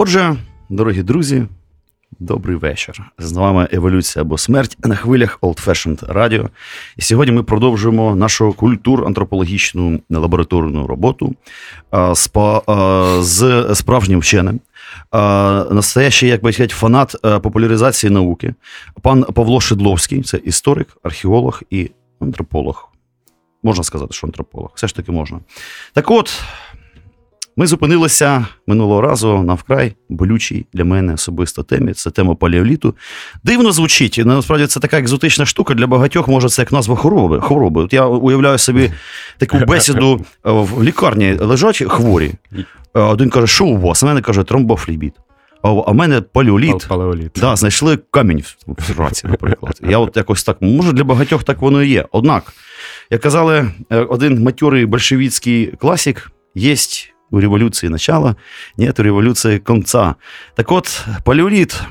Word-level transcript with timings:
Отже, 0.00 0.36
дорогі 0.68 1.02
друзі, 1.02 1.46
добрий 2.18 2.56
вечір. 2.56 3.02
З 3.18 3.32
вами 3.32 3.68
Еволюція 3.72 4.22
або 4.22 4.38
смерть 4.38 4.76
на 4.84 4.96
хвилях 4.96 5.38
Old 5.42 5.66
Fashioned 5.66 6.12
Radio. 6.12 6.48
І 6.96 7.02
сьогодні 7.02 7.34
ми 7.34 7.42
продовжуємо 7.42 8.16
нашу 8.16 8.52
культур-антропологічну 8.52 10.00
лабораторну 10.10 10.86
роботу 10.86 11.34
з 13.20 13.66
справжнім 13.74 14.20
вченим. 14.20 14.60
Настоящий, 15.70 16.28
як 16.28 16.42
би 16.42 16.52
сказати, 16.52 16.74
фанат 16.74 17.14
популяризації 17.22 18.10
науки. 18.10 18.54
Пан 19.02 19.22
Павло 19.22 19.60
Шедловський 19.60 20.22
це 20.22 20.36
історик, 20.36 20.88
археолог 21.02 21.62
і 21.70 21.90
антрополог. 22.20 22.88
Можна 23.62 23.84
сказати, 23.84 24.14
що 24.14 24.26
антрополог. 24.26 24.70
Все 24.74 24.86
ж 24.86 24.96
таки 24.96 25.12
можна. 25.12 25.40
Так 25.92 26.10
от. 26.10 26.42
Ми 27.58 27.66
зупинилися 27.66 28.46
минулого 28.66 29.00
разу 29.00 29.42
на 29.42 29.54
вкрай 29.54 29.94
болючій 30.08 30.66
для 30.72 30.84
мене 30.84 31.14
особисто 31.14 31.62
темі. 31.62 31.92
Це 31.92 32.10
тема 32.10 32.34
палеоліту. 32.34 32.94
Дивно 33.44 33.72
звучить. 33.72 34.20
Насправді 34.24 34.66
це 34.66 34.80
така 34.80 34.98
екзотична 34.98 35.46
штука 35.46 35.74
для 35.74 35.86
багатьох. 35.86 36.28
Може, 36.28 36.48
це 36.48 36.62
як 36.62 36.72
назва 36.72 36.96
хвороби. 36.96 37.40
хвороби. 37.40 37.82
От 37.82 37.92
я 37.92 38.06
уявляю 38.06 38.58
собі 38.58 38.92
таку 39.38 39.58
бесіду 39.68 40.24
в 40.44 40.82
лікарні 40.84 41.32
лежать 41.32 41.82
хворі. 41.88 42.32
Е, 42.52 42.64
один 43.00 43.30
каже, 43.30 43.46
що 43.46 43.66
у 43.66 43.80
вас? 43.80 44.02
А 44.02 44.06
мене 44.06 44.20
каже, 44.20 44.42
тромбофлібіт. 44.42 45.14
А 45.62 45.70
в 45.70 45.94
мене 45.94 46.20
палеоліт. 46.20 46.86
Палеоліт. 46.88 47.30
Да, 47.36 47.56
знайшли 47.56 47.98
камінь 48.10 48.42
в 48.66 49.00
раці, 49.00 49.26
наприклад. 49.26 49.80
Я 49.88 49.98
от 49.98 50.16
якось 50.16 50.44
так, 50.44 50.62
може, 50.62 50.92
для 50.92 51.04
багатьох 51.04 51.44
так 51.44 51.62
воно 51.62 51.82
і 51.82 51.88
є. 51.88 52.04
Однак, 52.12 52.52
як 53.10 53.20
казали, 53.20 53.70
е, 53.90 53.96
один 53.98 54.42
матьорий 54.42 54.86
большевіцький 54.86 55.66
класик, 55.66 56.30
єсть 56.54 57.14
у 57.30 57.40
революции 57.40 57.88
начала, 57.88 58.36
нет 58.76 59.00
у 59.00 59.02
революції 59.02 59.58
конца. 59.58 60.14
Так 60.54 60.72
от, 60.72 61.06
палеоліт, 61.24 61.82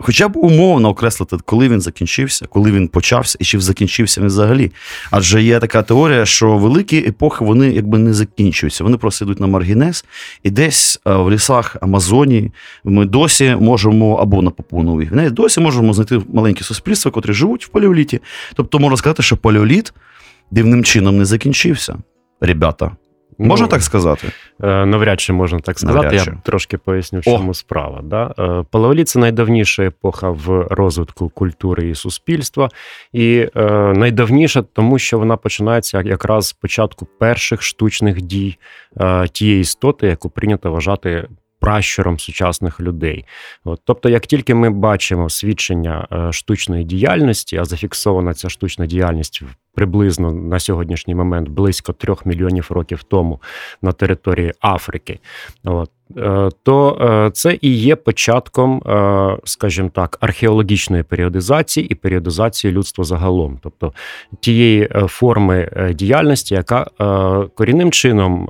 хоча 0.00 0.28
б 0.28 0.36
умовно 0.36 0.88
окреслити, 0.88 1.36
коли 1.44 1.68
він 1.68 1.80
закінчився, 1.80 2.46
коли 2.46 2.72
він 2.72 2.88
почався 2.88 3.38
і 3.40 3.44
чи 3.44 3.60
закінчився 3.60 4.20
він 4.20 4.26
взагалі. 4.26 4.72
Адже 5.10 5.42
є 5.42 5.58
така 5.58 5.82
теорія, 5.82 6.26
що 6.26 6.56
великі 6.56 6.98
епохи 6.98 7.44
вони 7.44 7.70
якби 7.70 7.98
не 7.98 8.14
закінчуються. 8.14 8.84
Вони 8.84 8.96
просто 8.96 9.24
йдуть 9.24 9.40
на 9.40 9.46
маргінез, 9.46 10.04
і 10.42 10.50
десь 10.50 11.00
е, 11.06 11.12
в 11.12 11.30
лісах 11.30 11.76
Амазонії 11.80 12.52
ми 12.84 13.04
досі 13.04 13.56
можемо, 13.60 14.14
або 14.14 14.42
на 14.42 14.50
Папу 14.50 14.82
Новій 14.82 15.30
досі 15.30 15.60
можемо 15.60 15.92
знайти 15.92 16.20
маленькі 16.34 16.64
суспільства, 16.64 17.10
котрі 17.10 17.32
живуть 17.32 17.66
в 17.66 17.68
палеоліті. 17.68 18.20
Тобто 18.54 18.78
можна 18.78 18.96
сказати, 18.96 19.22
що 19.22 19.36
палеоліт 19.36 19.92
дивним 20.50 20.84
чином 20.84 21.18
не 21.18 21.24
закінчився. 21.24 21.96
Ребята, 22.40 22.90
Можна 23.38 23.66
ну, 23.66 23.70
так 23.70 23.82
сказати? 23.82 24.28
Е, 24.62 24.86
навряд 24.86 25.20
чи 25.20 25.32
можна 25.32 25.60
так 25.60 25.78
сказати. 25.78 26.04
Навряд 26.06 26.26
Я 26.26 26.38
трошки 26.42 26.78
поясню, 26.78 27.20
в 27.20 27.22
чому 27.22 27.50
О. 27.50 27.54
справа. 27.54 28.00
Да? 28.02 28.34
Е, 28.38 28.64
Палеоліт– 28.70 29.08
це 29.08 29.18
найдавніша 29.18 29.82
епоха 29.82 30.30
в 30.30 30.66
розвитку 30.70 31.28
культури 31.28 31.88
і 31.88 31.94
суспільства, 31.94 32.68
і 33.12 33.48
е, 33.56 33.70
найдавніша, 33.96 34.62
тому 34.62 34.98
що 34.98 35.18
вона 35.18 35.36
починається 35.36 36.02
якраз 36.02 36.46
з 36.46 36.52
початку 36.52 37.06
перших 37.18 37.62
штучних 37.62 38.22
дій 38.22 38.58
е, 39.00 39.28
тієї 39.28 39.60
істоти, 39.60 40.06
яку 40.06 40.30
прийнято 40.30 40.72
вважати 40.72 41.28
пращуром 41.60 42.18
сучасних 42.18 42.80
людей. 42.80 43.24
От, 43.64 43.80
Тобто, 43.84 44.08
як 44.08 44.26
тільки 44.26 44.54
ми 44.54 44.70
бачимо 44.70 45.30
свідчення 45.30 46.08
е, 46.12 46.32
штучної 46.32 46.84
діяльності, 46.84 47.56
а 47.56 47.64
зафіксована 47.64 48.34
ця 48.34 48.48
штучна 48.48 48.86
діяльність 48.86 49.42
приблизно 49.74 50.32
на 50.32 50.58
сьогоднішній 50.58 51.14
момент 51.14 51.48
близько 51.48 51.92
трьох 51.92 52.26
мільйонів 52.26 52.66
років 52.70 53.02
тому 53.02 53.40
на 53.82 53.92
території 53.92 54.52
Африки, 54.60 55.18
от, 55.64 55.90
е, 56.16 56.48
то 56.62 56.98
е, 57.00 57.30
це 57.30 57.58
і 57.60 57.74
є 57.74 57.96
початком, 57.96 58.82
скажімо 59.44 59.90
так, 59.94 60.18
археологічної 60.20 61.02
періодизації 61.02 61.86
і 61.86 61.94
періодизації 61.94 62.72
людства 62.72 63.04
загалом, 63.04 63.58
тобто 63.62 63.92
тієї 64.40 64.88
форми 65.06 65.70
діяльності, 65.94 66.54
яка 66.54 66.86
корінним 67.54 67.92
чином 67.92 68.48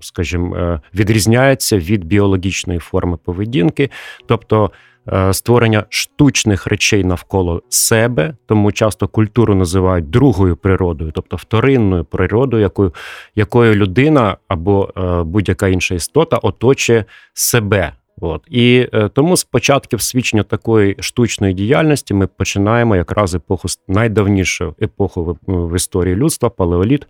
скажімо, 0.00 0.56
е, 0.56 0.80
відрізняється 0.94 1.78
від 1.78 2.04
біологічної 2.04 2.78
форми 2.78 3.16
поведінки, 3.24 3.90
тобто 4.26 4.70
е, 5.12 5.34
створення 5.34 5.84
штучних 5.88 6.66
речей 6.66 7.04
навколо 7.04 7.62
себе, 7.68 8.34
тому 8.46 8.72
часто 8.72 9.08
культуру 9.08 9.54
називають 9.54 10.10
другою 10.10 10.56
природою, 10.56 11.12
тобто 11.14 11.36
вторинною 11.36 12.04
природою, 12.04 12.62
якою 12.62 12.94
якою 13.34 13.74
людина 13.74 14.36
або 14.48 14.92
е, 14.96 15.22
будь-яка 15.22 15.68
інша 15.68 15.94
істота 15.94 16.36
оточує 16.36 17.04
себе. 17.34 17.92
От 18.20 18.42
і 18.50 18.88
е, 18.92 19.08
тому 19.08 19.36
з 19.36 19.44
початків 19.44 20.00
свідчення 20.00 20.42
такої 20.42 20.96
штучної 21.00 21.54
діяльності 21.54 22.14
ми 22.14 22.26
починаємо 22.26 22.96
якраз 22.96 23.34
епоху 23.34 23.68
найдавнішу 23.88 24.74
епоху 24.82 25.38
в, 25.46 25.52
в 25.68 25.76
історії 25.76 26.16
людства, 26.16 26.50
палеоліт, 26.50 27.06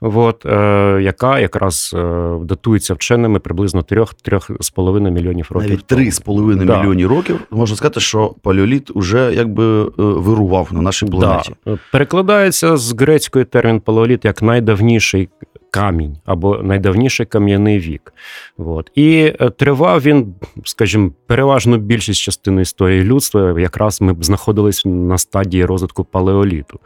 от, 0.00 0.46
е, 0.46 0.98
яка 1.02 1.38
якраз 1.38 1.94
е, 1.98 2.32
датується 2.42 2.94
вченими 2.94 3.38
приблизно 3.38 3.80
3-3,5 3.80 5.10
мільйонів 5.10 5.46
років. 5.50 5.70
Навіть 5.70 5.84
3,5 5.92 6.64
да. 6.64 6.78
мільйонів 6.78 7.08
років 7.08 7.40
можна 7.50 7.76
сказати, 7.76 8.00
що 8.00 8.34
палеоліт 8.42 8.90
уже 8.94 9.32
якби 9.34 9.82
е, 9.82 9.88
вирував 9.96 10.68
на 10.72 10.82
нашій 10.82 11.06
планеті. 11.06 11.52
Да. 11.66 11.78
Перекладається 11.92 12.76
з 12.76 12.92
грецької 12.92 13.44
термін 13.44 13.80
палеоліт 13.80 14.24
як 14.24 14.42
найдавніший 14.42 15.28
камінь 15.74 16.16
або 16.24 16.58
найдавніший 16.62 17.26
кам'яний 17.26 17.78
вік. 17.78 18.12
От. 18.58 18.90
І 18.94 19.32
е, 19.40 19.50
тривав 19.50 20.00
він, 20.00 20.34
скажімо, 20.64 21.10
переважно 21.26 21.78
більшість 21.78 22.20
частини 22.20 22.62
історії 22.62 23.04
людства, 23.04 23.60
якраз 23.60 24.00
ми 24.00 24.12
б 24.12 24.24
знаходились 24.24 24.82
на 24.84 25.18
стадії 25.18 25.64
розвитку 25.64 26.04
палеоліту. 26.04 26.80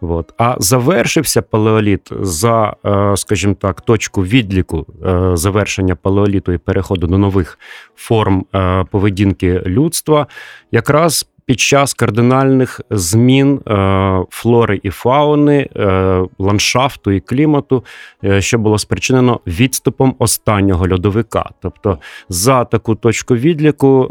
От. 0.00 0.32
А 0.38 0.56
завершився 0.58 1.42
палеоліт 1.42 2.10
за, 2.20 2.76
е, 2.86 3.16
скажімо 3.16 3.54
так, 3.60 3.80
точку 3.80 4.24
відліку 4.24 4.86
е, 5.06 5.30
завершення 5.36 5.96
палеоліту 5.96 6.52
і 6.52 6.58
переходу 6.58 7.06
до 7.06 7.18
нових 7.18 7.58
форм 7.96 8.44
поведінки 8.90 9.62
людства, 9.66 10.26
якраз 10.72 11.26
під 11.46 11.60
час 11.60 11.94
кардинальних 11.94 12.80
змін 12.90 13.60
е, 13.68 14.24
флори 14.30 14.80
і 14.82 14.90
фауни, 14.90 15.68
е, 15.76 16.22
ландшафту 16.38 17.10
і 17.10 17.20
клімату, 17.20 17.84
е, 18.24 18.40
що 18.40 18.58
було 18.58 18.78
спричинено 18.78 19.40
відступом 19.46 20.14
останнього 20.18 20.88
льодовика. 20.88 21.50
Тобто, 21.62 21.98
за 22.28 22.64
таку 22.64 22.94
точку 22.94 23.36
відліку 23.36 24.10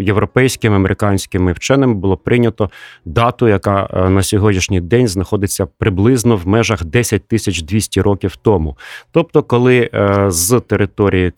європейськими 0.00 0.76
американськими 0.76 1.52
вченими 1.52 1.94
було 1.94 2.16
прийнято 2.16 2.70
дату, 3.04 3.48
яка 3.48 4.06
на 4.10 4.22
сьогоднішній 4.22 4.80
день 4.80 5.08
знаходиться 5.08 5.66
приблизно 5.78 6.36
в 6.36 6.48
межах 6.48 6.84
10 6.84 7.28
тисяч 7.28 7.62
200 7.62 8.00
років 8.00 8.36
тому. 8.36 8.76
Тобто, 9.12 9.42
коли 9.42 9.90
з 10.28 10.60
території 10.60 11.32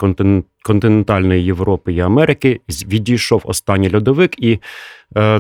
континентальної 0.63 1.45
Європи 1.45 1.93
і 1.93 2.01
Америки 2.01 2.61
відійшов 2.69 3.43
останній 3.45 3.95
льодовик, 3.95 4.43
і 4.43 4.59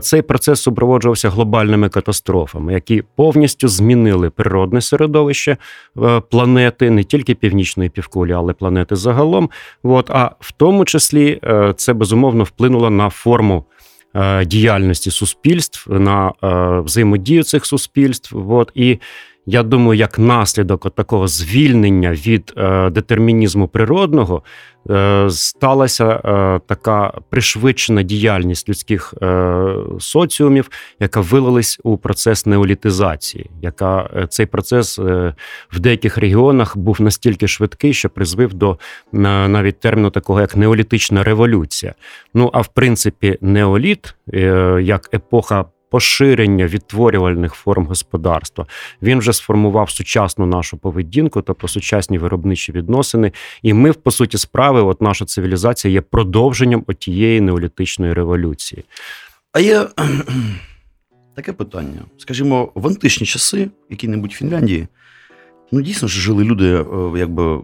цей 0.00 0.22
процес 0.22 0.62
супроводжувався 0.62 1.30
глобальними 1.30 1.88
катастрофами, 1.88 2.72
які 2.72 3.02
повністю 3.16 3.69
змінили 3.69 4.30
природне 4.30 4.80
середовище 4.80 5.56
е, 6.02 6.20
планети, 6.30 6.90
не 6.90 7.04
тільки 7.04 7.34
північної 7.34 7.90
півкулі, 7.90 8.32
але 8.32 8.52
планети 8.52 8.96
загалом. 8.96 9.50
От, 9.82 10.10
А 10.10 10.30
в 10.40 10.52
тому 10.52 10.84
числі 10.84 11.40
е, 11.44 11.74
це 11.76 11.92
безумовно 11.92 12.44
вплинуло 12.44 12.90
на 12.90 13.10
форму. 13.10 13.64
Діяльності 14.46 15.10
суспільств 15.10 15.92
на 15.92 16.32
взаємодію 16.84 17.42
цих 17.42 17.66
суспільств, 17.66 18.52
от 18.52 18.72
і 18.75 18.98
я 19.46 19.62
думаю, 19.62 19.98
як 19.98 20.18
наслідок 20.18 20.86
от 20.86 20.94
такого 20.94 21.28
звільнення 21.28 22.12
від 22.12 22.52
е, 22.56 22.90
детермінізму 22.90 23.68
природного 23.68 24.42
е, 24.90 25.26
сталася 25.30 26.10
е, 26.10 26.60
така 26.66 27.12
пришвидшена 27.30 28.02
діяльність 28.02 28.68
людських 28.68 29.14
е, 29.22 29.74
соціумів, 29.98 30.70
яка 31.00 31.20
вилилась 31.20 31.80
у 31.82 31.98
процес 31.98 32.46
неолітизації, 32.46 33.50
яка 33.62 34.10
е, 34.16 34.26
цей 34.26 34.46
процес 34.46 34.98
е, 34.98 35.34
в 35.72 35.80
деяких 35.80 36.18
регіонах 36.18 36.76
був 36.76 37.00
настільки 37.00 37.48
швидкий, 37.48 37.94
що 37.94 38.10
призвив 38.10 38.54
до 38.54 38.78
навіть 39.12 39.80
терміну 39.80 40.10
такого 40.10 40.40
як 40.40 40.56
неолітична 40.56 41.24
революція. 41.24 41.94
Ну 42.34 42.50
а 42.52 42.60
в 42.60 42.68
принципі, 42.68 43.38
неоліт 43.40 44.14
як 44.80 45.14
епоха 45.14 45.64
поширення 45.92 46.66
відтворювальних 46.66 47.54
форм 47.54 47.86
господарства. 47.86 48.66
Він 49.02 49.18
вже 49.18 49.32
сформував 49.32 49.90
сучасну 49.90 50.46
нашу 50.46 50.76
поведінку, 50.76 51.42
тобто 51.42 51.68
сучасні 51.68 52.18
виробничі 52.18 52.72
відносини. 52.72 53.32
І 53.62 53.72
ми, 53.72 53.92
по 53.92 54.10
суті, 54.10 54.38
справи, 54.38 54.82
от 54.82 55.02
наша 55.02 55.24
цивілізація 55.24 55.94
є 55.94 56.00
продовженням 56.00 56.84
отієї 56.86 57.40
неолітичної 57.40 58.12
революції. 58.12 58.84
А 59.52 59.60
є 59.60 59.86
таке 61.36 61.52
питання. 61.52 62.00
Скажімо, 62.18 62.72
в 62.74 62.86
античні 62.86 63.26
часи, 63.26 63.70
які-небудь 63.90 64.32
Фінляндії. 64.32 64.86
Ну, 65.74 65.82
дійсно 65.82 66.08
ж 66.08 66.20
жили 66.20 66.44
люди 66.44 66.74
е, 66.74 66.84
якби 67.16 67.56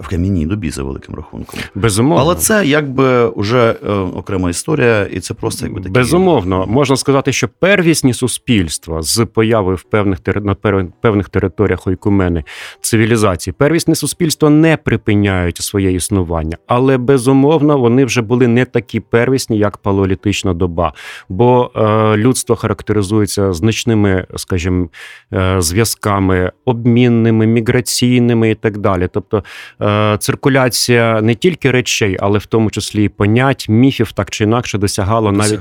в 0.00 0.08
кам'яній 0.10 0.46
добі 0.46 0.70
за 0.70 0.82
великим 0.82 1.14
рахунком. 1.14 1.60
Безумовно. 1.74 2.24
Але 2.24 2.34
це 2.34 2.66
якби 2.66 3.32
вже 3.36 3.76
е, 3.86 3.90
окрема 3.92 4.50
історія, 4.50 5.02
і 5.02 5.20
це 5.20 5.34
просто 5.34 5.66
якби 5.66 5.80
такі... 5.80 5.92
безумовно. 5.92 6.66
Можна 6.66 6.96
сказати, 6.96 7.32
що 7.32 7.48
первісні 7.48 8.14
суспільства 8.14 9.02
з 9.02 9.26
появою 9.26 9.76
в 9.76 9.82
певних 9.82 10.18
на 10.26 10.54
певних 11.00 11.28
територіях 11.28 11.86
ойкумени 11.86 12.44
цивілізації, 12.80 13.54
первісні 13.58 13.94
суспільства 13.94 14.50
не 14.50 14.76
припиняють 14.76 15.56
своє 15.56 15.92
існування, 15.92 16.56
але 16.66 16.98
безумовно 16.98 17.78
вони 17.78 18.04
вже 18.04 18.22
були 18.22 18.48
не 18.48 18.64
такі 18.64 19.00
первісні, 19.00 19.58
як 19.58 19.78
палеолітична 19.78 20.54
доба. 20.54 20.92
Бо 21.28 21.70
е, 21.76 22.16
людство 22.16 22.56
характеризується 22.56 23.52
значними, 23.52 24.26
скажімо, 24.36 24.88
е, 25.32 25.56
зв'язками 25.60 26.52
обмінними 26.64 27.39
економічними, 27.40 27.46
міграційними 27.46 28.50
і 28.50 28.54
так 28.54 28.78
далі. 28.78 29.08
Тобто 29.12 29.44
е, 29.82 30.16
циркуляція 30.18 31.20
не 31.22 31.34
тільки 31.34 31.70
речей, 31.70 32.16
але 32.20 32.38
в 32.38 32.46
тому 32.46 32.70
числі 32.70 33.04
і 33.04 33.08
понять, 33.08 33.66
міфів 33.68 34.12
так 34.12 34.30
чи 34.30 34.44
інакше 34.44 34.78
досягала 34.78 35.32
навіть 35.32 35.60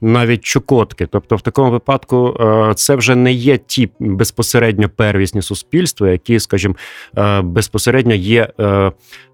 навіть 0.00 0.44
Чукотки. 0.44 1.06
Тобто, 1.06 1.36
в 1.36 1.42
такому 1.42 1.70
випадку 1.70 2.36
е, 2.40 2.74
це 2.74 2.96
вже 2.96 3.16
не 3.16 3.32
є 3.32 3.58
ті 3.58 3.90
безпосередньо 4.00 4.88
первісні 4.88 5.42
суспільства, 5.42 6.10
які, 6.10 6.40
скажімо, 6.40 6.74
е, 7.18 7.40
безпосередньо 7.40 8.14
є 8.14 8.48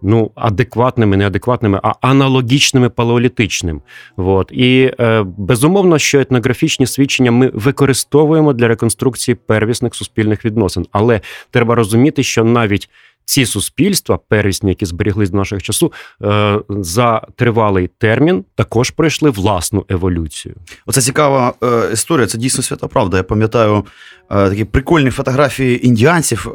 ну 0.02 0.30
адекватними, 0.34 1.16
неадекватними, 1.16 1.80
а 1.82 1.92
аналогічними 2.00 2.88
палеолітичним. 2.88 3.80
От. 4.16 4.52
І 4.52 4.92
безумовно, 5.24 5.98
що 5.98 6.20
етнографічні 6.20 6.86
свідчення 6.86 7.30
ми 7.30 7.50
використовуємо 7.54 8.52
для 8.52 8.68
реконструкції 8.68 9.34
первісних 9.34 9.94
суспільних 9.94 10.44
відносин, 10.44 10.86
але 10.92 11.20
треба 11.50 11.74
розуміти, 11.74 11.85
що 12.22 12.44
навіть 12.44 12.88
ці 13.26 13.46
суспільства, 13.46 14.18
первісні, 14.28 14.70
які 14.70 14.86
зберіглись 14.86 15.30
до 15.30 15.36
наших 15.36 15.62
часу, 15.62 15.92
е, 16.22 16.58
за 16.68 17.22
тривалий 17.36 17.90
термін 17.98 18.44
також 18.54 18.90
пройшли 18.90 19.30
власну 19.30 19.84
еволюцію. 19.88 20.54
Оце 20.86 21.00
цікава 21.00 21.52
е, 21.62 21.92
історія. 21.92 22.26
Це 22.26 22.38
дійсно 22.38 22.62
свята 22.62 22.86
правда. 22.86 23.16
Я 23.16 23.22
пам'ятаю 23.22 23.84
е, 24.30 24.48
такі 24.48 24.64
прикольні 24.64 25.10
фотографії 25.10 25.86
індіанців, 25.86 26.52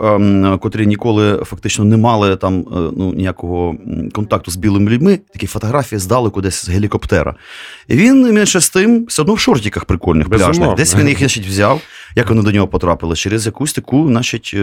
котрі 0.61 0.87
ніколи 0.87 1.37
фактично 1.45 1.85
не 1.85 1.97
мали 1.97 2.35
там 2.35 2.65
ну 2.97 3.13
ніякого 3.13 3.75
контакту 4.13 4.51
з 4.51 4.55
білими 4.55 4.91
людьми. 4.91 5.19
Такі 5.33 5.47
фотографії 5.47 5.99
здалеку 5.99 6.41
десь 6.41 6.65
з 6.65 6.69
гелікоптера. 6.69 7.35
І 7.87 7.95
він 7.95 8.33
менше 8.33 8.59
з 8.59 8.69
тим 8.69 9.05
все 9.05 9.21
одно 9.21 9.33
в 9.33 9.39
шортиках 9.39 9.85
прикольних 9.85 10.29
пляжних. 10.29 10.75
Десь 10.75 10.95
він 10.95 11.07
їх 11.07 11.17
значить, 11.17 11.47
взяв. 11.47 11.81
Як 12.15 12.29
вони 12.29 12.41
до 12.41 12.51
нього 12.51 12.67
потрапили? 12.67 13.15
Через 13.15 13.45
якусь 13.45 13.73
таку, 13.73 14.07
значить. 14.07 14.55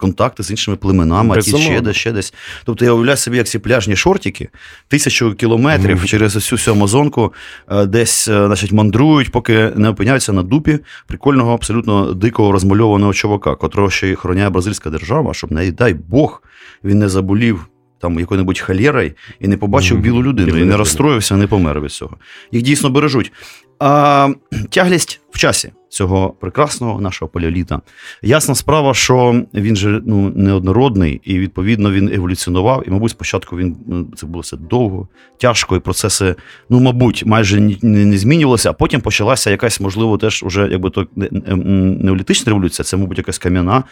Контакти 0.00 0.42
з 0.42 0.50
іншими 0.50 0.76
племенами, 0.76 1.36
а 1.38 1.40
ті 1.40 1.58
ще 1.58 1.80
десь, 1.80 1.96
ще 1.96 2.12
десь. 2.12 2.34
Тобто 2.64 2.84
я 2.84 2.92
уявляю 2.92 3.16
собі, 3.16 3.36
як 3.36 3.46
ці 3.46 3.58
пляжні 3.58 3.96
шортики 3.96 4.48
тисячу 4.88 5.34
кілометрів 5.34 5.98
mm-hmm. 5.98 6.06
через 6.06 6.34
всю 6.34 6.56
всю 6.56 6.74
Амазонку 6.76 7.32
е, 7.70 7.86
десь 7.86 8.28
е, 8.28 8.46
значить, 8.46 8.72
мандрують, 8.72 9.32
поки 9.32 9.72
не 9.76 9.88
опиняються 9.88 10.32
на 10.32 10.42
дупі 10.42 10.78
прикольного, 11.06 11.54
абсолютно 11.54 12.14
дикого 12.14 12.52
розмальованого 12.52 13.12
чувака, 13.12 13.54
котрого 13.54 13.90
ще 13.90 14.08
й 14.08 14.12
охороняє 14.12 14.50
бразильська 14.50 14.90
держава, 14.90 15.34
щоб 15.34 15.52
не 15.52 15.70
дай 15.72 15.94
Бог 15.94 16.42
він 16.84 16.98
не 16.98 17.08
заболів. 17.08 17.66
Там 18.00 18.18
якою-небудь 18.18 18.58
халєрою 18.58 19.12
і 19.40 19.48
не 19.48 19.56
побачив 19.56 19.98
mm-hmm. 19.98 20.02
білу 20.02 20.22
людину, 20.22 20.58
і 20.58 20.64
не 20.64 20.76
розстроївся, 20.76 21.36
не 21.36 21.46
помер 21.46 21.80
від 21.80 21.92
цього. 21.92 22.16
Їх 22.52 22.62
дійсно 22.62 22.90
бережуть. 22.90 23.32
А, 23.78 24.28
Тяглість 24.70 25.20
в 25.30 25.38
часі 25.38 25.72
цього 25.90 26.34
прекрасного 26.40 27.00
нашого 27.00 27.28
палеоліта. 27.28 27.80
Ясна 28.22 28.54
справа, 28.54 28.94
що 28.94 29.44
він 29.54 29.76
же 29.76 30.02
ну 30.06 30.32
неоднородний, 30.36 31.20
і 31.24 31.38
відповідно 31.38 31.92
він 31.92 32.12
еволюціонував. 32.14 32.84
І, 32.86 32.90
мабуть, 32.90 33.10
спочатку 33.10 33.56
він 33.56 33.76
ну, 33.86 34.06
це 34.16 34.26
було 34.26 34.40
все 34.40 34.56
довго, 34.56 35.08
тяжко, 35.38 35.76
і 35.76 35.80
процеси, 35.80 36.34
ну, 36.70 36.80
мабуть, 36.80 37.26
майже 37.26 37.60
не, 37.60 37.76
не 37.82 38.18
змінювалися, 38.18 38.70
а 38.70 38.72
потім 38.72 39.00
почалася 39.00 39.50
якась, 39.50 39.80
можливо, 39.80 40.18
теж 40.18 40.42
уже 40.42 40.68
якби 40.70 40.90
то 40.90 41.06
неолітична 41.16 42.50
революція, 42.50 42.84
це, 42.84 42.96
мабуть, 42.96 43.18
якась 43.18 43.38
кам'яна 43.38 43.84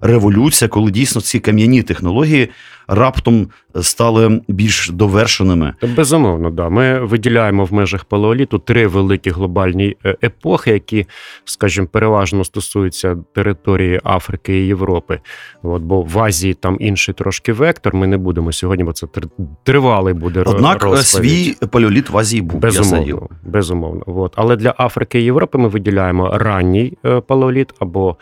революція, 0.00 0.68
коли 0.68 0.90
дійсно 0.90 1.20
ці 1.20 1.40
кам'яні 1.40 1.82
технології 1.82 2.48
раптом 2.88 3.48
стали 3.82 4.40
більш 4.48 4.90
довершеними. 4.90 5.74
Безумовно, 5.96 6.50
да. 6.50 6.68
Ми 6.68 7.00
виділяємо 7.00 7.64
в 7.64 7.72
межах 7.72 8.04
палеоліту 8.04 8.58
три 8.58 8.86
великі 8.86 9.30
глобальні 9.30 9.96
е, 10.06 10.16
епохи, 10.24 10.70
які, 10.70 11.06
скажімо, 11.44 11.86
переважно 11.86 12.44
стосуються 12.44 13.16
території 13.34 14.00
Африки 14.04 14.60
і 14.60 14.66
Європи. 14.66 15.20
От, 15.62 15.82
Бо 15.82 16.02
в 16.02 16.18
Азії 16.18 16.54
там 16.54 16.76
інший 16.80 17.14
трошки 17.14 17.52
вектор. 17.52 17.94
Ми 17.94 18.06
не 18.06 18.16
будемо 18.16 18.52
сьогодні, 18.52 18.84
бо 18.84 18.92
це 18.92 19.06
тривалий 19.64 20.14
буде 20.14 20.42
Однак 20.46 20.82
е, 20.82 20.86
розповідь. 20.86 21.30
свій 21.30 21.66
палеоліт 21.66 22.10
в 22.10 22.18
Азії 22.18 22.42
був. 22.42 22.60
Безумовно. 22.60 23.28
безумовно. 23.42 24.02
От. 24.06 24.32
Але 24.36 24.56
для 24.56 24.74
Африки 24.78 25.20
і 25.20 25.24
Європи 25.24 25.58
ми 25.58 25.68
виділяємо 25.68 26.38
ранній 26.38 26.98
е, 27.04 27.20
палеоліт 27.20 27.72
або 27.78 28.16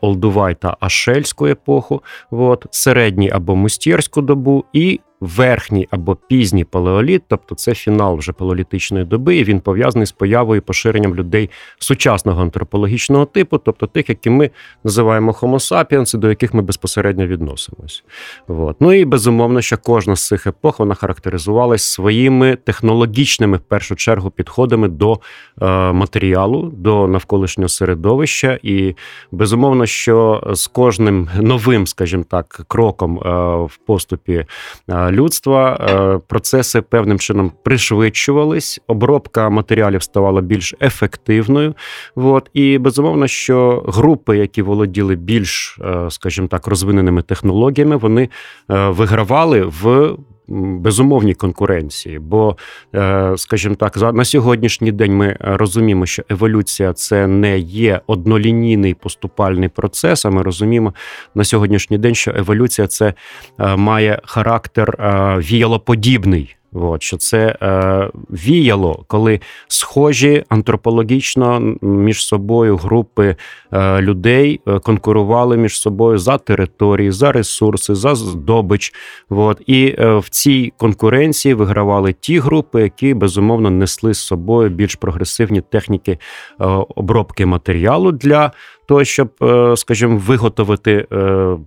Олдувай 0.00 0.54
та 0.54 0.76
Ашельську 0.80 1.46
епоху, 1.46 2.02
от, 2.30 2.66
середній 2.70 3.30
або 3.30 3.56
мустєрську 3.89 4.21
добу 4.21 4.65
і 4.73 4.99
верхній 5.20 5.88
або 5.90 6.16
пізній 6.16 6.64
палеоліт, 6.64 7.22
тобто 7.28 7.54
це 7.54 7.74
фінал 7.74 8.16
вже 8.16 8.32
палеолітичної 8.32 9.04
доби, 9.04 9.36
і 9.36 9.44
він 9.44 9.60
пов'язаний 9.60 10.06
з 10.06 10.12
появою 10.12 10.58
і 10.58 10.60
поширенням 10.60 11.14
людей 11.14 11.50
сучасного 11.78 12.42
антропологічного 12.42 13.24
типу, 13.24 13.58
тобто 13.58 13.86
тих, 13.86 14.08
які 14.08 14.30
ми 14.30 14.50
називаємо 14.84 15.32
Homo 15.32 15.72
sapiens, 15.72 16.18
до 16.18 16.28
яких 16.28 16.54
ми 16.54 16.62
безпосередньо 16.62 17.26
відносимось. 17.26 18.04
От. 18.48 18.76
Ну 18.80 18.92
і 18.92 19.04
безумовно, 19.04 19.60
що 19.60 19.78
кожна 19.78 20.16
з 20.16 20.26
цих 20.26 20.46
епох 20.46 20.78
вона 20.78 20.94
характеризувалась 20.94 21.82
своїми 21.82 22.56
технологічними, 22.56 23.56
в 23.56 23.60
першу 23.60 23.96
чергу, 23.96 24.30
підходами 24.30 24.88
до 24.88 25.20
е, 25.62 25.66
матеріалу, 25.92 26.72
до 26.76 27.08
навколишнього 27.08 27.68
середовища. 27.68 28.58
І 28.62 28.94
безумовно, 29.32 29.86
що 29.86 30.42
з 30.52 30.66
кожним 30.66 31.28
новим, 31.40 31.86
скажімо 31.86 32.24
так, 32.30 32.60
кроком 32.68 33.18
е, 33.18 33.30
в 33.64 33.76
поступі. 33.86 34.44
Е, 34.90 35.09
людства 35.10 35.78
е, 35.80 36.20
процеси 36.28 36.80
певним 36.80 37.18
чином 37.18 37.52
пришвидшувались, 37.62 38.80
обробка 38.86 39.50
матеріалів 39.50 40.02
ставала 40.02 40.40
більш 40.40 40.74
ефективною. 40.80 41.74
От. 42.16 42.50
І 42.54 42.78
безумовно, 42.78 43.26
що 43.26 43.84
групи, 43.86 44.38
які 44.38 44.62
володіли 44.62 45.14
більш, 45.16 45.78
е, 45.84 46.10
скажімо 46.10 46.48
так, 46.48 46.66
розвиненими 46.66 47.22
технологіями, 47.22 47.96
вони 47.96 48.22
е, 48.22 48.88
вигравали 48.88 49.62
в 49.62 50.10
безумовній 50.50 51.34
конкуренції. 51.34 52.18
Бо, 52.18 52.56
е, 52.94 53.32
скажімо 53.36 53.74
так, 53.74 53.96
на 54.14 54.24
сьогоднішній 54.24 54.92
день 54.92 55.16
ми 55.16 55.36
розуміємо, 55.40 56.06
що 56.06 56.22
еволюція 56.28 56.92
це 56.92 57.26
не 57.26 57.58
є 57.58 58.00
однолінійний 58.06 58.94
поступальний 58.94 59.68
процес. 59.68 60.24
А 60.24 60.30
ми 60.30 60.42
розуміємо 60.42 60.94
на 61.34 61.44
сьогоднішній 61.44 61.98
день, 61.98 62.14
що 62.14 62.32
еволюція 62.36 62.86
це 62.86 63.14
е, 63.58 63.76
має 63.76 64.20
характер 64.24 64.96
е, 64.98 65.36
віялоподібний. 65.38 66.56
От, 66.72 67.02
що 67.02 67.16
це 67.16 67.56
е, 67.62 68.08
віяло, 68.30 69.04
коли 69.06 69.40
схожі 69.68 70.44
антропологічно 70.48 71.60
між 71.82 72.26
собою 72.26 72.76
групи 72.76 73.36
е, 73.72 74.00
людей 74.00 74.60
е, 74.66 74.78
конкурували 74.78 75.56
між 75.56 75.80
собою 75.80 76.18
за 76.18 76.38
території, 76.38 77.10
за 77.10 77.32
ресурси, 77.32 77.94
за 77.94 78.14
здобич. 78.14 78.92
От, 79.30 79.62
і 79.66 79.94
е, 79.98 80.16
в 80.16 80.28
цій 80.28 80.72
конкуренції 80.76 81.54
вигравали 81.54 82.14
ті 82.20 82.38
групи, 82.38 82.82
які 82.82 83.14
безумовно 83.14 83.70
несли 83.70 84.14
з 84.14 84.18
собою 84.18 84.70
більш 84.70 84.94
прогресивні 84.94 85.60
техніки 85.60 86.12
е, 86.12 86.18
обробки 86.96 87.46
матеріалу 87.46 88.12
для 88.12 88.52
того, 88.90 89.04
щоб, 89.04 89.30
е, 89.42 89.76
скажімо, 89.76 90.20
виготовити 90.26 91.06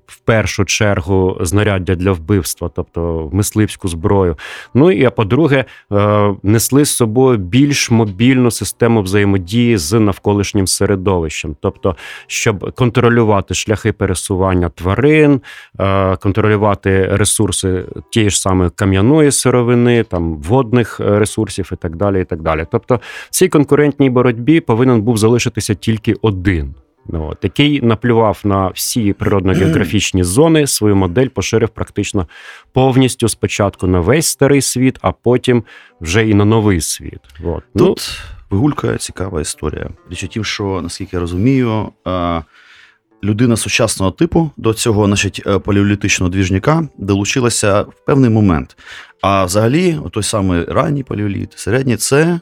в 0.06 0.20
першу 0.26 0.66
чергу 0.66 1.38
знаряддя 1.42 1.96
для 1.96 2.12
вбивства, 2.12 2.70
тобто 2.76 3.30
мисливську 3.34 3.88
зброю. 3.88 4.38
Ну 4.74 4.92
і 4.92 5.06
а 5.06 5.10
по-друге, 5.10 5.66
несли 6.44 6.86
з 6.86 6.90
собою 6.90 7.38
більш 7.38 7.92
мобільну 7.92 8.52
систему 8.52 9.02
взаємодії 9.02 9.78
з 9.78 10.00
навколишнім 10.00 10.68
середовищем, 10.68 11.56
тобто, 11.62 11.96
щоб 12.28 12.76
контролювати 12.76 13.54
шляхи 13.54 13.92
пересування 13.92 14.70
тварин, 14.70 15.42
контролювати 16.20 17.10
ресурси 17.12 17.86
тієї 18.12 18.30
ж 18.30 18.40
самої 18.40 18.70
кам'яної 18.76 19.32
сировини, 19.32 20.04
там 20.04 20.38
водних 20.38 21.00
ресурсів 21.00 21.70
і 21.74 21.76
так 21.76 21.96
далі. 21.96 22.22
і 22.22 22.26
так 22.26 22.42
далі. 22.42 22.66
Тобто, 22.72 22.96
в 22.96 23.30
цій 23.30 23.48
конкурентній 23.48 24.10
боротьбі 24.10 24.60
повинен 24.60 25.02
був 25.02 25.18
залишитися 25.18 25.74
тільки 25.74 26.16
один. 26.22 26.76
От, 27.10 27.38
який 27.44 27.82
наплював 27.82 28.42
на 28.44 28.68
всі 28.68 29.14
природно-географічні 29.14 30.24
зони, 30.24 30.68
свою 30.68 30.96
модель 30.96 31.28
поширив 31.28 31.70
практично 31.70 32.28
повністю 32.74 33.28
спочатку 33.28 33.88
на 33.88 34.00
весь 34.00 34.28
старий 34.28 34.62
світ, 34.62 34.98
а 35.02 35.12
потім 35.12 35.64
вже 36.02 36.30
і 36.30 36.34
на 36.34 36.46
новий 36.46 36.82
світ. 36.82 37.20
От. 37.44 37.64
Ну, 37.76 37.86
Тут 37.86 38.22
ну, 38.52 38.58
вигулькає 38.58 38.98
цікава 38.98 39.42
історія. 39.42 39.90
Річ 40.10 40.24
у 40.24 40.28
тім, 40.28 40.44
що 40.44 40.80
наскільки 40.84 41.16
я 41.16 41.20
розумію, 41.20 41.92
людина 43.24 43.58
сучасного 43.58 44.12
типу 44.12 44.52
до 44.58 44.74
цього, 44.74 45.06
значить, 45.06 45.44
е, 45.48 45.60
палеолітичного 45.60 46.30
двіжника 46.30 46.88
долучилася 46.98 47.82
в 47.82 48.06
певний 48.06 48.30
момент. 48.30 48.78
А 49.22 49.46
взагалі, 49.46 50.00
той 50.12 50.24
самий 50.24 50.64
ранній 50.64 51.04
палеоліт, 51.04 51.54
середній 51.56 51.98
це 51.98 52.40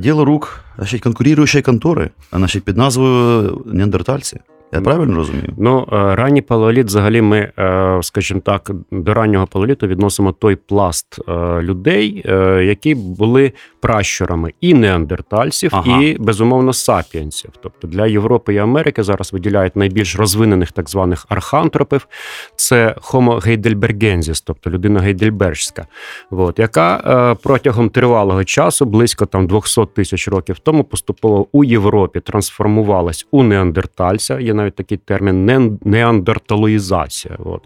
діло 0.00 0.24
рук 0.24 0.60
значить, 0.76 1.02
конкуруючої 1.02 1.62
контори, 1.62 2.10
значить, 2.32 2.64
під 2.64 2.76
назвою 2.76 3.62
неандертальці. 3.66 4.40
Я 4.72 4.80
правильно 4.80 5.16
розумію? 5.16 5.54
Ну, 5.58 5.88
е, 5.92 6.14
ранній 6.14 6.42
палеоліт, 6.42 6.86
взагалі, 6.86 7.22
ми, 7.22 7.52
е, 7.58 7.98
скажімо 8.02 8.40
так, 8.40 8.70
до 8.90 9.14
раннього 9.14 9.46
палеоліту 9.46 9.86
відносимо 9.86 10.32
той 10.32 10.56
пласт 10.56 11.18
е, 11.28 11.32
людей, 11.62 12.24
які 12.66 12.94
були 12.94 13.52
пращурами 13.80 14.52
і 14.60 14.74
неандертальців, 14.74 15.70
ага. 15.74 16.02
і 16.02 16.16
безумовно 16.18 16.72
сапіенсів. 16.72 17.50
Тобто 17.62 17.88
для 17.88 18.06
Європи 18.06 18.54
і 18.54 18.58
Америки 18.58 19.02
зараз 19.02 19.32
виділяють 19.32 19.76
найбільш 19.76 20.16
розвинених 20.16 20.72
так 20.72 20.90
званих 20.90 21.26
архантропів. 21.28 22.08
Це 22.56 22.94
Homo 23.02 23.46
heidelbergensis, 23.46 24.42
тобто 24.46 24.70
людина 24.70 25.00
гейдельбержська, 25.00 25.86
от, 26.30 26.58
яка 26.58 27.36
протягом 27.42 27.90
тривалого 27.90 28.44
часу, 28.44 28.84
близько 28.84 29.26
там 29.26 29.46
200 29.46 29.86
тисяч 29.94 30.28
років 30.28 30.58
тому, 30.58 30.84
поступово 30.84 31.46
у 31.52 31.64
Європі 31.64 32.20
трансформувалась 32.20 33.26
у 33.30 33.42
неандертальця. 33.42 34.40
Є 34.40 34.54
навіть 34.60 34.74
такий 34.74 34.98
термін 34.98 35.78
неандерталоїзація. 35.84 37.36
От. 37.44 37.62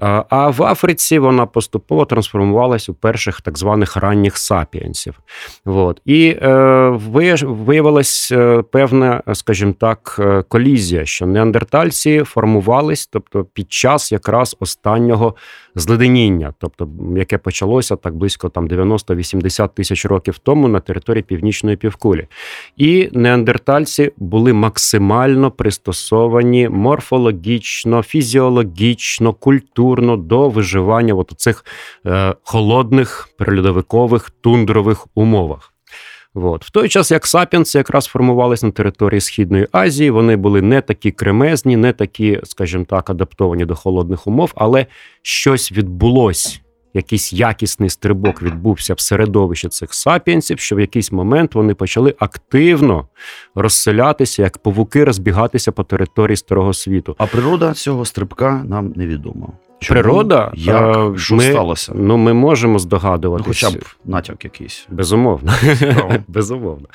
А 0.00 0.50
в 0.50 0.62
Африці 0.62 1.18
вона 1.18 1.46
поступово 1.46 2.04
трансформувалась 2.04 2.88
у 2.88 2.94
перших 2.94 3.40
так 3.40 3.58
званих 3.58 3.96
ранніх 3.96 4.36
сапіенсів. 4.36 5.20
От. 5.64 6.00
І 6.04 6.36
е, 6.42 6.98
виявилась 7.42 8.32
е, 8.32 8.62
певна, 8.62 9.22
скажімо 9.32 9.74
так, 9.80 10.16
е, 10.18 10.44
колізія, 10.48 11.04
що 11.06 11.26
неандертальці 11.26 12.22
формувались, 12.24 13.06
тобто 13.06 13.44
під 13.44 13.72
час 13.72 14.12
якраз 14.12 14.56
останнього 14.60 15.34
зледеніння, 15.74 16.54
тобто 16.58 16.88
яке 17.16 17.38
почалося 17.38 17.96
так 17.96 18.16
близько 18.16 18.48
там 18.48 18.68
90-80 18.68 19.68
тисяч 19.68 20.06
років 20.06 20.38
тому 20.38 20.68
на 20.68 20.80
території 20.80 21.22
північної 21.22 21.76
півкулі. 21.76 22.26
І 22.76 23.08
неандертальці 23.12 24.12
були 24.16 24.52
максимально 24.52 25.50
пристосовані 25.50 26.17
морфологічно, 26.70 28.02
фізіологічно, 28.02 29.32
культурно 29.32 30.16
до 30.16 30.48
виживання 30.48 31.14
в 31.14 31.24
цих 31.36 31.64
е, 32.06 32.34
холодних 32.42 33.28
перельодовикових 33.38 34.30
тундрових 34.30 35.06
умовах. 35.14 35.72
От. 36.34 36.64
В 36.64 36.70
той 36.70 36.88
час, 36.88 37.10
як 37.10 37.26
сапіенси 37.26 37.78
якраз 37.78 38.06
формувалися 38.06 38.66
на 38.66 38.72
території 38.72 39.20
Східної 39.20 39.68
Азії, 39.72 40.10
вони 40.10 40.36
були 40.36 40.62
не 40.62 40.80
такі 40.80 41.10
кремезні, 41.10 41.76
не 41.76 41.92
такі, 41.92 42.40
скажімо 42.44 42.84
так, 42.88 43.10
адаптовані 43.10 43.64
до 43.64 43.74
холодних 43.74 44.26
умов, 44.26 44.52
але 44.54 44.86
щось 45.22 45.72
відбулось. 45.72 46.60
Якийсь 46.98 47.32
якісний 47.32 47.90
стрибок 47.90 48.42
відбувся 48.42 48.94
в 48.94 49.00
середовищі 49.00 49.68
цих 49.68 49.94
сапіенсів, 49.94 50.58
що 50.58 50.76
в 50.76 50.80
якийсь 50.80 51.12
момент 51.12 51.54
вони 51.54 51.74
почали 51.74 52.14
активно 52.18 53.08
розселятися, 53.54 54.42
як 54.42 54.58
павуки 54.58 55.04
розбігатися 55.04 55.72
по 55.72 55.84
території 55.84 56.36
старого 56.36 56.74
світу. 56.74 57.14
А 57.18 57.26
природа 57.26 57.74
цього 57.74 58.04
стрибка 58.04 58.64
нам 58.68 58.92
невідома. 58.96 59.48
Чому? 59.80 60.00
Природа 60.00 60.52
як 60.54 60.96
е, 60.96 61.18
що 61.18 61.34
ми, 61.34 61.42
сталося? 61.42 61.92
Ну 61.94 62.16
ми 62.16 62.32
можемо 62.32 62.78
здогадуватися. 62.78 63.66
Ну, 63.66 63.72
хоча 63.72 63.78
б 63.78 63.84
натяк 64.04 64.44
якийсь. 64.44 64.86
Безумовно. 64.90 65.52
Безумовно. 66.28 66.86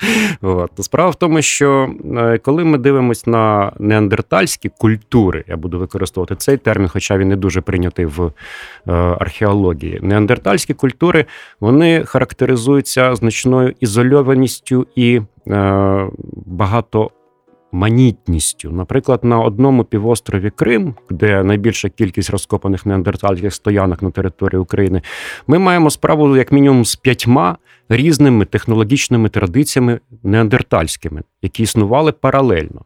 От. 0.42 0.70
Справа 0.80 1.10
в 1.10 1.14
тому, 1.14 1.42
що 1.42 1.90
е, 2.16 2.38
коли 2.38 2.64
ми 2.64 2.78
дивимося 2.78 3.30
на 3.30 3.72
неандертальські 3.78 4.70
культури, 4.78 5.44
я 5.48 5.56
буду 5.56 5.78
використовувати 5.78 6.36
цей 6.36 6.56
термін, 6.56 6.88
хоча 6.88 7.18
він 7.18 7.28
не 7.28 7.36
дуже 7.36 7.60
прийнятий 7.60 8.06
в 8.06 8.22
е, 8.26 8.92
археології. 8.92 9.98
Неандертальські 10.02 10.74
культури 10.74 11.24
вони 11.60 12.04
характеризуються 12.04 13.14
значною 13.14 13.74
ізольованістю 13.80 14.86
і 14.96 15.20
багато 16.46 17.10
манітністю. 17.74 18.70
Наприклад, 18.70 19.24
на 19.24 19.40
одному 19.40 19.84
півострові 19.84 20.50
Крим, 20.50 20.94
де 21.10 21.42
найбільша 21.44 21.88
кількість 21.88 22.30
розкопаних 22.30 22.86
неандертальських 22.86 23.54
стоянок 23.54 24.02
на 24.02 24.10
території 24.10 24.60
України, 24.60 25.02
ми 25.46 25.58
маємо 25.58 25.90
справу 25.90 26.36
як 26.36 26.52
мінімум 26.52 26.84
з 26.84 26.96
п'ятьма 26.96 27.56
різними 27.88 28.44
технологічними 28.44 29.28
традиціями 29.28 30.00
неандертальськими, 30.22 31.22
які 31.42 31.62
існували 31.62 32.12
паралельно. 32.12 32.84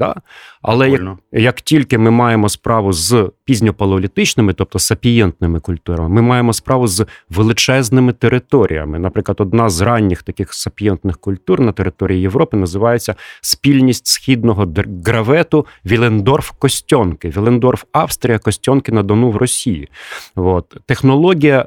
Да? 0.00 0.14
Але 0.62 0.90
як, 0.90 1.02
як 1.32 1.60
тільки 1.60 1.98
ми 1.98 2.10
маємо 2.10 2.48
справу 2.48 2.92
з 2.92 3.30
пізньопалеолітичними, 3.44 4.52
тобто 4.52 4.78
сапієнтними 4.78 5.60
культурами, 5.60 6.08
ми 6.08 6.22
маємо 6.22 6.52
справу 6.52 6.86
з 6.86 7.06
величезними 7.30 8.12
територіями. 8.12 8.98
Наприклад, 8.98 9.36
одна 9.40 9.70
з 9.70 9.80
ранніх 9.80 10.22
таких 10.22 10.54
сапієнтних 10.54 11.18
культур 11.18 11.60
на 11.60 11.72
території 11.72 12.20
Європи 12.20 12.56
називається 12.56 13.14
спільність 13.40 14.06
східного 14.06 14.74
гравету 15.06 15.66
Вілендорф 15.86 16.50
Костьонки. 16.58 17.28
Вілендорф 17.28 17.84
Австрія, 17.92 18.38
Костьонки 18.38 18.92
на 18.92 19.02
Дону 19.02 19.30
в 19.30 19.36
Росії. 19.36 19.88
От. 20.36 20.76
Технологія 20.86 21.66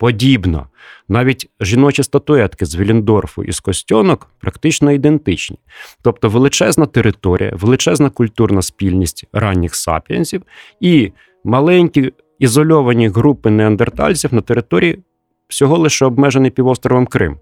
подібна. 0.00 0.66
Навіть 1.08 1.48
жіночі 1.60 2.02
статуетки 2.02 2.66
з 2.66 2.76
Віліндорфу 2.76 3.44
і 3.44 3.52
з 3.52 3.60
Костьонок 3.60 4.26
практично 4.40 4.92
ідентичні. 4.92 5.58
Тобто 6.02 6.28
величезна 6.28 6.86
територія, 6.86 7.52
величезна 7.54 8.10
культурна 8.10 8.62
спільність 8.62 9.24
ранніх 9.32 9.74
сапіенсів 9.74 10.42
і 10.80 11.12
маленькі 11.44 12.12
ізольовані 12.38 13.08
групи 13.08 13.50
неандертальців 13.50 14.34
на 14.34 14.40
території 14.40 14.98
всього 15.48 15.78
лише 15.78 16.04
обмежений 16.04 16.50
півостровом 16.50 17.06
Крим. 17.06 17.36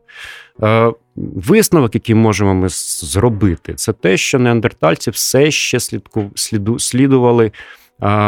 Е, 0.62 0.92
висновок, 1.16 1.94
який 1.94 2.14
можемо 2.14 2.54
ми 2.54 2.68
зробити, 2.68 3.74
це 3.74 3.92
те, 3.92 4.16
що 4.16 4.38
неандертальці 4.38 5.10
все 5.10 5.50
ще 5.50 5.80
слідку, 5.80 6.30
сліду, 6.34 6.78
слідували 6.78 7.52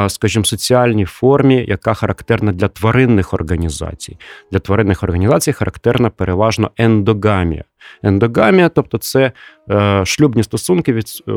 скажімо, 0.09 0.45
соціальній 0.45 1.05
формі, 1.05 1.65
яка 1.69 1.95
характерна 1.95 2.53
для 2.53 2.69
тваринних 2.69 3.35
організацій. 3.35 4.17
Для 4.53 4.59
тваринних 4.59 5.03
організацій 5.03 5.53
характерна 5.53 6.11
переважно 6.11 6.71
ендогамія. 6.77 7.65
Ендогамія, 8.03 8.69
тобто 8.69 8.99
це 8.99 9.33
е, 9.71 10.03
шлюбні 10.07 10.43
стосунки 10.43 10.93
від, 10.93 11.07
е, 11.29 11.33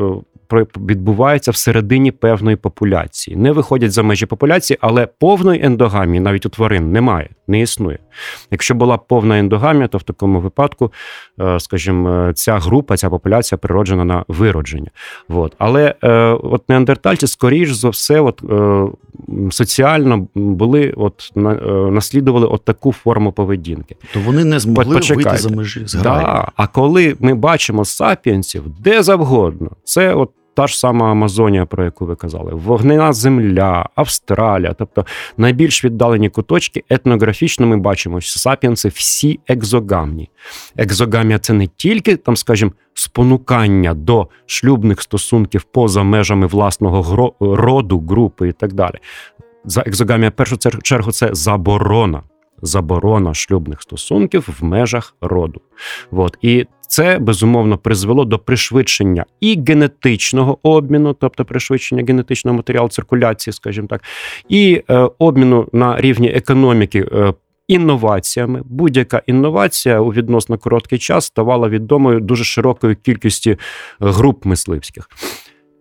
відбуваються 0.76 1.50
всередині 1.50 2.10
певної 2.10 2.56
популяції. 2.56 3.36
Не 3.36 3.52
виходять 3.52 3.92
за 3.92 4.02
межі 4.02 4.26
популяції, 4.26 4.78
але 4.80 5.06
повної 5.06 5.64
ендогамії 5.64 6.20
навіть 6.20 6.46
у 6.46 6.48
тварин 6.48 6.92
немає, 6.92 7.30
не 7.48 7.60
існує. 7.60 7.98
Якщо 8.50 8.74
була 8.74 8.96
повна 8.96 9.38
ендогамія, 9.38 9.88
то 9.88 9.98
в 9.98 10.02
такому 10.02 10.40
випадку, 10.40 10.92
е, 11.40 11.60
скажімо, 11.60 12.32
ця 12.34 12.58
група, 12.58 12.96
ця 12.96 13.10
популяція 13.10 13.58
природжена 13.58 14.04
на 14.04 14.24
виродження. 14.28 14.90
От. 15.28 15.54
Але 15.58 15.94
от 16.42 16.68
неандертальці, 16.68 17.26
скоріш 17.26 17.72
за 17.72 17.88
все, 17.88 18.20
от, 18.20 18.42
соціально 19.50 20.28
були, 20.34 20.94
от 20.96 21.32
наслідували 21.90 22.46
от 22.46 22.64
таку 22.64 22.92
форму 22.92 23.32
поведінки. 23.32 23.96
То 24.14 24.20
вони 24.20 24.44
не 24.44 24.58
змогли 24.58 24.94
Почекайте. 24.94 25.30
вийти 25.30 25.42
за 25.42 25.48
межі. 25.48 25.86
Да. 26.02 26.33
А 26.56 26.66
коли 26.66 27.16
ми 27.20 27.34
бачимо 27.34 27.84
сапіенсів 27.84 28.62
де 28.80 29.02
завгодно, 29.02 29.70
це 29.84 30.14
от 30.14 30.30
та 30.54 30.66
ж 30.66 30.78
сама 30.78 31.10
Амазонія, 31.10 31.66
про 31.66 31.84
яку 31.84 32.06
ви 32.06 32.16
казали, 32.16 32.54
вогнена 32.54 33.12
земля, 33.12 33.88
Австралія, 33.94 34.74
тобто 34.78 35.06
найбільш 35.36 35.84
віддалені 35.84 36.28
куточки, 36.28 36.84
етнографічно 36.88 37.66
ми 37.66 37.76
бачимо, 37.76 38.20
що 38.20 38.38
сапіенси 38.38 38.88
всі 38.88 39.40
екзогамні. 39.48 40.30
Екзогамія 40.76 41.38
це 41.38 41.52
не 41.52 41.66
тільки 41.66 42.16
там, 42.16 42.36
скажімо, 42.36 42.72
спонукання 42.94 43.94
до 43.94 44.28
шлюбних 44.46 45.02
стосунків 45.02 45.62
поза 45.62 46.02
межами 46.02 46.46
власного 46.46 47.32
роду, 47.40 48.04
групи 48.08 48.48
і 48.48 48.52
так 48.52 48.72
далі. 48.72 48.94
За 49.64 49.82
екзогамія, 49.86 50.30
в 50.30 50.32
першу 50.32 50.56
чергу, 50.82 51.12
це 51.12 51.28
заборона. 51.32 52.22
Заборона 52.64 53.34
шлюбних 53.34 53.82
стосунків 53.82 54.48
в 54.60 54.64
межах 54.64 55.16
роду. 55.20 55.60
От. 56.10 56.38
І 56.42 56.66
це 56.80 57.18
безумовно 57.18 57.78
призвело 57.78 58.24
до 58.24 58.38
пришвидшення 58.38 59.24
і 59.40 59.62
генетичного 59.68 60.58
обміну, 60.62 61.12
тобто 61.12 61.44
пришвидшення 61.44 62.04
генетичного 62.08 62.56
матеріалу 62.56 62.88
циркуляції, 62.88 63.54
скажімо 63.54 63.88
так, 63.88 64.02
і 64.48 64.82
е, 64.90 65.08
обміну 65.18 65.68
на 65.72 66.00
рівні 66.00 66.28
економіки. 66.28 67.08
Е, 67.12 67.34
Інноваціями 67.68 68.62
будь-яка 68.64 69.22
інновація 69.26 70.00
у 70.00 70.12
відносно 70.12 70.58
короткий 70.58 70.98
час 70.98 71.24
ставала 71.24 71.68
відомою 71.68 72.20
дуже 72.20 72.44
широкою 72.44 72.96
кількості 72.96 73.56
груп 74.00 74.44
мисливських, 74.44 75.08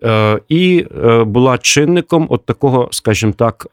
Е, 0.03 0.39
і 0.49 0.85
е, 1.03 1.23
була 1.23 1.57
чинником 1.57 2.27
от 2.29 2.45
такого, 2.45 2.87
скажімо 2.91 3.33
так. 3.37 3.67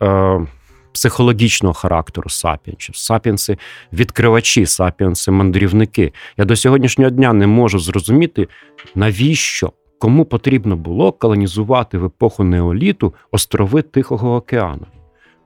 Психологічного 0.93 1.75
характеру 1.75 2.31
сапіенсів. 2.31 2.97
Сапіенси 2.97 3.59
відкривачі, 3.93 4.67
сапіенси 4.67 5.31
мандрівники. 5.31 6.13
Я 6.37 6.45
до 6.45 6.57
сьогоднішнього 6.57 7.11
дня 7.11 7.33
не 7.33 7.47
можу 7.47 7.79
зрозуміти, 7.79 8.49
навіщо 8.95 9.73
кому 9.99 10.25
потрібно 10.25 10.77
було 10.77 11.13
колонізувати 11.13 11.99
в 11.99 12.05
епоху 12.05 12.45
неоліту 12.45 13.15
острови 13.31 13.83
Тихого 13.83 14.35
океану. 14.35 14.87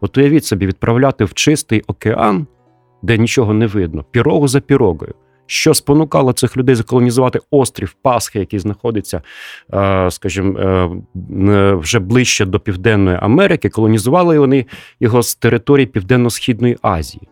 От 0.01 0.19
уявіть 0.19 0.45
собі, 0.45 0.67
відправляти 0.67 1.25
в 1.25 1.35
чистий 1.35 1.83
океан, 1.87 2.47
де 3.03 3.19
нічого 3.19 3.55
не 3.55 3.67
видно, 3.67 4.05
пірогу 4.11 4.49
за 4.49 4.61
пірогою 4.61 5.15
що 5.47 5.75
спонукало 5.75 6.33
цих 6.33 6.57
людей 6.57 6.75
заколонізувати 6.75 7.41
острів 7.51 7.97
Пасхи, 8.03 8.39
який 8.39 8.59
знаходиться, 8.59 9.23
е, 9.75 10.11
скажімо, 10.11 10.59
е, 10.59 11.75
вже 11.75 11.99
ближче 11.99 12.45
до 12.45 12.61
Південної 12.61 13.19
Америки. 13.21 13.69
Колонізували 13.69 14.39
вони 14.39 14.67
його 15.01 15.23
з 15.23 15.35
території 15.35 15.87
Південно-Східної 15.87 16.79
Азії. 16.83 17.29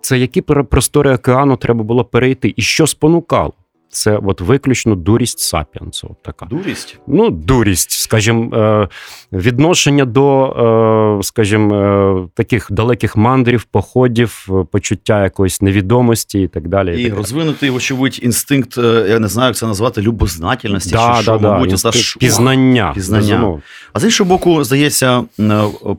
Це 0.00 0.18
які 0.18 0.40
простори 0.42 1.14
океану 1.14 1.56
треба 1.56 1.84
було 1.84 2.04
перейти, 2.04 2.54
і 2.56 2.62
що 2.62 2.86
спонукало? 2.86 3.52
Це 3.90 4.18
от 4.22 4.40
виключно 4.40 4.94
дурість 4.94 5.38
сапіенсу. 5.38 6.16
Така 6.22 6.46
дурість? 6.46 6.98
Ну, 7.06 7.30
дурість, 7.30 7.90
скажімо, 7.90 8.56
е, 8.56 8.88
відношення 9.32 10.04
до, 10.04 11.18
е, 11.20 11.22
скажімо, 11.22 11.74
е, 11.74 12.28
таких 12.34 12.66
далеких 12.70 13.16
мандрів, 13.16 13.64
походів, 13.64 14.48
почуття 14.72 15.22
якоїсь 15.22 15.62
невідомості 15.62 16.42
і 16.42 16.48
так 16.48 16.68
далі. 16.68 17.02
І, 17.02 17.02
і 17.02 17.08
так 17.08 17.18
розвинутий, 17.18 17.70
вочевидь, 17.70 18.20
інстинкт, 18.22 18.76
я 19.08 19.18
не 19.18 19.28
знаю, 19.28 19.48
як 19.48 19.56
це 19.56 19.66
назвати, 19.66 20.02
любознательності, 20.02 20.92
да, 20.92 21.16
чи 21.16 21.22
що, 21.22 21.38
да, 21.38 21.52
мабуть, 21.52 21.70
да. 21.70 21.76
та 21.76 21.92
ж 21.92 22.18
пізнання. 22.18 22.92
пізнання. 22.94 23.62
А 23.92 24.00
з 24.00 24.04
іншого 24.04 24.28
боку, 24.28 24.64
здається, 24.64 25.24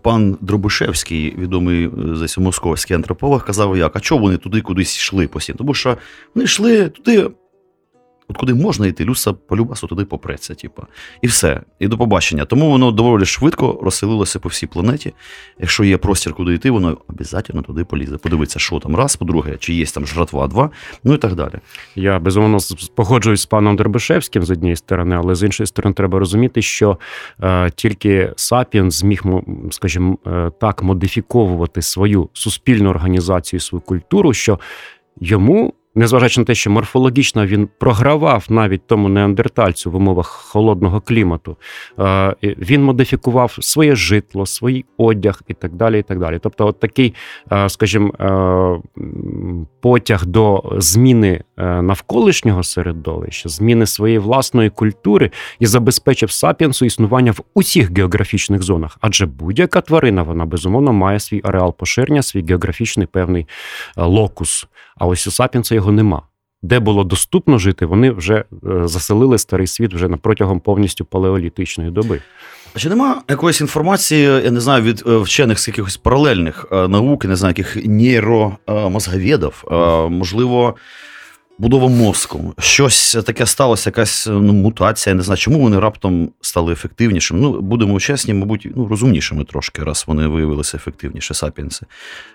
пан 0.01 0.37
Дробишевський, 0.41 1.35
відомий 1.37 1.89
зась 2.13 2.37
московський 2.37 2.95
антрополог, 2.95 3.45
казав, 3.45 3.77
як, 3.77 3.95
а 3.95 3.99
чого 3.99 4.21
вони 4.21 4.37
туди 4.37 4.61
кудись 4.61 4.97
йшли 4.97 5.27
постійно? 5.27 5.57
Тому 5.57 5.73
що 5.73 5.97
вони 6.35 6.43
йшли 6.45 6.89
туди. 6.89 7.29
От 8.29 8.37
куди 8.37 8.53
можна 8.53 8.87
йти, 8.87 9.05
люса 9.05 9.33
полюбасу 9.33 9.87
туди 9.87 10.05
попреться, 10.05 10.55
типу. 10.55 10.83
І 11.21 11.27
все. 11.27 11.61
І 11.79 11.87
до 11.87 11.97
побачення. 11.97 12.45
Тому 12.45 12.69
воно 12.69 12.91
доволі 12.91 13.25
швидко 13.25 13.79
розселилося 13.81 14.39
по 14.39 14.49
всій 14.49 14.67
планеті. 14.67 15.13
Якщо 15.59 15.83
є 15.83 15.97
простір, 15.97 16.33
куди 16.33 16.53
йти, 16.53 16.71
воно 16.71 16.97
обов'язково 17.07 17.61
туди 17.61 17.83
полізе. 17.83 18.17
Подивиться, 18.17 18.59
що 18.59 18.79
там 18.79 18.95
раз, 18.95 19.15
по-друге, 19.15 19.57
чи 19.59 19.73
є 19.73 19.85
там 19.85 20.05
жратва, 20.07 20.47
два, 20.47 20.69
ну 21.03 21.13
і 21.13 21.17
так 21.17 21.35
далі. 21.35 21.53
Я 21.95 22.19
безумовно 22.19 22.57
погоджуюсь 22.95 23.41
з 23.41 23.45
паном 23.45 23.75
Дербишевським 23.75 24.43
з 24.43 24.51
однієї 24.51 24.75
сторони, 24.75 25.15
але 25.15 25.35
з 25.35 25.43
іншої 25.43 25.67
сторони, 25.67 25.93
треба 25.93 26.19
розуміти, 26.19 26.61
що 26.61 26.97
е, 27.43 27.69
тільки 27.75 28.33
Сапіен 28.35 28.91
зміг, 28.91 29.23
скажімо, 29.71 30.17
е, 30.27 30.51
так 30.61 30.83
модифіковувати 30.83 31.81
свою 31.81 32.29
суспільну 32.33 32.89
організацію, 32.89 33.59
свою 33.59 33.81
культуру, 33.81 34.33
що 34.33 34.59
йому 35.21 35.73
незважаючи 35.95 36.41
на 36.41 36.45
те, 36.45 36.55
що 36.55 36.69
морфологічно 36.69 37.45
він 37.45 37.69
програвав 37.77 38.45
навіть 38.49 38.87
тому 38.87 39.09
неандертальцю 39.09 39.91
в 39.91 39.95
умовах 39.95 40.27
холодного 40.27 41.01
клімату, 41.01 41.57
е, 41.99 42.35
він 42.43 42.83
модифікував 42.83 43.57
своє 43.59 43.95
житло, 43.95 44.45
свій 44.45 44.85
одяг 44.97 45.41
і 45.47 45.53
так 45.53 45.73
далі. 45.73 45.99
і 45.99 46.03
так 46.03 46.19
далі. 46.19 46.39
Тобто, 46.41 46.67
от 46.67 46.79
такий, 46.79 47.13
е, 47.51 47.69
скажімо, 47.69 48.13
е, 48.19 49.01
потяг 49.81 50.25
до 50.25 50.63
зміни 50.77 51.43
навколишнього 51.59 52.63
середовища, 52.63 53.49
зміни 53.49 53.85
своєї 53.85 54.19
власної 54.19 54.69
культури 54.69 55.31
і 55.59 55.65
забезпечив 55.65 56.31
сапіенсу 56.31 56.85
існування 56.85 57.31
в 57.31 57.39
усіх 57.53 57.91
географічних 57.91 58.63
зонах, 58.63 58.97
адже 59.01 59.25
будь-яка 59.25 59.81
тварина 59.81 60.23
вона 60.23 60.45
безумовно 60.45 60.93
має 60.93 61.19
свій 61.19 61.41
ареал 61.43 61.75
поширення, 61.75 62.23
свій 62.23 62.45
географічний 62.45 63.07
певний 63.07 63.47
локус. 63.95 64.67
А 64.97 65.05
ось 65.05 65.27
у 65.27 65.31
сапіенса 65.31 65.75
його 65.75 65.91
нема. 65.91 66.21
Де 66.61 66.79
було 66.79 67.03
доступно 67.03 67.57
жити, 67.57 67.85
вони 67.85 68.11
вже 68.11 68.35
е, 68.35 68.45
заселили 68.87 69.37
старий 69.37 69.67
світ 69.67 69.93
вже 69.93 70.07
протягом 70.07 70.59
повністю 70.59 71.05
палеолітичної 71.05 71.91
доби. 71.91 72.21
Чи 72.75 72.89
нема 72.89 73.21
якоїсь 73.29 73.61
інформації, 73.61 74.21
я 74.21 74.51
не 74.51 74.59
знаю, 74.59 74.83
від 74.83 75.03
е, 75.07 75.17
вчених 75.17 75.59
з 75.59 75.67
якихось 75.67 75.97
паралельних 75.97 76.65
е, 76.71 76.87
наук, 76.87 77.25
не 77.25 77.35
знаю, 77.35 77.53
яких 77.57 77.85
нейромозговедів, 77.85 79.63
можливо 80.09 80.75
будова 81.59 81.87
мозку. 81.87 82.53
Щось 82.59 83.17
таке 83.25 83.45
сталося, 83.45 83.89
якась 83.89 84.27
ну, 84.31 84.53
мутація. 84.53 85.15
Не 85.15 85.21
знаю, 85.21 85.37
чому 85.37 85.59
вони 85.59 85.79
раптом 85.79 86.29
стали 86.41 86.73
ефективнішими. 86.73 87.39
Ну, 87.39 87.61
будемо 87.61 87.99
чесні, 87.99 88.33
мабуть, 88.33 88.67
ну, 88.75 88.87
розумнішими 88.87 89.43
трошки, 89.43 89.83
раз 89.83 90.03
вони 90.07 90.27
виявилися 90.27 90.77
ефективніше, 90.77 91.33
сапіенси. 91.33 91.85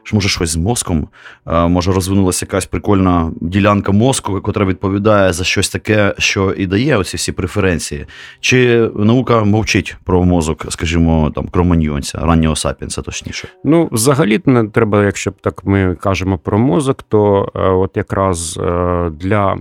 Що, 0.03 0.17
Може, 0.17 0.29
щось 0.29 0.51
з 0.51 0.57
мозком, 0.57 1.09
може, 1.47 1.93
розвинулася 1.93 2.47
якась 2.47 2.67
прикольна 2.67 3.33
ділянка 3.41 3.93
мозку, 3.93 4.43
яка 4.47 4.65
відповідає 4.65 5.33
за 5.33 5.45
щось 5.45 5.69
таке, 5.69 6.15
що 6.19 6.53
і 6.53 6.67
дає 6.67 6.97
оці 6.97 7.17
всі 7.17 7.33
преференції. 7.33 8.07
Чи 8.41 8.91
наука 8.97 9.45
мовчить 9.45 9.97
про 10.05 10.25
мозок, 10.25 10.67
скажімо, 10.69 11.33
там 11.35 11.49
кроманьйонця, 11.49 12.19
раннього 12.19 12.57
сапіенса, 12.57 13.03
точніше? 13.03 13.49
Ну, 13.65 13.89
взагалі, 13.93 14.41
не 14.47 14.65
треба, 14.65 15.05
якщо 15.05 15.31
б 15.31 15.35
так 15.41 15.65
ми 15.65 15.95
кажемо 15.95 16.39
про 16.39 16.59
мозок, 16.59 17.03
то 17.03 17.53
е, 17.55 17.61
от 17.61 17.97
якраз 17.97 18.59
е, 18.63 19.11
для 19.14 19.57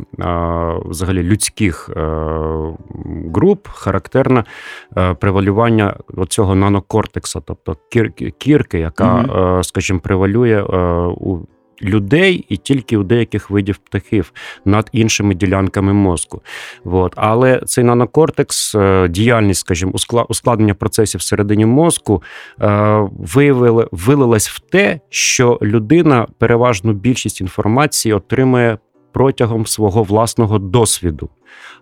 взагалі 0.85 1.23
людських 1.23 1.89
е, 1.89 2.01
груп 3.35 3.67
характерне 3.67 4.43
е, 4.97 5.13
превалювання 5.13 5.95
цього 6.29 6.55
нанокортекса, 6.55 7.41
тобто 7.45 7.77
кірки, 8.37 8.79
яка, 8.79 9.15
угу. 9.15 9.63
скажімо, 9.63 9.99
превалює 9.99 10.61
у 11.17 11.39
людей 11.81 12.45
і 12.49 12.57
тільки 12.57 12.97
у 12.97 13.03
деяких 13.03 13.49
видів 13.49 13.77
птахів 13.77 14.33
над 14.65 14.89
іншими 14.91 15.35
ділянками 15.35 15.93
мозку. 15.93 16.41
От. 16.85 17.13
Але 17.15 17.61
цей 17.65 17.83
нанокортекс, 17.83 18.75
діяльність, 19.09 19.59
скажімо, 19.59 19.91
ускладнення 20.29 20.73
процесів 20.73 21.19
всередині 21.19 21.65
мозку 21.65 22.23
виявили, 23.11 23.87
вилилась 23.91 24.49
в 24.49 24.59
те, 24.59 24.99
що 25.09 25.59
людина 25.61 26.27
переважну 26.37 26.93
більшість 26.93 27.41
інформації 27.41 28.13
отримує 28.13 28.77
протягом 29.13 29.65
свого 29.65 30.04
власного 30.04 30.60
досвіду, 30.60 31.30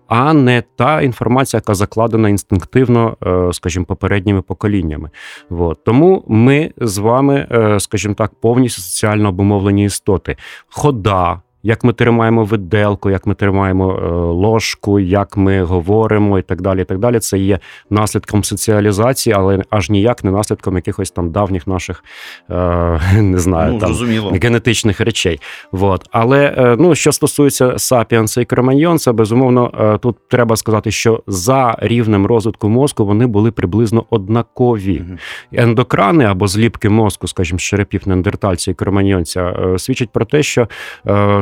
а 0.07 0.33
не 0.33 0.63
та 0.75 1.01
інформація, 1.01 1.57
яка 1.57 1.73
закладена 1.73 2.29
інстинктивно, 2.29 3.17
е, 3.25 3.53
скажімо, 3.53 3.85
попередніми 3.85 4.41
поколіннями. 4.41 5.09
От. 5.49 5.83
Тому 5.83 6.23
ми 6.27 6.71
з 6.77 6.97
вами, 6.97 7.47
е, 7.51 7.79
скажімо 7.79 8.13
так, 8.13 8.31
повністю 8.41 8.81
соціально 8.81 9.29
обумовлені 9.29 9.85
істоти. 9.85 10.35
Хода 10.69 11.41
як 11.63 11.83
ми 11.83 11.93
тримаємо 11.93 12.43
виделку, 12.43 13.09
як 13.09 13.27
ми 13.27 13.33
тримаємо 13.33 13.93
е, 13.93 14.09
ложку, 14.15 14.99
як 14.99 15.37
ми 15.37 15.63
говоримо 15.63 16.39
і 16.39 16.41
так 16.41 16.61
далі. 16.61 16.81
і 16.81 16.85
так 16.85 16.99
далі. 16.99 17.19
Це 17.19 17.37
є 17.37 17.59
наслідком 17.89 18.43
соціалізації, 18.43 19.35
але 19.37 19.63
аж 19.69 19.89
ніяк 19.89 20.23
не 20.23 20.31
наслідком 20.31 20.75
якихось 20.75 21.11
там 21.11 21.31
давніх 21.31 21.67
наших 21.67 22.03
е, 22.49 22.99
не 23.21 23.39
знаю, 23.39 23.73
ну, 23.73 23.79
там 23.79 23.93
зрозуміло. 23.93 24.33
генетичних 24.43 25.01
речей. 25.01 25.39
Вот. 25.71 26.07
Але 26.11 26.55
е, 26.57 26.75
ну, 26.79 26.95
що 26.95 27.11
стосується 27.11 27.79
сапіанса 27.79 28.41
і 28.41 28.45
кроманьйонса, 28.45 29.13
безумовно, 29.13 29.97
тут 30.01 30.15
треба 30.29 30.55
сказати, 30.55 30.91
що 30.91 31.23
за 31.27 31.75
рівнем 31.79 32.25
розвитку 32.25 32.69
мозку 32.69 33.05
вони 33.05 33.27
були 33.27 33.51
приблизно 33.51 34.05
однакові. 34.09 35.03
Ендокрани 35.53 36.25
або 36.25 36.47
зліпки 36.47 36.89
мозку, 36.89 37.27
скажімо, 37.27 37.59
черепів 37.59 38.01
неандертальця 38.05 38.71
і 38.71 38.73
кроманьйонця, 38.73 39.53
свідчать 39.77 40.09
про 40.09 40.25
те, 40.25 40.43
що 40.43 40.67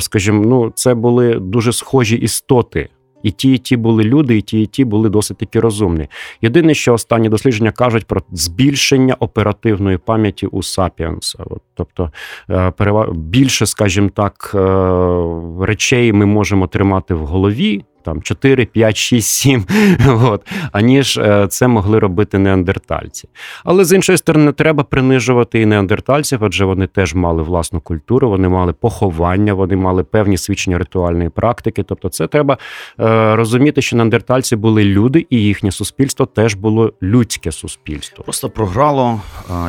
скажімо, 0.10 0.44
ну 0.46 0.72
це 0.76 0.94
були 0.94 1.36
дуже 1.36 1.74
схожі 1.74 2.16
істоти. 2.16 2.90
І 3.24 3.32
ті, 3.32 3.54
і 3.54 3.58
ті 3.58 3.78
були 3.78 4.04
люди, 4.04 4.38
і 4.38 4.42
ті, 4.42 4.62
і 4.62 4.66
ті 4.66 4.86
були 4.86 5.10
досить 5.10 5.38
таки 5.38 5.60
розумні. 5.60 6.08
Єдине, 6.42 6.74
що 6.74 6.94
останні 6.94 7.30
дослідження 7.30 7.72
кажуть 7.72 8.06
про 8.06 8.22
збільшення 8.32 9.16
оперативної 9.20 9.98
пам'яті 9.98 10.48
у 10.48 10.64
Сапіенса. 10.64 11.44
Тобто 11.76 12.12
е, 12.50 12.74
більше, 13.14 13.66
скажімо 13.66 14.10
так, 14.14 14.52
е, 14.56 15.66
речей 15.66 16.14
ми 16.14 16.26
можемо 16.26 16.68
тримати 16.68 17.14
в 17.14 17.26
голові 17.26 17.84
там 18.04 18.22
4, 18.22 18.66
5, 18.66 18.98
6, 18.98 19.28
7, 19.30 19.66
от, 20.08 20.48
аніж 20.72 21.18
е, 21.18 21.48
це 21.50 21.68
могли 21.68 22.00
робити 22.00 22.40
неандертальці. 22.40 23.30
Але 23.64 23.86
з 23.86 23.94
іншої 23.94 24.18
сторони, 24.18 24.46
не 24.46 24.52
треба 24.52 24.84
принижувати 24.84 25.62
і 25.62 25.66
неандертальців, 25.66 26.44
адже 26.44 26.66
вони 26.66 26.88
теж 26.88 27.14
мали 27.14 27.44
власну 27.44 27.82
культуру, 27.82 28.30
вони 28.30 28.50
мали 28.50 28.74
поховання, 28.74 29.54
вони 29.54 29.76
мали 29.76 30.04
певні 30.04 30.38
свідчення 30.38 30.78
ритуальної 30.78 31.30
практики. 31.30 31.84
Тобто, 31.84 32.10
це 32.10 32.28
треба 32.28 32.58
е, 33.00 33.36
розуміти, 33.36 33.82
що 33.82 33.96
неандертальці 33.96 34.56
були 34.56 34.84
люди, 34.84 35.28
і 35.30 35.38
їхнє 35.38 35.72
суспільство 35.72 36.26
теж 36.26 36.54
було 36.54 36.94
людське 37.04 37.52
суспільство. 37.52 38.24
Просто 38.24 38.50
програло 38.50 39.22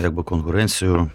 якби 0.03 0.23
конкуренцію. 0.23 1.11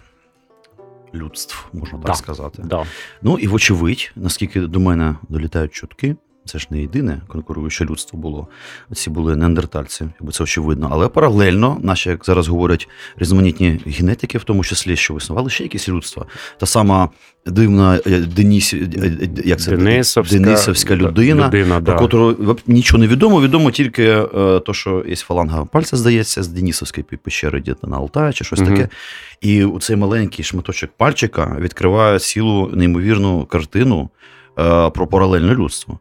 Людств, 1.14 1.66
можна 1.72 1.98
так 1.98 2.06
да, 2.06 2.14
сказати. 2.14 2.62
Да. 2.64 2.84
Ну 3.22 3.38
і 3.38 3.46
вочевидь, 3.46 4.12
наскільки 4.16 4.60
до 4.60 4.80
мене 4.80 5.16
долітають 5.28 5.72
чутки, 5.72 6.16
це 6.46 6.58
ж 6.58 6.66
не 6.70 6.80
єдине 6.80 7.20
конкуруюче 7.28 7.84
людство 7.84 8.18
було. 8.18 8.48
Ці 8.94 9.10
були 9.10 9.36
неандертальці, 9.36 10.08
якби 10.20 10.32
це 10.32 10.44
очевидно. 10.44 10.88
Але 10.92 11.08
паралельно, 11.08 11.78
наші, 11.82 12.08
як 12.08 12.24
зараз 12.24 12.48
говорять, 12.48 12.88
різноманітні 13.16 13.80
генетики, 13.86 14.38
в 14.38 14.44
тому 14.44 14.64
числі, 14.64 14.96
що 14.96 15.14
виснували 15.14 15.50
ще 15.50 15.62
якісь 15.62 15.88
людства. 15.88 16.26
Та 16.58 16.66
сама 16.66 17.10
дивна 17.46 18.00
е, 18.06 18.18
Деніс, 18.18 18.74
е, 18.74 18.76
е, 18.76 19.28
як 19.44 19.60
це? 19.60 19.70
Денисовська, 19.70 20.38
Денисовська 20.38 20.96
людина, 20.96 21.46
людина 21.46 21.80
про 21.80 22.08
да. 22.32 22.42
яку 22.42 22.60
нічого 22.66 22.98
не 22.98 23.06
відомо. 23.06 23.40
Відомо 23.40 23.70
тільки 23.70 24.22
то, 24.66 24.72
що 24.72 25.04
є 25.08 25.16
фаланга 25.16 25.64
пальця, 25.64 25.96
здається, 25.96 26.42
з 26.42 26.48
Денісовської 26.48 27.04
пещери 27.04 27.60
десь 27.60 27.76
на 27.82 27.96
Алтаї 27.96 28.32
чи 28.32 28.44
щось 28.44 28.60
угу. 28.60 28.70
таке. 28.70 28.88
І 29.40 29.64
у 29.64 29.78
цей 29.78 29.96
маленький 29.96 30.44
шматочок 30.44 30.90
пальчика 30.96 31.56
відкриває 31.60 32.18
цілу 32.18 32.70
неймовірну 32.74 33.44
картину. 33.44 34.10
Про 34.94 35.06
паралельне 35.06 35.54
людство. 35.54 35.98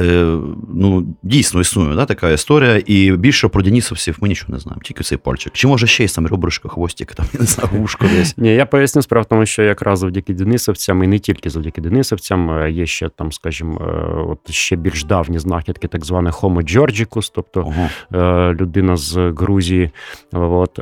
Е, 0.00 0.38
ну, 0.74 1.06
дійсно 1.22 1.60
існує 1.60 1.96
да, 1.96 2.04
така 2.04 2.30
історія, 2.30 2.82
і 2.86 3.12
більше 3.12 3.48
про 3.48 3.62
Денісовців 3.62 4.18
ми 4.20 4.28
нічого 4.28 4.52
не 4.52 4.58
знаємо, 4.58 4.82
тільки 4.84 5.04
цей 5.04 5.18
пальчик. 5.18 5.52
Чи 5.52 5.66
може 5.66 5.86
ще 5.86 6.02
є 6.02 6.08
там 6.08 6.26
ребришка, 6.26 6.68
хвостик, 6.68 7.14
там, 7.14 7.26
я 7.32 7.40
не 7.40 7.46
знаю, 7.46 7.70
вушко 7.72 8.06
десь. 8.16 8.38
Ні, 8.38 8.54
я 8.54 8.66
поясню 8.66 9.02
справу, 9.02 9.26
тому 9.30 9.46
що 9.46 9.62
якраз 9.62 9.98
завдяки 9.98 10.34
Денисовцям, 10.34 11.04
і 11.04 11.06
не 11.06 11.18
тільки 11.18 11.50
завдяки 11.50 11.80
Денисовцям, 11.80 12.50
е, 12.50 12.70
є 12.70 12.86
ще 12.86 13.08
там, 13.08 13.32
скажімо, 13.32 13.80
е, 13.80 14.20
от 14.28 14.50
ще 14.50 14.76
більш 14.76 15.04
давні 15.04 15.38
знахідки, 15.38 15.88
так 15.88 16.04
зване 16.04 16.30
Homo 16.30 16.76
Georgicus, 16.76 17.32
тобто 17.34 17.74
ага. 18.12 18.52
людина 18.52 18.96
з 18.96 19.16
Грузії. 19.16 19.90
От, 20.32 20.72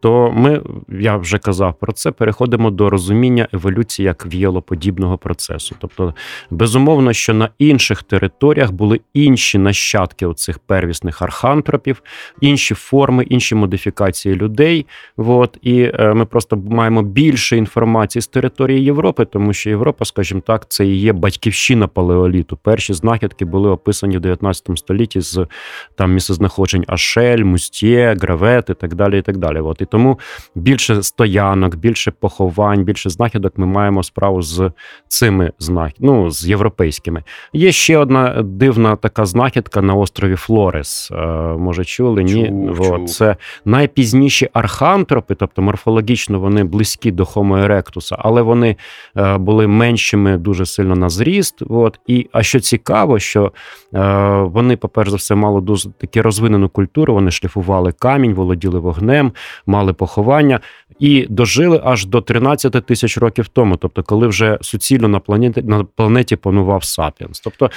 То 0.00 0.32
ми, 0.36 0.60
я 0.88 1.16
вже 1.16 1.38
казав 1.38 1.74
про 1.80 1.92
це, 1.92 2.10
переходимо 2.10 2.70
до 2.70 2.90
розуміння 2.90 3.48
еволюції 3.52 4.06
як 4.06 4.26
віолоподібного 4.26 5.18
процесу. 5.18 5.76
Тобто, 5.78 6.14
безумовно, 6.50 7.12
що 7.12 7.34
на 7.34 7.48
інших 7.58 8.02
територіях 8.02 8.51
територіях 8.52 8.72
були 8.72 9.00
інші 9.14 9.58
нащадки 9.58 10.26
оцих 10.26 10.58
первісних 10.58 11.22
архантропів, 11.22 12.02
інші 12.40 12.74
форми, 12.74 13.24
інші 13.24 13.54
модифікації 13.54 14.34
людей. 14.34 14.86
От, 15.16 15.58
І 15.62 15.82
е, 15.82 16.14
ми 16.14 16.24
просто 16.24 16.56
маємо 16.56 17.02
більше 17.02 17.56
інформації 17.56 18.22
з 18.22 18.26
території 18.26 18.84
Європи, 18.84 19.24
тому 19.24 19.52
що 19.52 19.70
Європа, 19.70 20.04
скажімо 20.04 20.42
так, 20.46 20.66
це 20.68 20.86
і 20.86 20.96
є 20.96 21.12
батьківщина 21.12 21.88
палеоліту. 21.88 22.58
Перші 22.62 22.92
знахідки 22.92 23.44
були 23.44 23.70
описані 23.70 24.16
в 24.16 24.20
19 24.20 24.78
столітті 24.78 25.20
з 25.20 25.46
там 25.94 26.12
місцезнаходжень 26.12 26.84
Ашель, 26.86 27.44
Мустє, 27.44 28.16
Гравет 28.20 28.70
і 28.70 28.74
так 28.74 28.94
далі. 28.94 29.18
І 29.18 29.22
так 29.22 29.36
далі. 29.36 29.60
От, 29.60 29.80
І 29.80 29.84
тому 29.84 30.18
більше 30.54 31.02
стоянок, 31.02 31.74
більше 31.74 32.10
поховань, 32.10 32.84
більше 32.84 33.10
знахідок 33.10 33.58
ми 33.58 33.66
маємо 33.66 34.02
справу 34.02 34.42
з 34.42 34.70
цими 35.08 35.52
знахідками, 35.58 36.12
ну, 36.12 36.30
з 36.30 36.48
європейськими. 36.48 37.22
Є 37.52 37.72
ще 37.72 37.98
одна 37.98 38.41
дивна 38.42 38.96
така 38.96 39.26
знахідка 39.26 39.82
на 39.82 39.94
острові 39.94 40.36
Флорес. 40.36 41.10
Е, 41.10 41.16
може, 41.58 41.84
чули? 41.84 42.24
Ні, 42.24 42.52
чув. 42.76 43.04
це 43.04 43.36
найпізніші 43.64 44.48
архантропи, 44.52 45.34
тобто 45.34 45.62
морфологічно 45.62 46.40
вони 46.40 46.64
близькі 46.64 47.10
до 47.10 47.22
Homo 47.22 47.66
erectus, 47.66 48.14
але 48.18 48.42
вони 48.42 48.76
е, 49.16 49.38
були 49.38 49.66
меншими 49.66 50.36
дуже 50.36 50.66
сильно 50.66 50.96
на 50.96 51.08
зріст. 51.08 51.62
От. 51.68 52.00
І, 52.06 52.28
А 52.32 52.42
що 52.42 52.60
цікаво, 52.60 53.18
що 53.18 53.52
е, 53.94 54.00
вони, 54.42 54.76
по-перше 54.76 55.10
за 55.10 55.16
все, 55.16 55.34
мали 55.34 55.60
дуже 55.60 55.90
таки 55.90 56.22
розвинену 56.22 56.68
культуру. 56.68 57.14
Вони 57.14 57.30
шліфували 57.30 57.92
камінь, 57.92 58.34
володіли 58.34 58.78
вогнем, 58.78 59.32
мали 59.66 59.92
поховання 59.92 60.60
і 60.98 61.26
дожили 61.30 61.80
аж 61.84 62.06
до 62.06 62.20
13 62.20 62.86
тисяч 62.86 63.18
років 63.18 63.48
тому, 63.48 63.76
тобто, 63.76 64.02
коли 64.02 64.26
вже 64.26 64.58
суцільно 64.60 65.08
на 65.08 65.18
планеті 65.18 65.62
на 65.62 65.84
планеті 65.84 66.36
панував 66.36 66.84
Сапіенс. 66.84 67.40
Тобто 67.40 67.70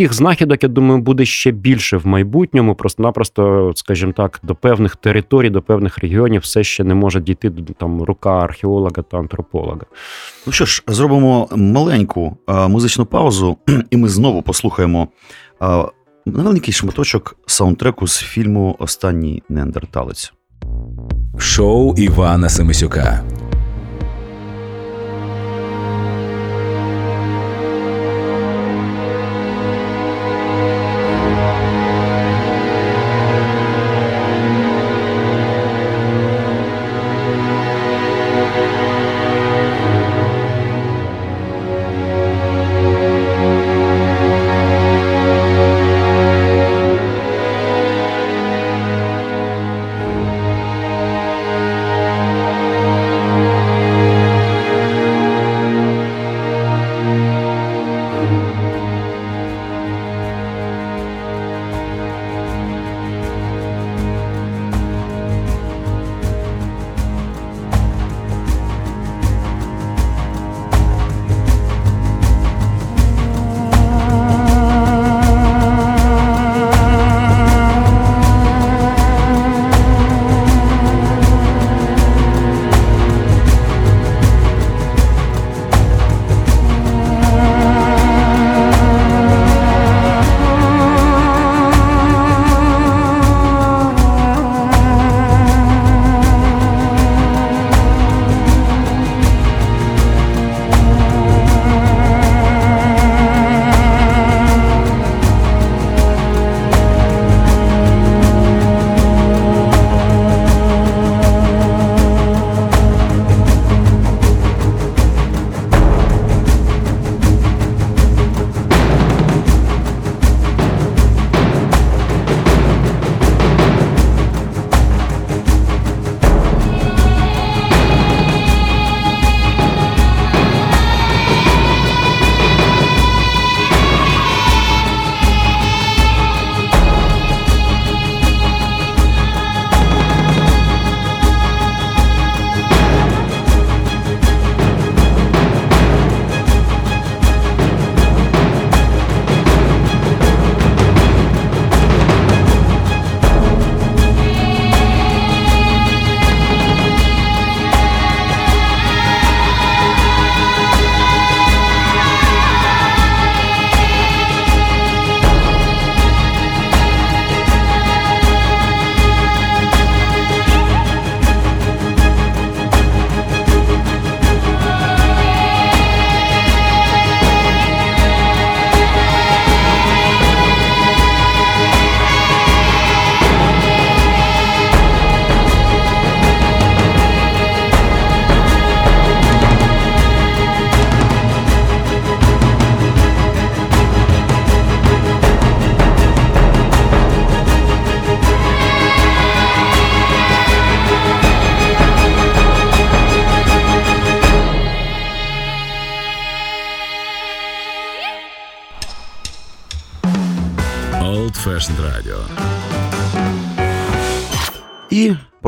таких 0.00 0.14
знахідок, 0.14 0.62
я 0.62 0.68
думаю, 0.68 1.00
буде 1.00 1.24
ще 1.24 1.50
більше 1.50 1.96
в 1.96 2.06
майбутньому. 2.06 2.74
Просто-напросто, 2.74 3.72
скажімо 3.74 4.12
так, 4.16 4.40
до 4.42 4.54
певних 4.54 4.96
територій, 4.96 5.50
до 5.50 5.62
певних 5.62 5.98
регіонів 5.98 6.40
все 6.40 6.64
ще 6.64 6.84
не 6.84 6.94
може 6.94 7.20
дійти 7.20 7.52
там 7.78 8.02
рука 8.02 8.30
археолога 8.30 9.02
та 9.10 9.18
антрополога. 9.18 9.80
Ну 10.46 10.52
що 10.52 10.64
ж, 10.64 10.82
зробимо 10.86 11.48
маленьку 11.56 12.36
а, 12.46 12.68
музичну 12.68 13.06
паузу, 13.06 13.56
і 13.90 13.96
ми 13.96 14.08
знову 14.08 14.42
послухаємо. 14.42 15.08
А, 15.60 15.84
Невеликий 16.26 16.74
шматочок 16.74 17.36
саундтреку 17.46 18.06
з 18.06 18.18
фільму 18.18 18.76
Останній 18.78 19.42
неандерталець 19.48 20.32
шоу 21.38 21.94
Івана 21.96 22.48
Семисюка. 22.48 23.24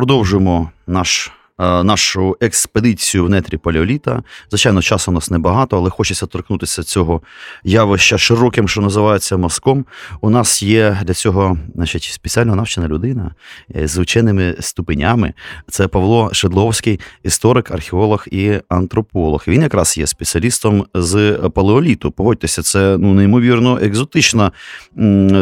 Продовжуємо 0.03 0.71
наш 0.87 1.33
нашу 1.63 2.37
експедицію 2.41 3.25
в 3.25 3.31
нетрі 3.31 3.57
палеоліта. 3.57 4.23
Звичайно, 4.51 4.83
часу 4.83 5.11
у 5.11 5.15
нас 5.15 5.31
небагато, 5.31 5.77
але 5.77 5.91
хочеться 5.91 6.27
торкнутися 6.27 6.83
цього 6.83 7.23
явища 7.65 8.19
широким, 8.19 8.69
що 8.69 8.81
називається 8.81 9.37
мазком. 9.37 9.85
У 10.21 10.31
нас 10.31 10.63
є 10.63 10.99
для 11.05 11.15
цього 11.15 11.59
значить, 11.75 12.03
спеціально 12.03 12.57
навчена 12.57 12.89
людина 12.89 13.35
е, 13.77 13.89
з 13.89 13.99
ученими 13.99 14.57
ступенями. 14.61 15.33
Це 15.69 15.89
Павло 15.89 16.31
Шедловський, 16.33 17.01
історик, 17.23 17.71
археолог 17.71 18.27
і 18.31 18.53
антрополог. 18.69 19.45
Він 19.49 19.63
якраз 19.63 19.99
є 19.99 20.07
спеціалістом 20.07 20.85
з 20.95 21.39
палеоліту. 21.55 22.11
Погодьтеся, 22.11 22.63
це 22.63 22.97
ну 22.99 23.15
неймовірно 23.15 23.79
екзотична 23.83 24.53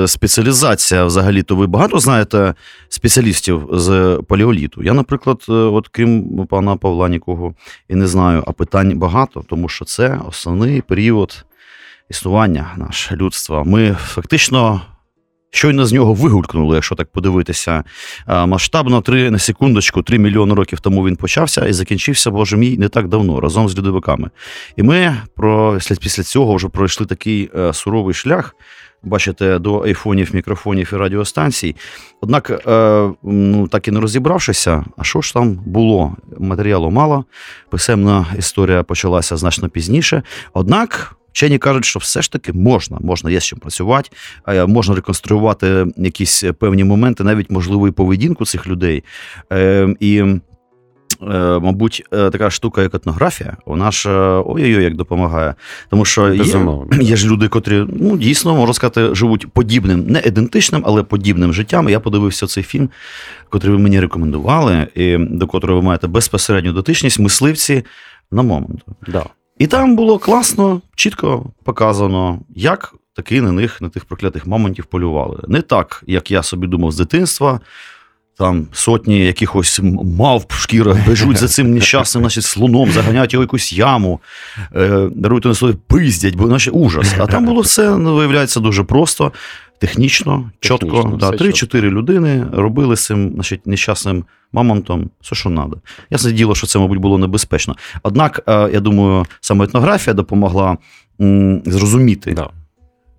спеціалізація. 0.06 1.04
Взагалі, 1.04 1.42
то 1.42 1.56
ви 1.56 1.66
багато 1.66 1.98
знаєте 1.98 2.54
спеціалістів 2.88 3.68
з 3.72 4.18
палеоліту. 4.28 4.83
Я, 4.83 4.92
наприклад, 4.92 5.44
е, 5.48 5.52
от 5.52 5.88
крім 5.88 6.10
пана 6.49 6.77
Павла, 6.77 7.09
нікого 7.09 7.55
і 7.88 7.94
не 7.94 8.07
знаю, 8.07 8.44
а 8.46 8.53
питань 8.53 8.99
багато, 8.99 9.44
тому 9.49 9.68
що 9.68 9.85
це 9.85 10.20
основний 10.29 10.81
період 10.81 11.44
існування 12.11 12.75
наше 12.77 13.16
людства. 13.16 13.64
Ми 13.64 13.96
фактично. 14.01 14.81
Щойно 15.53 15.87
з 15.87 15.92
нього 15.92 16.14
вигулькнули, 16.14 16.75
якщо 16.75 16.94
так 16.94 17.12
подивитися. 17.12 17.85
Масштабно 18.27 19.01
три 19.01 19.31
на 19.31 19.38
секундочку, 19.38 20.03
три 20.03 20.18
мільйони 20.18 20.55
років 20.55 20.81
тому 20.81 21.07
він 21.07 21.16
почався 21.16 21.66
і 21.66 21.73
закінчився, 21.73 22.31
боже 22.31 22.57
мій, 22.57 22.79
не 22.79 22.88
так 22.88 23.09
давно, 23.09 23.40
разом 23.40 23.68
з 23.68 23.79
льодовиками. 23.79 24.31
І 24.77 24.83
ми 24.83 25.16
про 25.37 25.79
після 26.01 26.23
цього 26.23 26.55
вже 26.55 26.68
пройшли 26.68 27.07
такий 27.07 27.51
е, 27.57 27.73
суровий 27.73 28.14
шлях 28.14 28.55
бачите, 29.02 29.58
до 29.58 29.80
айфонів, 29.80 30.30
мікрофонів 30.34 30.90
і 30.92 30.96
радіостанцій. 30.96 31.76
Однак, 32.20 32.50
е, 32.50 33.10
ну 33.22 33.68
так 33.68 33.88
і 33.88 33.90
не 33.90 34.00
розібравшися, 34.00 34.84
а 34.96 35.04
що 35.04 35.20
ж 35.20 35.34
там 35.34 35.52
було? 35.52 36.16
Матеріалу 36.38 36.90
мало, 36.90 37.24
писемна 37.70 38.26
історія 38.38 38.82
почалася 38.82 39.36
значно 39.36 39.68
пізніше. 39.68 40.22
Однак. 40.52 41.16
Вчені 41.32 41.58
кажуть, 41.58 41.84
що 41.84 41.98
все 41.98 42.22
ж 42.22 42.32
таки 42.32 42.52
можна, 42.52 42.98
можна 43.00 43.30
є 43.30 43.40
з 43.40 43.44
чим 43.44 43.58
працювати, 43.58 44.10
е, 44.48 44.66
можна 44.66 44.94
реконструювати 44.94 45.86
якісь 45.96 46.44
певні 46.58 46.84
моменти, 46.84 47.24
навіть 47.24 47.50
можливо, 47.50 47.88
і 47.88 47.90
поведінку 47.90 48.46
цих 48.46 48.66
людей. 48.66 49.04
Е, 49.52 49.94
і 50.00 50.24
мабуть, 51.62 52.02
е, 52.12 52.30
така 52.30 52.50
штука, 52.50 52.83
як 52.83 52.94
етнографія, 52.94 53.56
вона 53.66 53.90
ж 53.90 54.11
е, 54.11 54.42
ой-ой-ой, 54.46 54.85
як 54.85 54.96
допомагає. 54.96 55.54
Тому 55.90 56.04
що 56.04 56.35
є, 56.35 56.44
є 57.00 57.16
ж 57.16 57.28
люди, 57.28 57.48
котрі 57.48 57.87
ну, 57.88 58.16
дійсно, 58.16 58.56
можна 58.56 58.74
сказати, 58.74 59.14
живуть 59.14 59.52
подібним, 59.52 60.06
не 60.06 60.20
ідентичним, 60.20 60.83
але 60.87 61.02
подібним 61.02 61.52
життям. 61.52 61.88
Я 61.88 62.00
подивився 62.00 62.46
цей 62.46 62.62
фільм, 62.62 62.90
котрий 63.48 63.72
ви 63.72 63.78
мені 63.78 64.00
рекомендували, 64.00 64.87
і 64.94 65.16
до 65.18 65.46
котрого 65.46 65.80
ви 65.80 65.87
маєте 65.87 66.06
безпосередню 66.06 66.72
дотичність, 66.72 67.18
мисливці 67.18 67.85
на 68.30 68.42
момент. 68.42 68.80
Да. 69.09 69.24
І 69.59 69.66
там 69.66 69.96
було 69.96 70.18
класно, 70.18 70.80
чітко 70.96 71.50
показано, 71.64 72.40
як 72.48 72.94
таки 73.14 73.42
на 73.42 73.52
них, 73.52 73.80
на 73.80 73.88
тих 73.88 74.04
проклятих 74.04 74.46
мамонтів 74.46 74.85
полювали. 74.85 75.38
Не 75.48 75.62
так, 75.62 76.02
як 76.06 76.30
я 76.30 76.42
собі 76.42 76.66
думав 76.66 76.92
з 76.92 76.96
дитинства 76.96 77.61
там 78.40 78.66
сотні 78.72 79.26
якихось 79.26 79.81
мавп 80.18 80.53
в 80.53 80.61
шкірах 80.61 81.07
бежуть 81.07 81.37
за 81.37 81.48
цим 81.48 81.74
нещасним 81.74 82.22
значить, 82.22 82.44
слоном, 82.44 82.90
заганяють 82.90 83.33
його 83.33 83.40
в 83.40 83.44
якусь 83.44 83.72
яму, 83.72 84.20
е, 84.76 85.09
даруйте 85.14 85.48
на 85.48 85.55
слові, 85.55 85.74
пиздять, 85.87 86.35
бо 86.35 86.46
наче 86.46 86.70
ужас. 86.70 87.14
А 87.18 87.26
там 87.26 87.44
було 87.44 87.61
все, 87.61 87.96
ну, 87.96 88.16
виявляється, 88.16 88.61
дуже 88.61 88.85
просто, 88.85 89.33
технічно, 89.79 90.50
чітко. 90.61 91.16
Да, 91.20 91.31
Три-чотири 91.31 91.90
людини 91.90 92.46
робили 92.53 92.96
з 92.96 93.05
цим 93.05 93.31
значить, 93.35 93.66
нещасним 93.66 94.24
мамонтом, 94.53 95.11
все, 95.20 95.35
що 95.35 95.50
треба. 95.50 95.76
Ясне 96.11 96.33
діло, 96.33 96.55
що 96.55 96.66
це, 96.66 96.79
мабуть, 96.79 96.98
було 96.98 97.18
небезпечно. 97.18 97.76
Однак, 98.03 98.42
е, 98.46 98.70
я 98.72 98.81
думаю, 98.81 99.26
саме 99.40 99.64
етнографія 99.64 100.14
допомогла 100.14 100.76
зрозуміти. 101.64 102.33
Да 102.33 102.50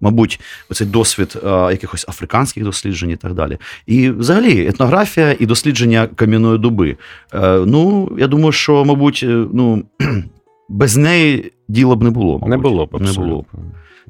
мабуть, 0.02 0.40
оцей 0.70 0.88
досвід 0.88 1.38
е, 1.44 1.48
якихось 1.50 2.06
африканських 2.10 2.64
досліджень 2.64 3.10
і 3.10 3.16
так 3.16 3.34
далі. 3.34 3.58
І 3.86 4.10
взагалі 4.10 4.68
етнографія 4.68 5.36
і 5.40 5.46
дослідження 5.46 6.08
кам'яної 6.16 6.58
доби. 6.58 6.98
Е, 7.34 7.64
ну, 7.66 8.12
я 8.18 8.28
думаю, 8.28 8.52
що, 8.52 8.86
мабуть, 8.86 9.20
е, 9.24 9.46
ну, 9.54 9.84
без 10.70 10.98
неї 10.98 11.52
діла 11.68 11.96
б 11.96 12.04
не 12.04 12.10
було. 12.10 12.34
Мабуть. 12.34 12.50
Не 12.50 12.58
було 12.58 12.86
б 12.86 12.90
абсолютно. 12.96 13.24
Не 13.24 13.30
було. 13.30 13.46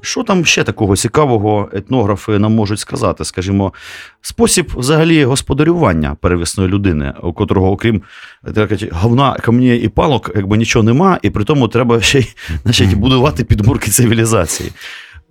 Що 0.02 0.22
там 0.22 0.44
ще 0.44 0.64
такого 0.64 0.96
цікавого 0.96 1.68
етнографи 1.72 2.38
нам 2.38 2.54
можуть 2.54 2.78
сказати? 2.78 3.24
Скажімо, 3.24 3.72
спосіб 4.20 4.72
взагалі 4.76 5.24
господарювання 5.24 6.16
перевісної 6.20 6.70
людини, 6.70 7.14
у 7.22 7.32
котрого, 7.32 7.70
окрім 7.70 8.02
говна, 8.92 9.34
камні 9.34 9.76
і 9.76 9.88
палок, 9.88 10.30
якби 10.36 10.56
нічого 10.56 10.82
нема, 10.82 11.18
і 11.22 11.30
при 11.30 11.44
тому 11.44 11.68
треба 11.68 12.00
ще 12.00 12.18
й 12.18 12.34
значить, 12.62 12.94
будувати 12.94 13.44
підмурки 13.44 13.90
цивілізації. 13.90 14.72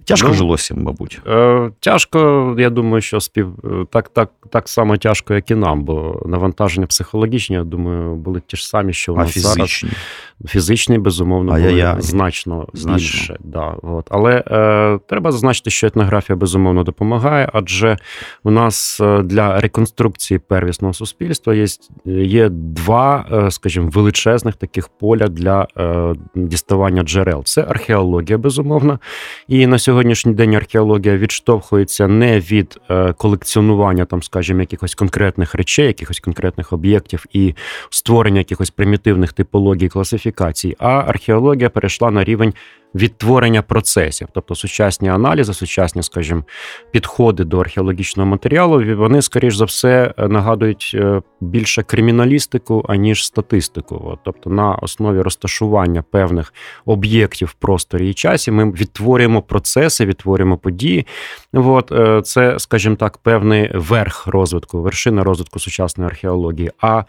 Тяжко 0.06 0.28
ну, 0.28 0.34
жилося, 0.34 0.76
мабуть. 0.76 1.22
Е, 1.28 1.72
Тяжко, 1.80 2.56
я 2.60 2.70
думаю, 2.70 3.02
що 3.02 3.20
спів 3.20 3.54
так 3.90 4.10
так, 4.10 4.32
так 4.50 4.70
само 4.70 4.98
тяжко, 4.98 5.34
як 5.34 5.52
і 5.52 5.56
нам, 5.56 5.84
бо 5.84 6.22
навантаження 6.26 6.88
психологічні, 6.88 7.56
я 7.56 7.64
думаю, 7.64 8.16
були 8.16 8.42
ті 8.48 8.58
ж 8.58 8.68
самі, 8.68 8.94
що 8.94 9.14
у 9.14 9.18
нас 9.18 9.30
а 9.30 9.32
фізичні? 9.32 9.90
зараз. 9.90 10.52
Фізичні, 10.52 10.98
безумовно, 10.98 11.52
були 11.52 11.74
я 11.74 11.96
значно, 12.00 12.68
значно 12.74 12.98
більше. 12.98 13.38
Да, 13.40 13.76
от. 13.82 14.08
Але 14.10 14.44
е, 14.48 15.00
треба 15.08 15.32
зазначити, 15.32 15.70
що 15.70 15.88
етнографія 15.88 16.36
безумовно 16.36 16.84
допомагає, 16.84 17.50
адже 17.54 17.98
у 18.44 18.52
нас 18.52 19.00
е, 19.02 19.22
для 19.22 19.60
реконструкції 19.60 20.40
первісного 20.40 20.94
суспільства 20.94 21.54
є 21.54 21.66
є 22.06 22.50
два, 22.50 23.26
е, 23.32 23.52
скажімо, 23.52 23.90
величезних 23.94 24.56
таких 24.56 24.88
поля 24.88 25.28
для 25.28 25.68
е, 25.78 26.14
діставання 26.36 27.04
джерел. 27.04 27.44
Це 27.44 27.62
археологія, 27.62 28.38
безумовно. 28.38 29.00
І 29.48 29.68
на 29.68 29.80
сьогоднішній 29.91 30.34
день 30.34 30.56
археологія 30.56 31.17
відштовхується 31.17 32.08
не 32.08 32.39
від 32.39 32.77
е, 32.89 33.13
колекціонування, 33.13 34.06
там, 34.06 34.23
скажімо, 34.23 34.60
якихось 34.60 34.95
конкретних 34.95 35.56
речей, 35.56 35.88
якихось 35.88 36.19
конкретних 36.19 36.73
об'єктів 36.73 37.25
і 37.34 37.54
створення 37.89 38.38
якихось 38.38 38.69
примітивних 38.69 39.34
типологій 39.34 39.89
класифікацій, 39.89 40.75
а 40.80 40.89
археологія 40.89 41.69
перейшла 41.69 42.12
на 42.12 42.23
рівень 42.23 42.54
відтворення 42.95 43.62
процесів, 43.62 44.27
тобто 44.34 44.56
сучасні 44.56 45.10
аналізи, 45.10 45.54
сучасні, 45.54 46.04
скажімо, 46.04 46.43
підходи 46.91 47.43
до 47.43 47.60
археологічного 47.60 48.30
матеріалу, 48.30 48.95
вони, 48.95 49.21
скоріш 49.21 49.56
за 49.56 49.65
все, 49.65 50.13
нагадують 50.17 50.91
е, 50.95 51.21
більше 51.41 51.84
криміналістику, 51.84 52.86
аніж 52.89 53.25
статистику. 53.25 54.17
Тобто, 54.23 54.49
на 54.49 54.75
основі 54.75 55.21
розташування 55.21 56.04
певних 56.12 56.54
об'єктів 56.86 57.47
в 57.47 57.54
просторі 57.54 58.10
і 58.10 58.13
часі 58.13 58.51
ми 58.51 58.71
відтворюємо 58.71 59.41
процеси, 59.41 60.06
відтворюємо 60.06 60.58
події. 60.58 61.08
От, 61.54 61.91
е, 61.91 62.21
Це, 62.21 62.60
скажімо 62.60 62.95
так, 62.95 63.17
певний 63.17 63.71
верх 63.73 64.27
розвитку, 64.27 64.82
вершина 64.82 65.23
розвитку 65.23 65.60
сучасної 65.60 66.10
археології. 66.10 66.71
А 66.80 67.04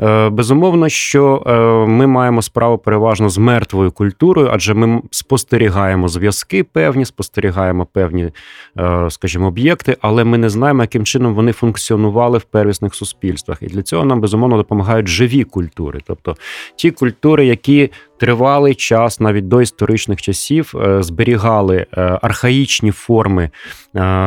е, 0.00 0.28
безумовно, 0.28 0.88
що 0.88 1.42
ми 1.88 2.06
маємо 2.06 2.42
справу 2.42 2.78
переважно 2.78 3.28
з 3.28 3.38
мертвою 3.38 3.92
культурою, 3.92 4.48
адже 4.52 4.74
ми 4.74 5.02
спостерігаємо 5.22 6.08
зв'язки 6.08 6.64
певні, 6.64 7.04
спостерігаємо 7.04 7.86
певні, 7.86 8.30
е, 8.78 9.10
скажімо, 9.10 9.46
об'єкти, 9.46 9.96
але 10.00 10.24
ми 10.24 10.38
не 10.38 10.48
знаємо, 10.48 10.82
яким 10.82 11.04
чином 11.04 11.34
вони 11.34 11.52
функціонували 11.52 12.38
в 12.38 12.44
первісних 12.44 12.94
суспільствах. 12.94 13.58
І 13.62 13.66
для 13.66 13.82
цього 13.82 14.04
нам 14.04 14.20
безумовно 14.20 14.56
допомагають 14.56 15.08
живі 15.08 15.44
культури, 15.44 16.00
тобто 16.06 16.36
ті 16.76 16.90
культури, 16.90 17.46
які 17.46 17.90
тривалий 18.22 18.74
час, 18.74 19.20
навіть 19.20 19.48
до 19.48 19.62
історичних 19.62 20.22
часів, 20.22 20.74
е, 20.76 21.02
зберігали 21.02 21.86
е, 21.92 22.18
архаїчні 22.22 22.90
форми 22.90 23.50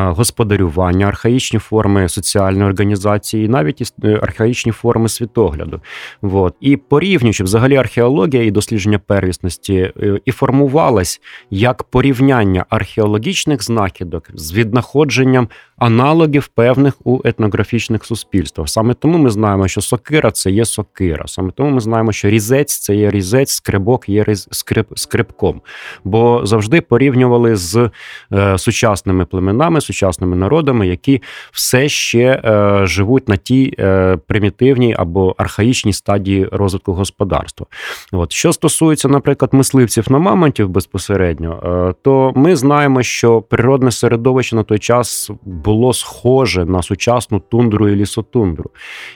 господарювання, 0.08 1.08
архаїчні 1.08 1.60
форми 1.60 2.10
соціальної 2.10 2.70
організації, 2.70 3.48
навіть 3.48 3.94
архаїчні 4.22 4.72
форми 4.72 5.10
світогляду. 5.10 5.82
От. 6.22 6.56
І 6.62 6.78
порівнюючи 6.78 7.44
взагалі 7.44 7.76
археологія 7.76 8.44
і 8.44 8.52
дослідження 8.52 9.00
первісності 9.00 9.92
і 10.26 10.32
формувалась 10.32 11.22
як 11.50 11.84
порівняння 11.84 12.66
археологічних 12.70 13.64
знахідок 13.64 14.30
з 14.34 14.54
віднаходженням 14.54 15.50
аналогів 15.78 16.48
певних 16.48 16.94
у 17.04 17.22
етнографічних 17.26 18.06
суспільствах. 18.06 18.70
Саме 18.70 18.94
тому 18.94 19.18
ми 19.18 19.30
знаємо, 19.30 19.68
що 19.68 19.82
сокира 19.82 20.32
це 20.32 20.52
є 20.52 20.66
сокира. 20.66 21.28
Саме 21.28 21.52
тому 21.52 21.70
ми 21.70 21.80
знаємо, 21.80 22.12
що 22.12 22.30
різець 22.30 22.80
це 22.80 22.96
є 22.96 23.10
різець, 23.10 23.52
скребок 23.52 23.85
скребок 23.86 24.10
є 24.10 24.26
скреб, 24.36 24.86
скребком. 24.96 25.62
Бо 26.04 26.42
завжди 26.44 26.82
порівнювали 26.82 27.56
з 27.56 27.90
е, 28.34 28.58
сучасними 28.58 29.26
племенами, 29.26 29.82
сучасними 29.82 30.36
народами, 30.36 30.88
які 30.88 31.22
все 31.52 31.90
ще 31.90 32.42
е, 32.46 32.82
живуть 32.88 33.30
на 33.30 33.38
тій 33.38 33.74
е, 33.80 34.18
примітивній 34.28 34.96
або 34.98 35.36
архаїчній 35.38 35.94
стадії 35.94 36.50
розвитку 36.52 36.94
господарства. 36.94 37.68
От 38.12 38.32
що 38.32 38.54
стосується, 38.54 39.08
наприклад, 39.08 39.54
мисливців 39.54 40.12
на 40.12 40.20
мамонтів 40.20 40.70
безпосередньо, 40.70 41.60
е, 41.64 41.94
то 42.04 42.34
ми 42.36 42.56
знаємо, 42.56 43.04
що 43.04 43.42
природне 43.42 43.92
середовище 43.92 44.56
на 44.56 44.64
той 44.64 44.80
час 44.80 45.32
було 45.44 45.94
схоже 45.94 46.66
на 46.66 46.82
сучасну 46.82 47.40
тундру 47.40 47.90
і 47.90 47.96
лісотундру. 47.96 48.70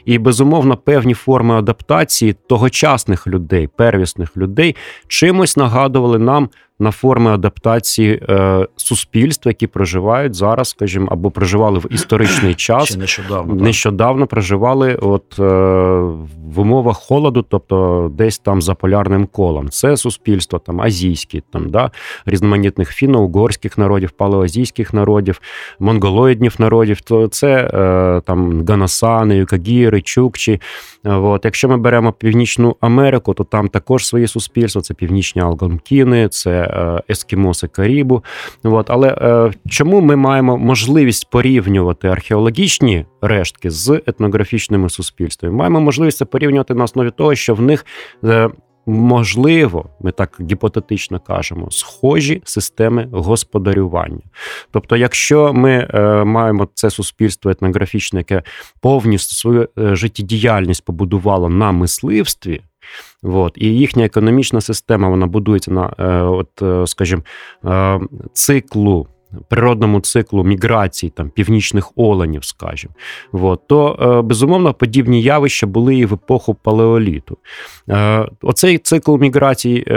І 0.06 0.18
безумовно 0.18 0.78
певні 0.78 1.14
форми 1.14 1.56
адаптації 1.56 2.36
тогочасних 2.48 3.28
людей, 3.28 3.68
первісних 3.68 4.38
людей, 4.38 4.59
чимось 5.08 5.58
нагадували 5.58 6.20
нам 6.20 6.50
на 6.80 6.92
форми 6.92 7.32
адаптації 7.32 8.22
е, 8.30 8.68
суспільства, 8.76 9.50
які 9.50 9.68
проживають 9.68 10.36
зараз, 10.36 10.70
скажімо, 10.70 11.08
або 11.12 11.32
проживали 11.32 11.80
в 11.80 11.86
історичний 11.90 12.56
час. 12.56 12.86
Ще 12.86 12.98
нещодавно 12.98 13.56
нещодавно 13.56 14.28
проживали 14.28 14.96
от 14.96 15.40
е, 15.40 15.44
в 16.54 16.60
умовах 16.60 16.98
холоду, 16.98 17.46
тобто 17.50 18.12
десь 18.16 18.40
там 18.40 18.62
за 18.62 18.74
полярним 18.74 19.26
колом. 19.26 19.70
Це 19.70 19.98
суспільство 19.98 20.60
там 20.60 20.82
азійське, 20.82 21.42
там 21.52 21.70
да 21.70 21.92
різноманітних 22.26 22.92
фіно-угорських 22.92 23.80
народів, 23.80 24.12
палеоазійських 24.12 24.94
народів, 24.94 25.42
монголоїднів 25.80 26.56
народів. 26.60 27.02
То 27.02 27.28
це 27.28 27.72
е, 27.74 28.22
там 28.26 28.66
Ганасани, 28.66 29.36
Юкагіри, 29.36 30.02
Чукчі. 30.02 30.62
От. 31.04 31.46
Якщо 31.46 31.70
ми 31.70 31.78
беремо 31.78 32.12
Північну 32.12 32.76
Америку, 32.82 33.34
то 33.34 33.44
там 33.44 33.68
також 33.68 34.08
свої 34.08 34.28
суспільства. 34.28 34.82
Це 34.82 34.94
північні 34.94 35.42
Алгонкіни, 35.42 36.28
це 36.28 36.69
ескімоси 37.10 37.68
Карібу. 37.68 38.24
От. 38.64 38.90
Але 38.90 39.08
е, 39.08 39.52
чому 39.70 40.02
ми 40.02 40.16
маємо 40.16 40.58
можливість 40.58 41.30
порівнювати 41.30 42.08
археологічні 42.08 43.06
рештки 43.22 43.70
з 43.70 44.02
етнографічними 44.06 44.90
суспільствами? 44.90 45.56
Маємо 45.56 45.82
можливість 45.82 46.18
це 46.18 46.26
порівнювати 46.26 46.74
на 46.74 46.84
основі 46.84 47.12
того, 47.12 47.36
що 47.36 47.54
в 47.56 47.62
них. 47.62 47.86
Можливо, 48.90 49.86
ми 50.00 50.12
так 50.12 50.38
гіпотетично 50.52 51.20
кажемо, 51.20 51.72
схожі 51.72 52.42
системи 52.46 53.08
господарювання. 53.12 54.22
Тобто, 54.72 54.96
якщо 54.96 55.54
ми 55.54 55.88
е, 55.94 56.24
маємо 56.24 56.68
це 56.74 56.90
суспільство 56.90 57.52
етнографічне, 57.52 58.20
яке 58.20 58.44
повністю 58.82 59.36
свою 59.36 59.70
е, 59.80 59.96
життєдіяльність 59.96 60.86
побудувало 60.86 61.50
на 61.50 61.72
мисливстві, 61.72 62.62
От. 63.24 63.54
І 63.56 63.66
їхня 63.66 64.06
економічна 64.06 64.62
система 64.62 65.10
вона 65.10 65.28
будується 65.28 65.72
на, 65.72 65.94
е, 66.00 66.22
от, 66.22 66.62
е, 66.62 66.88
скажімо, 66.88 67.22
е, 67.66 68.00
циклу. 68.34 69.08
Природному 69.48 70.00
циклу 70.02 70.44
міграції 70.44 71.10
там 71.10 71.30
північних 71.30 71.92
оленів, 71.96 72.46
скажімо, 72.46 72.94
От. 73.32 73.68
то 73.68 74.22
безумовно 74.26 74.74
подібні 74.74 75.22
явища 75.22 75.68
були 75.68 75.96
і 75.96 76.06
в 76.06 76.14
епоху 76.14 76.54
палеоліту. 76.54 77.38
Оцей 78.42 78.78
цикл 78.78 79.18
міграції 79.18 79.88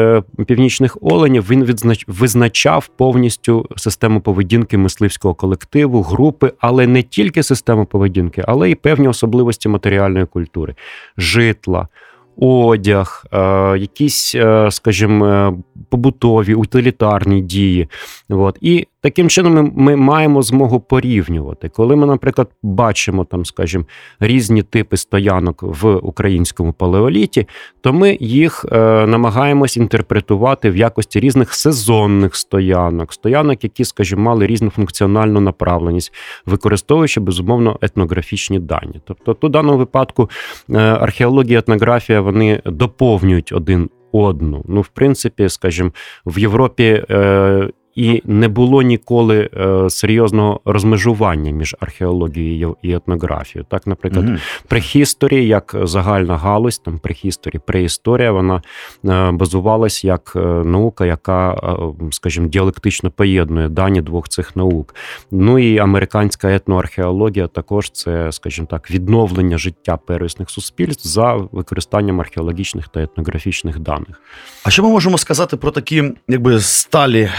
північних 0.47 0.99
оленів 1.01 1.51
він 1.51 1.87
визначав 2.07 2.89
повністю 2.89 3.67
систему 3.77 4.21
поведінки 4.21 4.79
мисливського 4.79 5.35
колективу, 5.35 6.03
групи, 6.03 6.53
але 6.59 6.87
не 6.87 7.03
тільки 7.03 7.43
систему 7.43 7.87
поведінки, 7.87 8.45
але 8.47 8.71
й 8.71 8.75
певні 8.75 9.09
особливості 9.09 9.69
матеріальної 9.69 10.27
культури, 10.27 10.75
житла 11.17 11.89
одяг, 12.37 13.25
е, 13.33 13.39
якісь, 13.79 14.35
е, 14.35 14.69
скажімо, 14.71 15.27
е, 15.27 15.53
побутові, 15.89 16.55
утилітарні 16.55 17.41
дії. 17.41 17.89
От. 18.29 18.59
І 18.61 18.87
таким 19.03 19.29
чином 19.29 19.73
ми, 19.77 19.97
маємо 19.97 20.43
змогу 20.43 20.81
порівнювати. 20.81 21.69
Коли 21.69 21.97
ми, 21.97 22.07
наприклад, 22.07 22.51
бачимо 22.63 23.25
там, 23.25 23.45
скажімо, 23.45 23.85
різні 24.21 24.63
типи 24.63 24.97
стоянок 24.97 25.63
в 25.63 25.97
українському 25.97 26.73
палеоліті, 26.73 27.47
то 27.81 27.93
ми 27.93 28.19
їх 28.21 28.65
е, 28.73 28.79
намагаємось 29.07 29.77
інтерпретувати 29.77 30.71
в 30.71 30.77
якості 30.77 31.21
різних 31.21 31.55
сезонних 31.55 32.37
стоянок, 32.37 33.13
стоянок, 33.13 33.65
які, 33.65 33.85
скажімо, 33.85 34.23
мали 34.23 34.47
різну 34.47 34.71
функціональну 34.71 35.41
направленість, 35.41 36.13
використовуючи 36.47 37.21
безумовно 37.21 37.79
етнографічні 37.81 38.59
дані. 38.59 39.01
Тобто, 39.05 39.47
у 39.47 39.49
даному 39.49 39.79
випадку 39.79 40.31
е, 40.71 40.79
археологія, 40.79 41.59
етнографія 41.59 42.21
вони 42.21 42.63
доповнюють 42.65 43.53
один 43.53 43.91
одну. 44.13 44.65
Ну, 44.69 44.81
в 44.81 44.89
принципі, 44.89 45.49
скажімо, 45.49 45.91
в 46.27 46.39
Європі. 46.39 47.05
Е, 47.11 47.71
і 47.95 48.23
не 48.25 48.49
було 48.49 48.83
ніколи 48.83 49.51
е, 49.55 49.91
серйозного 49.91 50.61
розмежування 50.65 51.51
між 51.51 51.77
археологією 51.81 52.77
і 52.83 52.95
етнографією. 52.95 53.67
Так, 53.71 53.87
наприклад, 53.87 54.25
mm-hmm. 54.25 54.63
прехісторі, 54.69 55.47
як 55.47 55.77
загальна 55.83 56.37
галузь, 56.37 56.79
там 56.79 56.99
прехісторі, 56.99 57.61
преісторія, 57.67 58.33
вона 58.33 58.63
е, 59.05 59.31
базувалась 59.33 60.05
як 60.05 60.33
е, 60.37 60.39
наука, 60.65 61.07
яка, 61.07 61.57
скажімо, 62.11 62.49
діалектично 62.49 63.11
поєднує 63.11 63.69
дані 63.69 64.01
двох 64.01 64.29
цих 64.29 64.57
наук. 64.57 64.95
Ну 65.31 65.59
і 65.59 65.79
американська 65.79 66.55
етноархеологія 66.55 67.47
також 67.47 67.91
це, 67.91 68.33
скажімо 68.33 68.67
так, 68.71 68.91
відновлення 68.91 69.59
життя 69.59 69.97
первісних 69.97 70.51
суспільств 70.51 71.09
за 71.09 71.35
використанням 71.35 72.21
археологічних 72.21 72.89
та 72.89 73.03
етнографічних 73.03 73.79
даних. 73.79 74.21
А 74.65 74.71
що 74.71 74.83
ми 74.83 74.89
можемо 74.89 75.19
сказати 75.19 75.57
про 75.57 75.71
такі, 75.71 76.05
якби 76.29 76.61
сталі? 76.61 77.31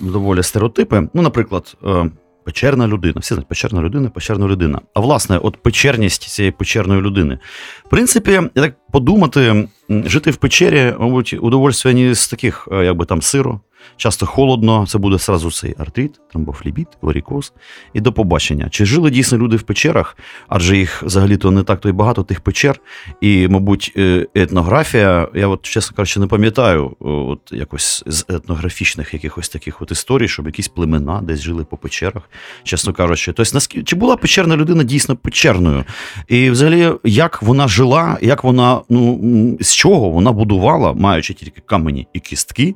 Доволі 0.00 0.42
стереотипи. 0.42 1.08
Ну, 1.14 1.22
наприклад, 1.22 1.76
е, 1.84 2.10
печерна 2.44 2.88
людина. 2.88 3.14
Всі 3.20 3.28
знають, 3.28 3.48
печерна 3.48 3.82
людина, 3.82 4.10
печерна 4.10 4.46
людина. 4.46 4.80
А 4.94 5.00
власне, 5.00 5.38
от 5.38 5.56
печерність 5.56 6.22
цієї 6.22 6.52
печерної 6.52 7.00
людини. 7.02 7.38
В 7.86 7.88
принципі, 7.88 8.30
я 8.30 8.62
так 8.62 8.74
подумати, 8.92 9.68
жити 9.88 10.30
в 10.30 10.36
печері, 10.36 10.94
мабуть, 10.98 11.36
удовольствие 11.40 11.94
не 11.94 12.14
з 12.14 12.28
таких, 12.28 12.68
е, 12.72 12.84
якби 12.84 13.04
там 13.04 13.22
сиро, 13.22 13.60
часто 13.96 14.26
холодно, 14.26 14.86
це 14.88 14.98
буде 14.98 15.18
сразу 15.18 15.50
цей 15.50 15.74
артрит, 15.78 16.20
тромбофлібіт, 16.30 16.88
варікоз. 17.02 17.52
І 17.92 18.00
до 18.00 18.12
побачення. 18.12 18.68
Чи 18.70 18.84
жили 18.84 19.10
дійсно 19.10 19.38
люди 19.38 19.56
в 19.56 19.62
печерах? 19.62 20.16
Адже 20.48 20.76
їх 20.76 21.02
взагалі-то 21.02 21.50
не 21.50 21.62
так 21.62 21.80
то 21.80 21.88
й 21.88 21.92
багато 21.92 22.22
тих 22.22 22.40
печер. 22.40 22.80
І, 23.20 23.48
мабуть, 23.48 23.92
е, 23.96 24.26
етнографія, 24.34 25.28
я 25.34 25.48
от, 25.48 25.62
чесно 25.62 25.96
кажучи, 25.96 26.20
не 26.20 26.26
пам'ятаю 26.26 26.96
от 27.00 27.40
якось 27.52 28.02
з 28.06 28.24
етнографічних 28.28 29.14
якихось 29.14 29.48
таких 29.48 29.82
от 29.82 29.90
історій, 29.90 30.28
щоб 30.28 30.46
якісь 30.46 30.68
племена 30.68 31.20
десь 31.22 31.40
жили 31.40 31.64
по 31.64 31.76
печерах, 31.76 32.22
чесно 32.62 32.92
кажучи. 32.92 33.32
Тобто, 33.32 33.50
наскільки 33.54 33.84
чи 33.84 33.96
була 33.96 34.16
печерна 34.16 34.56
людина 34.56 34.84
дійсно 34.84 35.16
печерною? 35.16 35.84
І 36.28 36.50
взагалі, 36.50 36.92
як 37.04 37.42
вона 37.42 37.68
жила, 37.68 38.18
як 38.22 38.44
вона, 38.44 38.80
ну 38.88 39.58
з 39.60 39.74
чого 39.74 40.10
вона 40.10 40.32
будувала, 40.32 40.92
маючи 40.92 41.34
тільки 41.34 41.60
камені 41.60 42.08
і 42.12 42.20
кістки? 42.20 42.74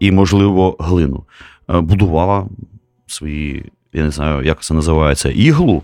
І, 0.00 0.12
можливо, 0.12 0.76
глину. 0.78 1.24
Е, 1.70 1.80
будувала 1.80 2.48
свої, 3.06 3.72
я 3.92 4.04
не 4.04 4.10
знаю, 4.10 4.46
як 4.46 4.62
це 4.62 4.74
називається, 4.74 5.30
іглу. 5.30 5.82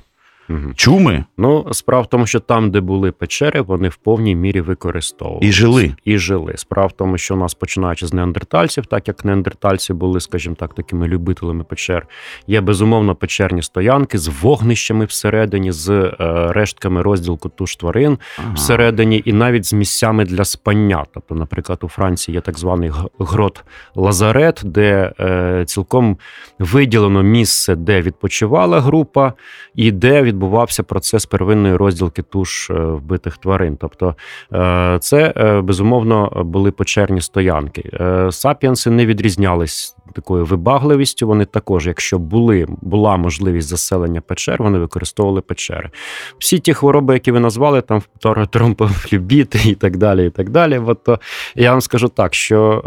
Угу. 0.50 0.72
Чуми? 0.76 1.24
Ну, 1.38 1.66
справа 1.72 2.02
в 2.02 2.06
тому, 2.06 2.26
що 2.26 2.40
там, 2.40 2.70
де 2.70 2.80
були 2.80 3.12
печери, 3.12 3.60
вони 3.60 3.88
в 3.88 3.96
повній 3.96 4.36
мірі 4.36 4.60
використовували. 4.60 5.46
І 5.46 5.52
жили. 5.52 5.94
І 6.04 6.18
жили. 6.18 6.52
Справа 6.56 6.86
в 6.86 6.92
тому, 6.92 7.18
що 7.18 7.34
у 7.34 7.38
нас 7.38 7.54
починаючи 7.54 8.06
з 8.06 8.12
неандертальців, 8.12 8.86
так 8.86 9.08
як 9.08 9.24
неандертальці 9.24 9.92
були, 9.92 10.20
скажімо 10.20 10.56
так, 10.58 10.74
такими 10.74 11.08
любителями 11.08 11.64
печер, 11.64 12.06
є 12.46 12.60
безумовно 12.60 13.14
печерні 13.14 13.62
стоянки 13.62 14.18
з 14.18 14.28
вогнищами 14.28 15.04
всередині, 15.04 15.72
з 15.72 15.90
е, 15.90 16.12
рештками 16.52 17.02
розділку 17.02 17.48
туш 17.48 17.76
тварин 17.76 18.18
ага. 18.38 18.54
всередині, 18.54 19.22
і 19.24 19.32
навіть 19.32 19.64
з 19.64 19.72
місцями 19.72 20.24
для 20.24 20.44
спання. 20.44 21.04
Тобто, 21.14 21.34
наприклад, 21.34 21.78
у 21.82 21.88
Франції 21.88 22.34
є 22.34 22.40
так 22.40 22.58
званий 22.58 22.92
грот 23.18 23.64
Лазарет, 23.94 24.60
де 24.64 25.12
е, 25.20 25.64
цілком 25.66 26.18
виділено 26.58 27.22
місце, 27.22 27.76
де 27.76 28.02
відпочивала 28.02 28.80
група, 28.80 29.32
і 29.74 29.92
де 29.92 30.22
від 30.22 30.33
відбувався 30.34 30.82
процес 30.82 31.26
первинної 31.26 31.76
розділки 31.76 32.22
туш 32.22 32.70
е, 32.70 32.74
вбитих 32.74 33.36
тварин. 33.36 33.76
Тобто 33.80 34.14
е, 34.52 34.98
це 35.00 35.32
е, 35.36 35.60
безумовно 35.60 36.42
були 36.44 36.70
печерні 36.70 37.20
стоянки. 37.20 37.90
Сапіенси 38.30 38.90
не 38.90 39.06
відрізнялись 39.06 39.96
такою 40.14 40.44
вибагливістю. 40.44 41.26
Вони 41.26 41.44
також, 41.44 41.86
якщо 41.86 42.18
були, 42.18 42.66
була 42.68 43.16
можливість 43.16 43.68
заселення 43.68 44.20
печер, 44.20 44.62
вони 44.62 44.78
використовували 44.78 45.40
печери. 45.40 45.90
Всі 46.38 46.58
ті 46.58 46.74
хвороби, 46.74 47.14
які 47.14 47.32
ви 47.32 47.40
назвали, 47.40 47.80
там 47.80 48.02
тромбофлюбіти 48.50 49.58
і 49.64 49.74
так 49.74 49.96
далі. 49.96 50.26
і 50.26 50.30
так 50.30 50.50
далі. 50.50 50.78
От, 50.78 51.08
я 51.54 51.70
вам 51.70 51.80
скажу 51.80 52.08
так, 52.08 52.34
що 52.34 52.82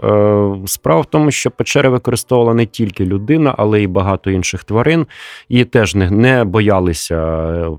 справа 0.67 1.01
в 1.01 1.05
тому, 1.05 1.31
що 1.31 1.51
печери 1.51 1.89
використовувала 1.89 2.53
не 2.53 2.65
тільки 2.65 3.05
людина, 3.05 3.55
але 3.57 3.81
й 3.81 3.87
багато 3.87 4.31
інших 4.31 4.63
тварин, 4.63 5.07
і 5.49 5.65
теж 5.65 5.95
не 5.95 6.43
боялися 6.43 7.36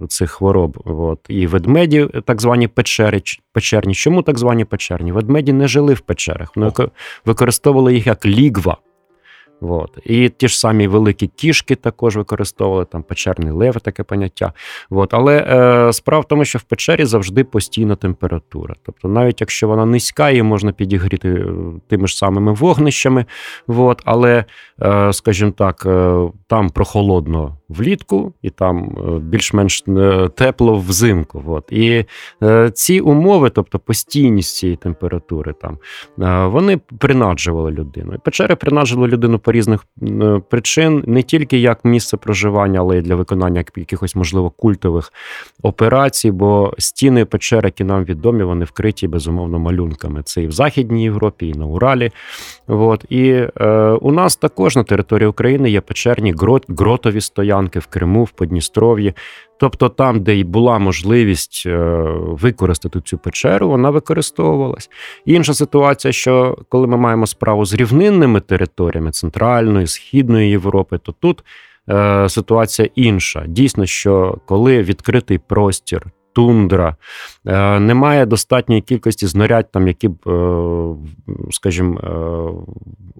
цих 0.09 0.31
хвороб. 0.31 0.79
От. 0.85 1.19
І 1.29 1.47
ведмеді, 1.47 2.09
так 2.25 2.41
звані 2.41 2.69
печери, 2.69 3.23
печерні. 3.53 3.95
Чому 3.95 4.23
так 4.23 4.39
звані 4.39 4.65
печерні? 4.65 5.13
Ведмеді 5.13 5.53
не 5.53 5.69
жили 5.69 5.95
в 5.95 6.01
печерах, 6.01 6.57
вони 6.57 6.73
використовували 7.25 7.95
їх 7.95 8.07
як 8.07 8.27
лігва. 8.27 8.77
От. 9.61 9.99
І 10.05 10.29
ті 10.29 10.49
ж 10.49 10.59
самі 10.59 10.87
великі 10.87 11.27
кішки 11.27 11.75
також 11.75 12.17
використовували, 12.17 12.85
там 12.85 13.03
печерний 13.03 13.53
лев, 13.53 13.81
таке 13.81 14.03
поняття. 14.03 14.53
От. 14.91 15.15
Але 15.15 15.39
е, 15.39 15.93
справа 15.93 16.21
в 16.21 16.29
тому, 16.29 16.45
що 16.45 16.59
в 16.59 16.63
печері 16.63 17.05
завжди 17.05 17.45
постійна 17.45 17.97
температура. 17.97 18.75
Тобто, 18.87 19.09
навіть 19.09 19.41
якщо 19.41 19.69
вона 19.69 19.85
низька, 19.85 20.31
її 20.31 20.43
можна 20.43 20.73
підігріти 20.73 21.29
е, 21.29 21.45
тими 21.89 22.09
ж 22.09 22.17
самими 22.17 22.53
вогнищами. 22.53 23.25
От. 23.67 24.03
Але, 24.05 24.45
е, 24.83 25.13
скажімо 25.13 25.51
так, 25.51 25.83
е, 25.87 26.19
там 26.47 26.71
прохолодно 26.71 27.57
влітку, 27.69 28.33
і 28.43 28.51
там 28.51 28.79
е, 28.79 29.19
більш-менш 29.19 29.85
е, 29.89 30.29
тепло 30.35 30.75
взимку. 30.75 31.45
От. 31.47 31.65
І 31.71 32.05
е, 32.43 32.71
ці 32.75 33.01
умови, 33.01 33.51
тобто 33.51 33.79
постійність 33.79 34.57
цієї 34.57 34.77
температури, 34.77 35.55
там, 35.61 35.79
вони 36.51 36.81
принаджували 36.99 37.71
людину. 37.71 38.15
І 38.15 38.19
печери 38.19 38.57
принаджували 38.57 39.09
людину 39.09 39.39
по 39.39 39.53
різних 39.53 39.87
причин, 40.51 41.05
не 41.07 41.23
тільки 41.23 41.59
як 41.59 41.85
місце 41.85 42.17
проживання, 42.17 42.81
але 42.81 42.99
й 42.99 43.01
для 43.01 43.15
виконання 43.15 43.65
якихось, 43.77 44.17
можливо, 44.17 44.51
культових 44.51 45.13
операцій, 45.63 46.31
бо 46.31 46.75
стіни 46.79 47.25
печер, 47.25 47.65
які 47.65 47.85
нам 47.85 48.05
відомі, 48.05 48.43
вони 48.45 48.65
вкриті 48.65 49.09
безумовно 49.09 49.59
малюнками. 49.59 50.23
Це 50.23 50.43
і 50.43 50.47
в 50.47 50.53
Західній 50.53 51.03
Європі, 51.03 51.49
і 51.49 51.55
на 51.55 51.67
Уралі. 51.67 52.11
От. 52.67 53.05
І 53.09 53.29
е, 53.61 53.69
у 54.01 54.13
нас 54.13 54.37
також 54.37 54.77
на 54.77 54.85
території 54.85 55.29
України 55.29 55.71
є 55.71 55.81
печерні 55.81 56.33
грот, 56.33 56.65
гротові 56.69 57.21
стоянки 57.21 57.58
в 57.67 57.87
Криму, 57.87 58.25
в 58.25 58.31
Подністров'ї. 58.31 59.15
Тобто, 59.61 59.89
там, 59.89 60.23
де 60.23 60.35
й 60.35 60.45
була 60.45 60.79
можливість 60.79 61.63
е, 61.67 61.77
використати 62.19 63.01
цю 63.01 63.19
печеру, 63.19 63.69
вона 63.69 63.91
використовувалась. 63.91 64.91
Інша 65.25 65.55
ситуація, 65.55 66.13
що 66.13 66.59
коли 66.69 66.87
ми 66.87 66.97
маємо 66.97 67.27
справу 67.27 67.67
з 67.67 67.75
рівнинними 67.75 68.41
територіями 68.41 69.11
Центральної, 69.11 69.87
Східної 69.87 70.51
Європи, 70.51 70.99
то 70.99 71.13
тут 71.13 71.45
е, 71.89 72.29
ситуація 72.29 72.89
інша. 72.95 73.45
Дійсно, 73.47 73.87
що 73.87 74.39
коли 74.47 74.83
відкритий 74.83 75.39
простір 75.39 76.03
тундра, 76.39 76.97
е, 77.47 77.81
немає 77.81 78.27
достатньої 78.27 78.81
кількості 78.81 79.27
знарядь, 79.27 79.73
там, 79.73 79.89
які 79.89 80.09
б, 80.09 80.17
е, 80.27 80.95
скажімо, 81.51 82.01
е, 82.01 82.09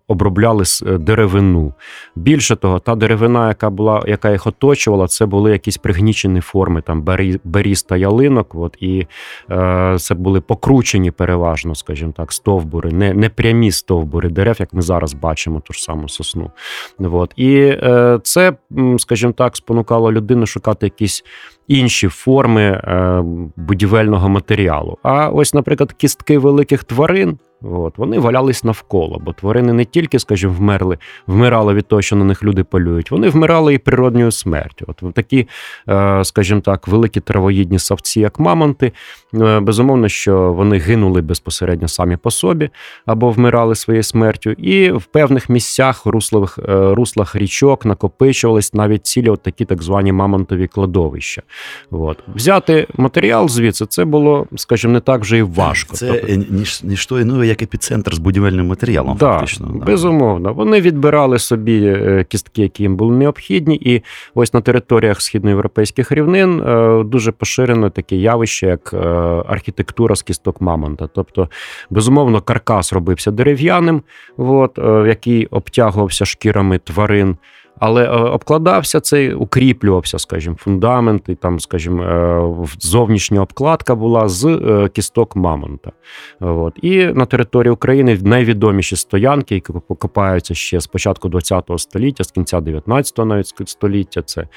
обробляли 0.09 0.65
деревину. 0.99 1.73
Більше 2.17 2.57
того, 2.57 2.79
та 2.79 2.95
деревина, 2.95 3.49
яка 3.49 3.71
була, 3.71 4.05
яка 4.07 4.31
їх 4.31 4.47
оточувала, 4.47 5.07
це 5.07 5.27
були 5.27 5.53
якісь 5.53 5.77
пригнічені 5.77 6.41
форми, 6.41 6.83
там 6.83 7.03
беріз 7.45 7.83
та 7.83 7.97
ялинок. 7.97 8.55
От, 8.55 8.77
І 8.81 9.07
це 9.99 10.15
були 10.15 10.41
покручені 10.41 11.11
переважно, 11.11 11.75
скажімо 11.75 12.13
так, 12.17 12.33
стовбури, 12.33 12.93
не 12.93 13.15
не 13.15 13.29
прямі 13.29 13.71
стовбури 13.71 14.29
дерев, 14.29 14.57
як 14.61 14.73
ми 14.73 14.83
зараз 14.83 15.15
бачимо, 15.15 15.61
ту 15.61 15.73
ж 15.73 15.83
саму 15.83 16.09
сосну. 16.09 16.51
От. 16.99 17.33
І 17.37 17.77
це, 18.23 18.53
скажімо 18.99 19.33
так, 19.33 19.57
спонукало 19.57 20.13
людину 20.13 20.47
шукати 20.47 20.87
якісь 20.87 21.25
інші 21.69 22.09
форми 22.09 22.63
е, 22.63 23.23
будівельного 23.57 24.29
матеріалу. 24.29 24.99
А 25.03 25.29
ось, 25.29 25.55
наприклад, 25.55 25.93
кістки 25.93 26.39
великих 26.39 26.85
тварин. 26.85 27.39
От, 27.63 27.99
Вони 27.99 28.19
валялись 28.19 28.65
навколо, 28.65 29.21
бо 29.25 29.33
тварини 29.33 29.73
не 29.73 29.85
тільки, 29.85 30.19
скажімо, 30.19 30.55
вмерли, 30.59 30.99
вмирали 31.27 31.75
від 31.75 31.87
того, 31.87 32.03
що 32.03 32.17
на 32.17 32.25
них 32.25 32.45
люди 32.45 32.65
полюють, 32.65 33.11
вони 33.11 33.29
вмирали 33.29 33.75
і 33.75 33.79
природньою 33.79 34.31
смертю. 34.31 34.85
От 34.89 35.15
такі, 35.15 35.49
е, 35.89 36.25
скажімо 36.25 36.61
так, 36.61 36.89
великі 36.89 37.21
травоїдні 37.21 37.79
савці, 37.79 38.21
як 38.21 38.39
мамонти, 38.39 38.93
е, 39.35 39.61
безумовно, 39.61 40.09
що 40.09 40.53
вони 40.53 40.79
гинули 40.79 41.21
безпосередньо 41.21 41.89
самі 41.89 42.17
по 42.17 42.31
собі 42.31 42.71
або 43.07 43.31
вмирали 43.31 43.75
своєю 43.75 44.03
смертю, 44.03 44.51
і 44.51 44.91
в 44.91 45.05
певних 45.05 45.49
місцях 45.49 46.07
руслових, 46.07 46.59
е, 46.69 46.95
руслах 46.95 47.37
річок 47.37 47.85
накопичувались 47.85 48.75
навіть 48.75 49.07
цілі 49.07 49.29
от 49.29 49.43
такі 49.43 49.65
так 49.65 49.83
звані 49.83 50.13
мамонтові 50.13 50.67
кладовища. 50.67 51.43
От. 51.91 52.19
Взяти 52.35 52.87
матеріал 52.97 53.49
звідси 53.49 53.87
це 53.87 54.05
було, 54.05 54.47
скажімо, 54.57 54.93
не 54.93 55.01
так 55.01 55.21
вже 55.21 55.39
і 55.39 55.43
важко. 55.43 55.97
Це 55.97 56.13
тобто... 56.13 56.55
ніж, 56.55 56.85
ніж 56.85 57.07
то 57.07 57.21
іноді 57.21 57.48
як 57.49 57.63
епіцентр 57.63 58.15
з 58.15 58.19
будівельним 58.19 58.67
матеріалом. 58.67 59.17
Да, 59.21 59.33
фактично. 59.33 59.71
Да. 59.75 59.85
Безумовно. 59.85 60.53
Вони 60.53 60.81
відбирали 60.81 61.39
собі 61.39 61.87
е, 61.87 62.25
кістки, 62.29 62.63
які 62.63 62.83
їм 62.83 62.97
були 62.97 63.17
необхідні. 63.17 63.77
І 63.77 64.03
ось 64.35 64.55
на 64.55 64.61
територіях 64.61 65.23
східноєвропейських 65.23 66.13
рівнин 66.13 66.61
е, 66.61 67.03
дуже 67.05 67.33
поширено 67.33 67.91
таке 67.91 68.17
явище, 68.17 68.67
як 68.67 68.91
е, 68.95 68.99
архітектура 69.49 70.17
з 70.17 70.23
кісток 70.23 70.61
Мамонта. 70.61 71.09
Тобто, 71.15 71.49
безумовно, 71.91 72.41
каркас 72.41 72.93
робився 72.93 73.31
дерев'яним, 73.31 74.03
от, 74.37 74.79
який 75.07 75.47
обтягувався 75.47 76.25
шкірами 76.25 76.79
тварин. 76.79 77.37
Але 77.81 78.05
е, 78.05 78.09
обкладався 78.09 79.01
цей, 79.01 79.35
укріплювався, 79.35 80.19
скажімо, 80.19 80.57
фундамент, 80.59 81.29
і 81.29 81.35
там, 81.35 81.61
скажімо, 81.61 82.03
е, 82.03 82.67
зовнішня 82.79 83.43
обкладка 83.43 83.95
була 83.95 84.29
з 84.29 84.45
е, 84.45 84.89
кісток 84.89 85.37
Мамонта. 85.37 85.93
От. 86.41 86.79
І 86.83 87.07
на 87.07 87.27
території 87.27 87.73
України 87.73 88.19
найвідоміші 88.23 88.97
стоянки, 88.97 89.55
які 89.55 89.73
покопаються 89.73 90.55
ще 90.55 90.81
з 90.81 90.87
початку 90.87 91.31
ХХ 91.31 91.79
століття, 91.79 92.25
з 92.25 92.31
кінця 92.31 92.61
19 92.61 93.19
навіть 93.19 93.53
століття, 93.67 94.23
це 94.23 94.49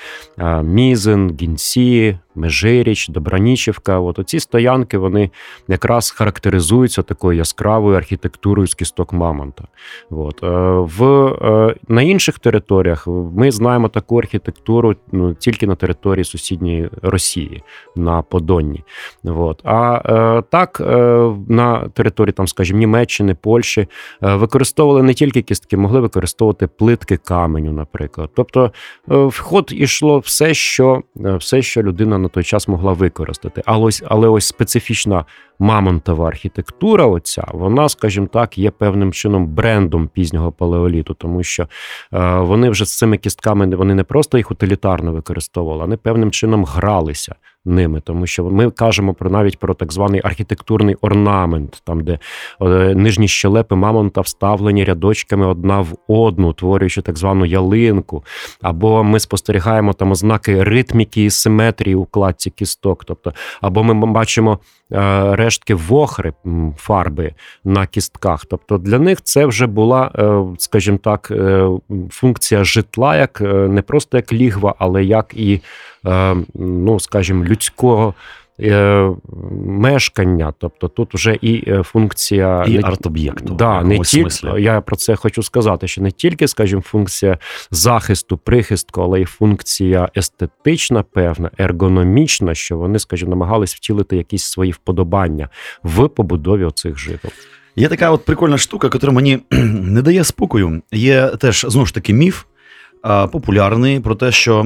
Мізин, 0.63 1.37
Гінсі, 1.41 2.17
Межиріч, 2.35 3.07
Добранічівка. 3.07 3.99
От 3.99 4.19
оці 4.19 4.39
стоянки 4.39 4.97
вони 4.97 5.29
якраз 5.67 6.11
характеризуються 6.11 7.01
такою 7.01 7.37
яскравою 7.37 7.97
архітектурою 7.97 8.67
з 8.67 8.75
кісток 8.75 9.13
Мамонта. 9.13 9.63
От. 10.09 10.43
Е, 10.43 10.47
в, 10.97 11.25
е, 11.25 11.75
На 11.87 12.01
інших 12.01 12.39
територіях 12.39 13.07
ми 13.07 13.51
знаємо 13.51 13.87
таку 13.87 14.17
архітектуру 14.17 14.95
ну, 15.11 15.33
тільки 15.33 15.67
на 15.67 15.75
території 15.75 16.23
сусідньої 16.23 16.89
Росії, 17.01 17.63
на 17.95 18.21
Подонні. 18.21 18.83
От. 19.23 19.61
А 19.63 20.01
е, 20.05 20.43
так, 20.49 20.79
на 21.47 21.89
території, 21.93 22.33
там, 22.33 22.47
скажімо, 22.47 22.79
Німеччини, 22.79 23.35
Польщі 23.41 23.87
використовували 24.21 25.03
не 25.03 25.13
тільки 25.13 25.41
кістки, 25.41 25.77
могли 25.77 25.99
використовувати 25.99 26.67
плитки 26.67 27.17
каменю, 27.17 27.71
наприклад. 27.71 28.29
Тобто 28.35 28.71
в 29.07 29.39
ход 29.39 29.71
ішло 29.75 30.19
все, 30.19 30.53
що, 30.53 31.03
все, 31.15 31.61
що 31.61 31.83
людина 31.83 32.17
на 32.21 32.29
той 32.29 32.43
час 32.43 32.67
могла 32.67 32.93
використати. 32.93 33.61
Але 33.65 33.85
ось, 33.85 34.03
але 34.07 34.27
ось 34.27 34.45
специфічна 34.45 35.25
мамонтова 35.59 36.27
архітектура, 36.27 37.05
оця, 37.05 37.43
вона, 37.53 37.89
скажімо 37.89 38.27
так, 38.33 38.57
є 38.57 38.71
певним 38.71 39.13
чином 39.13 39.47
брендом 39.47 40.07
пізнього 40.07 40.51
палеоліту, 40.51 41.13
тому 41.13 41.43
що 41.43 41.67
е, 42.13 42.39
вони 42.39 42.69
вже 42.69 42.85
з 42.85 42.97
цими 42.97 43.17
кістками 43.17 43.75
вони 43.75 43.95
не 43.95 44.03
просто 44.03 44.37
їх 44.37 44.51
утилітарно 44.51 45.11
використовували, 45.11 45.81
вони 45.81 45.97
певним 45.97 46.31
чином 46.31 46.65
гралися 46.65 47.35
ними, 47.65 48.01
тому 48.01 48.27
що 48.27 48.43
ми 48.43 48.71
кажемо 48.71 49.13
про 49.13 49.29
навіть 49.29 49.59
про 49.59 49.73
так 49.73 49.93
званий 49.93 50.21
архітектурний 50.23 50.95
орнамент, 51.01 51.81
там 51.85 52.03
де 52.03 52.19
е, 52.61 52.65
нижні 52.95 53.27
щелепи 53.27 53.75
мамонта 53.75 54.21
вставлені 54.21 54.83
рядочками 54.83 55.45
одна 55.45 55.81
в 55.81 55.93
одну, 56.07 56.53
творюючи 56.53 57.01
так 57.01 57.17
звану 57.17 57.45
ялинку. 57.45 58.23
Або 58.61 59.03
ми 59.03 59.19
спостерігаємо 59.19 59.93
там 59.93 60.11
ознаки 60.11 60.63
ритміки 60.63 61.25
і 61.25 61.29
симетрії 61.29 61.95
у 61.95 62.05
кладці 62.05 62.49
кісток. 62.49 63.05
Тобто, 63.05 63.33
або 63.61 63.83
ми 63.83 64.05
бачимо 64.05 64.59
рештки 65.31 65.75
вохри 65.75 66.33
фарби 66.77 67.33
на 67.63 67.85
кістках. 67.85 68.45
Тобто 68.45 68.77
для 68.77 68.99
них 68.99 69.21
це 69.21 69.45
вже 69.45 69.67
була, 69.67 70.11
е, 70.15 70.55
скажімо 70.57 70.97
так, 71.03 71.31
функція 72.09 72.63
житла, 72.63 73.17
як 73.17 73.41
не 73.69 73.81
просто 73.81 74.17
як 74.17 74.33
лігва, 74.33 74.75
але 74.77 75.03
як 75.03 75.33
і 75.33 75.61
Е, 76.07 76.35
ну 76.55 76.99
скажімо, 76.99 77.45
людського. 77.45 78.13
Е, 78.63 79.09
мешкання, 79.65 80.53
тобто 80.57 80.87
тут 80.87 81.13
вже 81.13 81.37
і 81.41 81.71
е, 81.71 81.83
функція 81.83 82.65
і 82.67 82.77
арт-об'єкту. 82.83 83.53
Да, 83.53 83.83
не 83.83 83.99
тільки 83.99 84.61
я 84.61 84.81
про 84.81 84.95
це 84.95 85.15
хочу 85.15 85.43
сказати, 85.43 85.87
що 85.87 86.01
не 86.01 86.11
тільки, 86.11 86.47
скажімо, 86.47 86.81
функція 86.81 87.37
захисту, 87.71 88.37
прихистку, 88.37 89.01
але 89.01 89.21
й 89.21 89.25
функція 89.25 90.09
естетична, 90.17 91.03
певна, 91.03 91.51
ергономічна, 91.57 92.55
що 92.55 92.77
вони, 92.77 92.99
скажімо, 92.99 93.29
намагались 93.29 93.75
втілити 93.75 94.17
якісь 94.17 94.43
свої 94.43 94.71
вподобання 94.71 95.49
в 95.83 96.07
побудові 96.07 96.63
оцих 96.63 96.97
житок. 96.97 97.31
Є 97.75 97.87
така 97.87 98.11
от 98.11 98.25
прикольна 98.25 98.57
штука, 98.57 98.89
яка 98.93 99.11
мені 99.11 99.39
не 99.51 100.01
дає 100.01 100.23
спокою. 100.23 100.81
Є 100.91 101.27
теж 101.27 101.65
знову 101.69 101.85
ж 101.85 101.93
таки 101.93 102.13
міф 102.13 102.43
популярний 103.31 103.99
про 103.99 104.15
те, 104.15 104.31
що, 104.31 104.63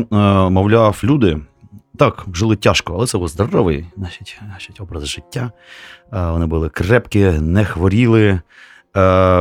мовляв, 0.52 1.02
люди 1.04 1.38
так 1.96 2.26
жили 2.34 2.56
тяжко, 2.56 2.94
але 2.98 3.08
це 3.08 3.18
був 3.18 3.28
здоровий 3.28 3.86
значить, 3.98 4.40
значить, 4.50 4.82
образ 4.82 5.08
життя. 5.08 5.52
Вони 6.12 6.46
були 6.46 6.70
крепкі, 6.70 7.26
не 7.26 7.66
хворіли. 7.66 8.40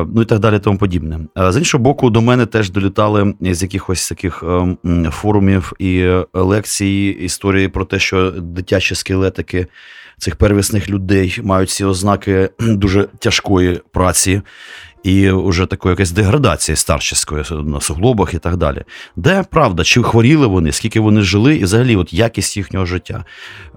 Ну 0.06 0.22
і 0.22 0.24
так 0.24 0.38
далі, 0.38 0.58
тому 0.58 0.78
подібне. 0.78 1.20
З 1.36 1.56
іншого 1.56 1.84
боку, 1.84 2.10
до 2.10 2.20
мене 2.20 2.46
теж 2.46 2.70
долітали 2.70 3.34
з 3.40 3.62
якихось 3.62 4.08
таких 4.08 4.44
форумів 5.10 5.72
і 5.78 6.08
лекцій 6.32 7.16
історії 7.20 7.68
про 7.68 7.84
те, 7.84 7.98
що 7.98 8.30
дитячі 8.30 8.94
скелетики 8.94 9.66
цих 10.18 10.36
первісних 10.36 10.90
людей 10.90 11.40
мають 11.42 11.70
ці 11.70 11.84
ознаки 11.84 12.50
дуже 12.60 13.08
тяжкої 13.18 13.80
праці 13.92 14.42
і 15.04 15.30
вже 15.30 15.66
такої 15.66 15.92
якоїсь 15.92 16.10
деградації 16.10 16.76
старческої 16.76 17.44
на 17.50 17.80
суглобах 17.80 18.34
і 18.34 18.38
так 18.38 18.56
далі. 18.56 18.82
Де 19.16 19.44
правда, 19.50 19.84
чи 19.84 20.02
хворіли 20.02 20.46
вони, 20.46 20.72
скільки 20.72 21.00
вони 21.00 21.22
жили, 21.22 21.56
і 21.56 21.64
взагалі 21.64 21.96
от 21.96 22.12
якість 22.12 22.56
їхнього 22.56 22.86
життя? 22.86 23.24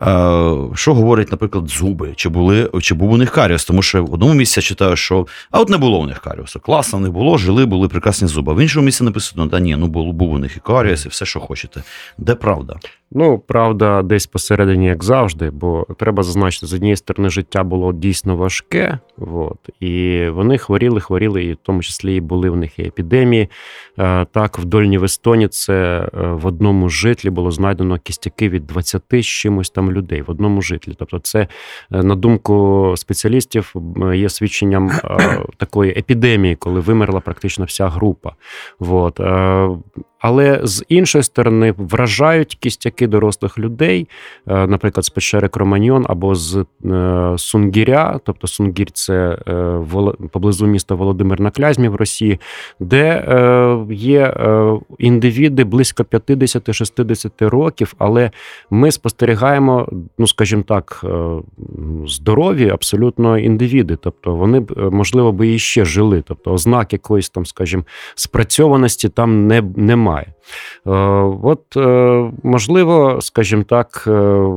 Е, 0.02 0.76
Що 0.76 0.94
говорять, 0.94 1.32
наприклад, 1.32 1.70
зуби? 1.70 2.14
Чи 2.16 2.30
були, 2.30 2.70
чи 2.82 2.94
був 2.96 3.12
у 3.12 3.18
них 3.18 3.32
каріус? 3.32 3.66
Тому 3.66 3.82
що 3.82 4.06
в 4.06 4.14
одному 4.14 4.34
місці 4.34 4.60
я 4.60 4.64
читаю, 4.64 4.96
що 4.96 5.28
а 5.52 5.60
от 5.60 5.70
не 5.70 5.78
було 5.78 6.00
у 6.00 6.06
них 6.06 6.20
каріусу. 6.20 6.60
Класно, 6.60 7.00
не 7.00 7.10
було, 7.10 7.38
жили, 7.38 7.66
були 7.66 7.88
прекрасні 7.88 8.28
зуби. 8.28 8.54
В 8.54 8.60
іншому 8.60 8.86
місці 8.86 9.04
написано, 9.04 9.48
та 9.48 9.60
ні, 9.60 9.76
ну 9.76 9.88
було 9.88 10.12
був 10.12 10.34
у 10.34 10.40
них 10.40 10.58
і 10.58 10.60
каріус, 10.60 11.06
і 11.06 11.10
все, 11.10 11.26
що 11.26 11.40
хочете. 11.40 11.84
Де 12.18 12.36
правда? 12.36 12.76
Ну, 13.12 13.40
правда, 13.40 14.02
десь 14.02 14.28
посередині, 14.28 14.86
як 14.86 15.04
завжди, 15.04 15.50
бо 15.50 15.88
треба 15.98 16.24
зазначити, 16.24 16.66
з 16.66 16.74
однієї 16.74 16.96
сторони, 16.98 17.30
життя 17.30 17.64
було 17.64 17.94
дійсно 17.94 18.36
важке, 18.36 19.00
от, 19.18 19.70
і 19.80 20.28
вони 20.30 20.58
хворіли, 20.58 21.00
хворіли, 21.00 21.17
і 21.26 21.54
в 21.54 21.58
тому 21.64 21.82
числі 21.82 22.16
і 22.16 22.22
були 22.22 22.50
в 22.50 22.56
них 22.56 22.80
і 22.80 22.84
епідемії. 22.84 23.50
Е, 24.00 24.26
так, 24.26 24.60
в 24.60 24.66
Дольній 24.66 24.98
Вестоні 24.98 25.48
це 25.48 25.74
е, 25.74 26.28
в 26.28 26.46
одному 26.46 26.90
житлі 26.90 27.30
було 27.30 27.52
знайдено 27.52 27.98
кістяки 27.98 28.50
від 28.50 28.68
20 28.68 29.04
з 29.12 29.26
чимось 29.26 29.70
там 29.70 29.92
людей 29.92 30.22
в 30.22 30.32
одному 30.32 30.62
житлі. 30.62 30.94
Тобто, 30.98 31.20
це, 31.20 31.48
е, 31.92 32.04
на 32.04 32.16
думку 32.16 32.94
спеціалістів, 32.98 33.74
є 34.14 34.30
свідченням 34.30 34.92
такої 35.58 35.92
епідемії, 35.92 36.56
коли 36.56 36.80
вимерла 36.80 37.20
практично 37.20 37.66
вся 37.66 37.88
група. 37.88 38.32
От. 38.80 39.20
Але 40.20 40.60
з 40.64 40.86
іншої 40.90 41.24
сторони 41.24 41.74
вражають 41.78 42.58
кістяки 42.60 43.08
дорослих 43.08 43.60
людей, 43.60 44.08
е, 44.48 44.68
наприклад, 44.68 45.06
з 45.06 45.10
печери 45.10 45.48
Кроманьйон 45.48 46.06
або 46.10 46.36
з 46.36 46.66
е, 46.86 47.34
Сунгіря, 47.38 48.20
тобто 48.24 48.48
Сунгір 48.48 48.92
це 48.92 49.38
е, 49.48 49.80
поблизу 50.32 50.68
міста 50.68 50.96
Володимир 50.96 51.42
на 51.42 51.52
Клязьмі 51.52 51.88
в 51.88 51.96
Росії, 51.96 52.40
де 52.80 53.24
є 53.92 54.34
індивіди 54.98 55.64
близько 55.64 56.04
50-60 56.04 57.50
років, 57.50 57.94
але 57.98 58.32
ми 58.70 58.92
спостерігаємо, 58.92 59.90
ну 60.18 60.28
скажімо 60.28 60.64
так, 60.68 61.06
здорові 62.08 62.70
абсолютно 62.70 63.38
індивіди. 63.38 63.96
Тобто 63.96 64.36
вони 64.36 64.60
б 64.60 64.92
можливо 64.92 65.32
би 65.32 65.54
і 65.54 65.60
ще 65.60 65.86
жили. 65.86 66.24
Тобто 66.28 66.54
ознак 66.54 66.94
якоїсь 66.94 67.30
там, 67.30 67.46
скажімо, 67.46 67.84
спрацьованості 68.16 69.10
там 69.10 69.48
не 69.48 69.62
немає 69.76 70.07
немає. 70.08 70.34
Е, 70.88 70.92
от, 71.44 71.78
е, 71.78 72.32
можливо, 72.44 73.22
скажімо 73.22 73.64
так, 73.64 74.04
е, 74.08 74.48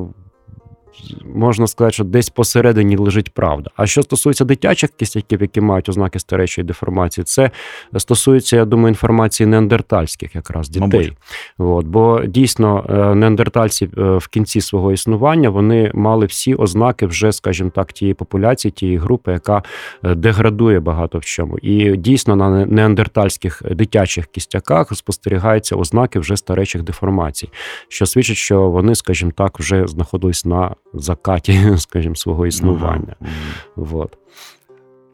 можна 1.34 1.66
сказати, 1.66 1.94
що 1.94 2.04
десь 2.04 2.30
посередині 2.30 2.96
лежить 2.96 3.34
правда. 3.34 3.70
А 3.76 3.86
що 3.86 4.02
стосується 4.02 4.44
дитячих 4.44 4.90
кістяків, 4.90 5.42
які 5.42 5.60
мають 5.60 5.88
ознаки 5.88 6.18
старечої 6.18 6.66
деформації, 6.66 7.24
це 7.24 7.50
стосується, 7.96 8.56
я 8.56 8.64
думаю, 8.64 8.88
інформації 8.88 9.46
неандертальських 9.46 10.34
якраз 10.34 10.68
дітей. 10.68 11.12
От, 11.58 11.86
Бо 11.86 12.22
дійсно 12.24 12.86
е, 12.88 13.14
неандертальці 13.14 13.84
е, 13.84 14.02
в 14.02 14.28
кінці 14.28 14.60
свого 14.60 14.92
існування 14.92 15.50
вони 15.50 15.90
мали 15.94 16.26
всі 16.26 16.54
ознаки 16.54 17.06
вже, 17.06 17.32
скажімо 17.32 17.70
так, 17.74 17.92
тієї 17.92 18.14
популяції, 18.14 18.72
тієї 18.72 18.98
групи, 18.98 19.32
яка 19.32 19.62
е, 20.04 20.14
деградує 20.14 20.80
багато 20.80 21.18
в 21.18 21.24
чому. 21.24 21.58
І 21.58 21.96
дійсно 21.96 22.36
на 22.36 22.66
неандертальських 22.66 23.62
дитячих 23.70 24.26
кістяках 24.26 24.96
спостерігаються 24.96 25.76
ознаки 25.76 26.18
вже 26.18 26.36
старечих 26.36 26.82
деформацій, 26.82 27.48
що 27.88 28.06
свідчить, 28.06 28.36
що 28.36 28.70
вони, 28.70 28.94
скажімо 28.94 29.32
так, 29.36 29.58
вже 29.58 29.86
знаходились 29.86 30.44
на 30.44 30.74
закаті, 30.94 31.72
скажімо, 31.76 32.14
свого 32.16 32.46
існування. 32.46 33.16
Ага. 33.20 33.30
Вот. 33.76 34.16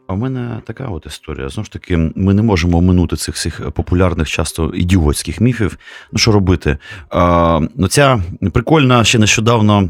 А 0.07 0.13
в 0.13 0.17
мене 0.17 0.61
така 0.65 0.87
от 0.87 1.05
історія. 1.05 1.49
Знову 1.49 1.65
ж 1.65 1.71
таки, 1.71 1.97
ми 2.15 2.33
не 2.33 2.41
можемо 2.41 2.77
оминути 2.77 3.15
цих 3.15 3.35
всіх 3.35 3.71
популярних, 3.71 4.27
часто 4.27 4.71
ідіотських 4.73 5.41
міфів. 5.41 5.77
Ну, 6.11 6.19
що 6.19 6.31
робити? 6.31 6.77
А, 7.09 7.59
ну, 7.75 7.87
Ця 7.87 8.21
прикольна 8.53 9.03
ще 9.03 9.19
нещодавно 9.19 9.89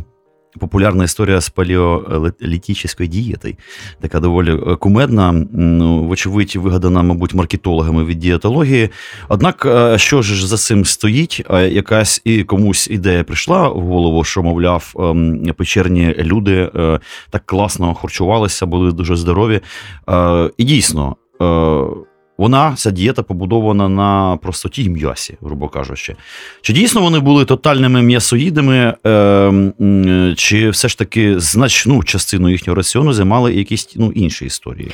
популярна 0.57 1.03
історія 1.03 1.41
з 1.41 1.49
палеолітичною 1.49 3.09
дієтою, 3.09 3.55
така 4.01 4.19
доволі 4.19 4.51
е, 4.51 4.75
кумедна, 4.75 5.45
ну, 5.53 6.03
вочевидь, 6.03 6.55
вигадана, 6.55 7.03
мабуть, 7.03 7.33
маркетологами 7.33 8.05
від 8.05 8.19
дієтології. 8.19 8.89
Однак, 9.29 9.65
е, 9.65 9.97
що 9.97 10.21
ж 10.21 10.47
за 10.47 10.57
цим 10.57 10.85
стоїть? 10.85 11.45
Якась 11.71 12.21
і 12.23 12.43
комусь 12.43 12.87
ідея 12.87 13.23
прийшла 13.23 13.67
в 13.69 13.81
голову, 13.81 14.23
що, 14.23 14.43
мовляв, 14.43 14.93
ем, 14.99 15.53
печерні 15.57 16.15
люди 16.19 16.71
е, 16.75 16.99
так 17.29 17.41
класно 17.45 17.93
харчувалися, 17.93 18.65
були 18.65 18.91
дуже 18.91 19.15
здорові. 19.15 19.61
І 20.57 20.63
дійсно. 20.63 21.15
Вона, 22.37 22.75
ця 22.75 22.91
дієта 22.91 23.23
побудована 23.23 23.89
на 23.89 24.37
простоті 24.37 24.89
м'ясі, 24.89 25.37
грубо 25.41 25.69
кажучи. 25.69 26.15
Чи 26.61 26.73
дійсно 26.73 27.01
вони 27.01 27.19
були 27.19 27.45
тотальними 27.45 28.01
м'ясоїдами, 28.01 28.93
е, 29.05 30.33
чи 30.37 30.69
все 30.69 30.87
ж 30.87 30.97
таки 30.97 31.39
значну 31.39 32.03
частину 32.03 32.49
їхнього 32.49 32.75
раціону 32.75 33.13
займали 33.13 33.55
якісь 33.55 33.93
ну, 33.95 34.11
інші 34.11 34.45
історії? 34.45 34.91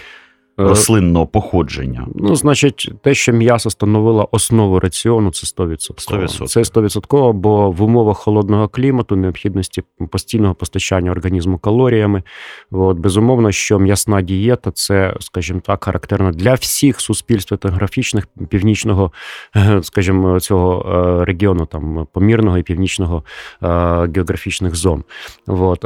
Е, 0.59 0.63
рослинного 0.63 1.27
походження. 1.27 2.07
Ну, 2.15 2.35
значить, 2.35 2.91
те, 3.01 3.13
що 3.13 3.33
м'ясо 3.33 3.69
становило 3.69 4.29
основу 4.31 4.79
раціону, 4.79 5.31
це 5.31 5.47
100%. 5.63 5.93
100%. 5.95 6.47
Це 6.47 6.61
100%, 6.61 7.33
бо 7.33 7.71
в 7.71 7.81
умовах 7.81 8.17
холодного 8.17 8.67
клімату, 8.67 9.15
необхідності 9.15 9.83
постійного 10.11 10.55
постачання 10.55 11.11
організму 11.11 11.57
калоріями. 11.57 12.23
От, 12.71 12.97
Безумовно, 12.97 13.51
що 13.51 13.79
м'ясна 13.79 14.21
дієта 14.21 14.71
це, 14.71 15.15
скажімо 15.19 15.61
так, 15.65 15.83
характерна 15.83 16.31
для 16.31 16.53
всіх 16.53 16.99
суспільств 16.99 17.53
етнографічних 17.53 18.27
північного, 18.49 19.11
скажімо, 19.81 20.39
цього 20.39 20.85
е, 21.21 21.25
регіону, 21.25 21.65
там 21.65 22.07
помірного 22.11 22.57
і 22.57 22.63
північного 22.63 23.23
е, 23.63 23.67
географічних 24.15 24.75
зон. 24.75 25.03
От. 25.47 25.85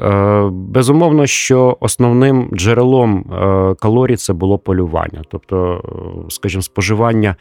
Безумовно, 0.52 1.26
що 1.26 1.78
основним 1.80 2.50
джерелом 2.54 3.24
калорій 3.80 4.16
це 4.16 4.34
було 4.34 4.57
полювання, 4.58 5.22
тобто, 5.30 5.82
е, 6.28 6.32
скажімо, 6.32 6.62
споживання 6.62 7.36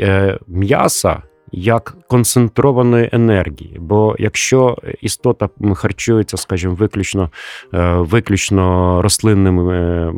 е, 0.00 0.38
м'яса. 0.48 1.22
Як 1.56 1.96
концентрованої 2.08 3.08
енергії, 3.12 3.76
бо 3.80 4.16
якщо 4.18 4.78
істота 5.00 5.48
харчується, 5.74 6.36
скажімо, 6.36 6.74
виключно 6.74 7.30
е, 7.74 7.94
виключно 7.94 9.02
рослинними 9.02 10.12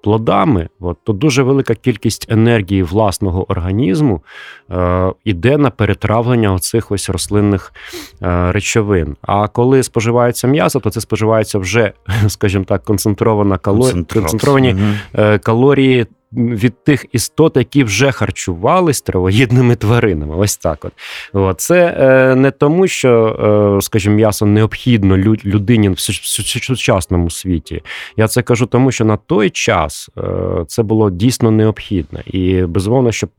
плодами, 0.00 0.68
от, 0.80 0.98
то 1.04 1.12
дуже 1.12 1.42
велика 1.42 1.74
кількість 1.74 2.32
енергії 2.32 2.82
власного 2.82 3.50
організму 3.50 4.22
е, 4.70 5.12
йде 5.24 5.58
на 5.58 5.70
перетравлення 5.70 6.52
оцих 6.52 6.92
ось 6.92 7.10
рослинних 7.10 7.72
е, 8.22 8.52
речовин. 8.52 9.16
А 9.22 9.48
коли 9.48 9.82
споживається 9.82 10.48
м'ясо, 10.48 10.80
то 10.80 10.90
це 10.90 11.00
споживається 11.00 11.58
вже, 11.58 11.92
скажімо 12.28 12.64
так, 12.64 12.84
концентрована 12.84 13.58
калорія, 13.58 14.04
концентровані 14.04 14.74
угу. 14.74 15.38
калорії 15.42 16.06
від 16.32 16.84
тих 16.84 17.06
істот, 17.12 17.56
які 17.56 17.84
вже 17.84 18.12
харчувались 18.12 19.02
травоїдними 19.02 19.76
тваринами. 19.76 20.36
Ось 20.36 20.56
так. 20.56 20.86
От. 21.32 21.60
Це 21.60 21.96
е, 21.98 22.34
не 22.34 22.50
тому, 22.50 22.86
що, 22.86 23.36
е, 23.78 23.82
скажімо, 23.82 24.16
м'ясо 24.16 24.46
необхідно 24.46 25.16
людині 25.44 25.88
в 25.88 25.98
сучасному 25.98 27.30
світі. 27.30 27.82
Я 28.16 28.28
це 28.28 28.42
кажу, 28.42 28.66
тому 28.66 28.92
що 28.92 29.04
на 29.04 29.16
той 29.16 29.50
час 29.50 30.10
е, 30.18 30.22
це 30.66 30.82
було 30.82 31.10
дійсно 31.10 31.50
необхідно. 31.50 32.20
І 32.26 32.62
безумовно, 32.62 33.12
щоб 33.12 33.30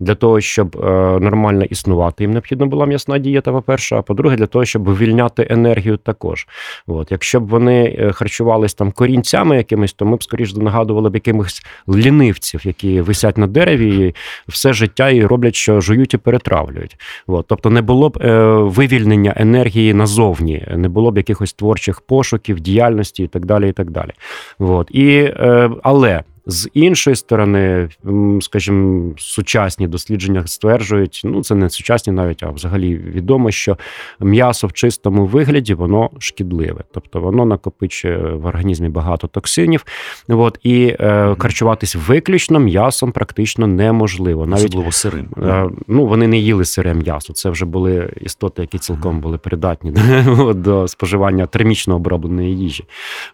для 0.00 0.14
того, 0.14 0.40
щоб 0.40 0.76
нормально 1.20 1.64
існувати, 1.64 2.24
їм 2.24 2.30
необхідна 2.30 2.66
була 2.66 2.86
м'ясна 2.86 3.18
дієта, 3.18 3.52
по-перше, 3.52 3.96
а 3.96 4.02
по-друге, 4.02 4.36
для 4.36 4.46
того, 4.46 4.64
щоб 4.64 4.84
вивільняти 4.84 5.46
енергію 5.50 5.96
також. 5.96 6.46
От. 6.86 7.12
Якщо 7.12 7.40
б 7.40 7.48
вони 7.48 8.10
харчувались 8.14 8.74
там 8.74 8.92
корінцями 8.92 9.56
якимись, 9.56 9.92
то 9.92 10.04
ми 10.04 10.16
б 10.16 10.22
скоріше 10.22 10.58
нагадували 10.58 11.10
б 11.10 11.14
якимось 11.14 11.62
лінивим 11.88 12.25
лінивців, 12.26 12.66
які 12.66 13.00
висять 13.00 13.38
на 13.38 13.46
дереві 13.46 14.06
і 14.06 14.14
все 14.48 14.72
життя 14.72 15.10
і 15.10 15.24
роблять, 15.24 15.54
що 15.54 15.80
жують 15.80 16.14
і 16.14 16.16
перетравлюють. 16.16 16.96
От. 17.26 17.46
Тобто 17.48 17.70
не 17.70 17.82
було 17.82 18.08
б 18.08 18.18
е, 18.22 18.46
вивільнення 18.48 19.34
енергії 19.36 19.94
назовні, 19.94 20.66
не 20.76 20.88
було 20.88 21.10
б 21.10 21.16
якихось 21.16 21.52
творчих 21.52 22.00
пошуків, 22.00 22.60
діяльності 22.60 23.22
і 23.22 23.26
так 23.26 23.46
далі. 23.46 23.68
і 23.68 23.72
так 23.72 23.90
далі. 23.90 24.10
От. 24.58 24.88
І, 24.90 25.08
е, 25.16 25.70
Але 25.82 26.22
З 26.46 26.68
іншої 26.74 27.16
сторони, 27.16 27.88
скажімо, 28.40 29.12
сучасні 29.18 29.88
дослідження 29.88 30.46
стверджують, 30.46 31.20
ну 31.24 31.42
це 31.42 31.54
не 31.54 31.70
сучасні 31.70 32.12
навіть, 32.12 32.42
а 32.42 32.50
взагалі 32.50 32.96
відомо, 32.96 33.50
що 33.50 33.76
м'ясо 34.20 34.66
в 34.66 34.72
чистому 34.72 35.26
вигляді 35.26 35.74
воно 35.74 36.10
шкідливе, 36.18 36.84
тобто 36.92 37.20
воно 37.20 37.44
накопичує 37.44 38.16
в 38.16 38.46
організмі 38.46 38.88
багато 38.88 39.26
токсинів. 39.26 39.84
От 40.28 40.58
і 40.62 40.96
е, 41.00 41.36
харчуватись 41.38 41.96
виключно 41.96 42.58
м'ясом 42.58 43.12
практично 43.12 43.66
неможливо. 43.66 44.46
Навіть 44.46 44.64
Особливо 44.64 44.92
сирим. 44.92 45.28
Е, 45.42 45.68
ну 45.88 46.06
вони 46.06 46.28
не 46.28 46.38
їли 46.38 46.64
сире 46.64 46.94
м'ясо. 46.94 47.32
Це 47.32 47.50
вже 47.50 47.64
були 47.64 48.12
істоти, 48.20 48.62
які 48.62 48.78
цілком 48.78 49.20
були 49.20 49.38
придатні 49.38 49.90
до 50.54 50.88
споживання 50.88 51.46
термічно 51.46 51.96
обробленої 51.96 52.58
їжі. 52.58 52.84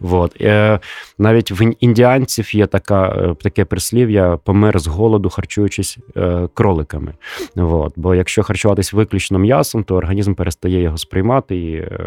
От. 0.01 0.41
Е, 0.41 0.79
навіть 1.19 1.51
в 1.51 1.75
індіанців 1.81 2.55
є 2.55 2.67
така, 2.67 3.02
таке 3.43 3.65
прислів'я 3.65 4.39
помер 4.45 4.79
з 4.79 4.87
голоду, 4.87 5.29
харчуючись 5.29 5.99
е, 6.17 6.49
кроликами. 6.55 7.15
От. 7.57 7.93
Бо 7.97 8.15
якщо 8.15 8.43
харчуватись 8.43 8.93
виключно 8.93 9.39
м'ясом, 9.39 9.85
то 9.85 9.95
організм 9.95 10.35
перестає 10.35 10.83
його 10.83 10.99
сприймати 10.99 11.57
і 11.57 11.75
е, 11.75 12.01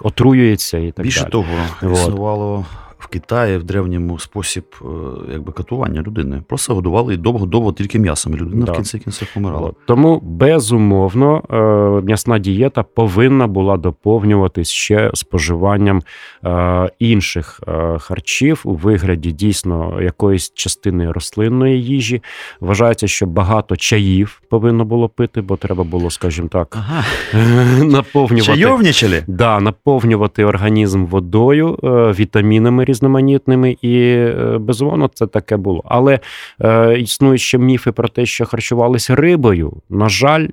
отруюється 0.00 0.78
і 0.78 0.92
так 0.92 1.04
Більше 1.04 1.20
далі. 1.20 1.30
того, 1.30 1.92
існувало 1.92 2.64
в 3.02 3.06
Китаї 3.06 3.58
в 3.58 3.64
древньому 3.64 4.18
спосіб 4.18 4.64
е, 4.82 4.84
якби 5.32 5.52
катування 5.52 6.02
людини. 6.02 6.42
Просто 6.48 6.74
годували 6.74 7.16
довго-довго 7.16 7.72
тільки 7.72 7.98
м'ясом. 7.98 8.36
Людина 8.36 8.66
да. 8.66 8.72
в 8.72 8.74
кінці 8.74 8.98
кінців 8.98 9.28
помирала. 9.34 9.72
Тому 9.86 10.20
безумовно 10.20 11.42
е, 11.50 12.06
м'ясна 12.06 12.38
дієта 12.38 12.82
повинна 12.82 13.46
була 13.46 13.76
доповнюватись 13.76 14.68
ще 14.68 15.10
споживанням 15.14 16.02
е, 16.44 16.90
інших 16.98 17.60
харчів 17.98 18.60
у 18.64 18.74
вигляді 18.74 19.32
дійсно 19.32 20.02
якоїсь 20.02 20.52
частини 20.54 21.12
рослинної 21.12 21.82
їжі. 21.82 22.22
Вважається, 22.60 23.08
що 23.08 23.26
багато 23.26 23.76
чаїв 23.76 24.42
повинно 24.48 24.84
було 24.84 25.08
пити, 25.08 25.40
бо 25.40 25.56
треба 25.56 25.84
було, 25.84 26.10
скажімо 26.10 26.48
так, 26.48 26.76
ага. 26.76 27.04
наповнювати 27.84 29.24
да, 29.26 29.60
наповнювати 29.60 30.44
організм 30.44 31.04
водою, 31.04 31.78
вітамінами 32.18 32.84
різноманітними, 32.92 33.76
і 33.82 33.98
е, 33.98 34.58
безумовно 34.60 35.10
це 35.14 35.26
таке 35.26 35.56
було. 35.56 35.82
Але 35.84 36.20
е, 36.60 36.98
існують 36.98 37.40
ще 37.40 37.58
міфи 37.58 37.92
про 37.92 38.08
те, 38.08 38.26
що 38.26 38.44
харчувалися 38.44 39.14
рибою. 39.14 39.72
На 39.90 40.08
жаль, 40.08 40.48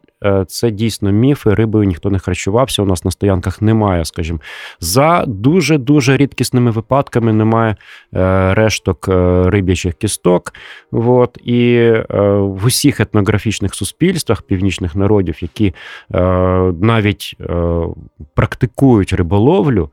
це 0.48 0.72
дійсно 0.72 1.12
міфи. 1.12 1.54
Рибою 1.54 1.86
ніхто 1.86 2.10
не 2.10 2.20
харчувався. 2.20 2.82
У 2.82 2.86
нас 2.86 3.06
на 3.06 3.12
стоянках 3.12 3.62
немає, 3.62 4.06
скажімо, 4.06 4.40
за 4.80 5.24
дуже 5.28 5.78
дуже 5.78 6.18
рідкісними 6.18 6.72
випадками 6.72 7.34
немає 7.34 7.76
е, 8.16 8.54
решток 8.54 9.10
е, 9.10 9.44
риб'ячих 9.50 9.94
кісток. 9.94 10.54
От, 10.92 11.38
і 11.44 11.74
е, 11.74 12.06
в 12.40 12.66
усіх 12.66 13.00
етнографічних 13.00 13.76
суспільствах 13.76 14.42
північних 14.42 14.96
народів, 14.96 15.38
які 15.42 15.74
навіть 16.82 17.36
практикують 18.34 19.14
риболовлю, 19.14 19.90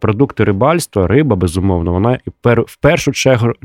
продукти 0.00 0.44
рибальства, 0.44 1.06
риба 1.06 1.36
безумовно 1.36 1.92
вона 1.92 2.18
в 2.44 2.76
першу 2.76 3.12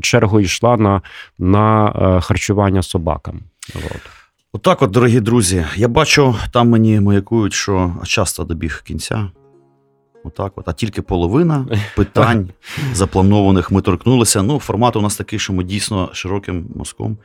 чергу 0.00 0.40
йшла 0.40 0.76
на 0.76 1.02
на 1.38 1.88
е, 1.88 2.20
харчування 2.20 2.82
собакам. 2.82 3.40
От. 3.74 4.17
Отак, 4.52 4.82
от, 4.82 4.90
дорогі 4.90 5.20
друзі, 5.20 5.64
я 5.76 5.88
бачу, 5.88 6.34
там 6.52 6.68
мені 6.68 7.00
маякують, 7.00 7.52
що 7.52 7.94
часто 8.04 8.44
добіг 8.44 8.82
кінця. 8.86 9.30
Отак, 10.24 10.52
от, 10.56 10.68
а 10.68 10.72
тільки 10.72 11.02
половина 11.02 11.66
питань 11.96 12.50
запланованих 12.92 13.70
ми 13.70 13.82
торкнулися. 13.82 14.42
Ну, 14.42 14.58
формат 14.58 14.96
у 14.96 15.00
нас 15.00 15.16
такий, 15.16 15.38
що 15.38 15.52
ми 15.52 15.64
дійсно 15.64 16.10
широким 16.12 16.66
мозком 16.74 17.18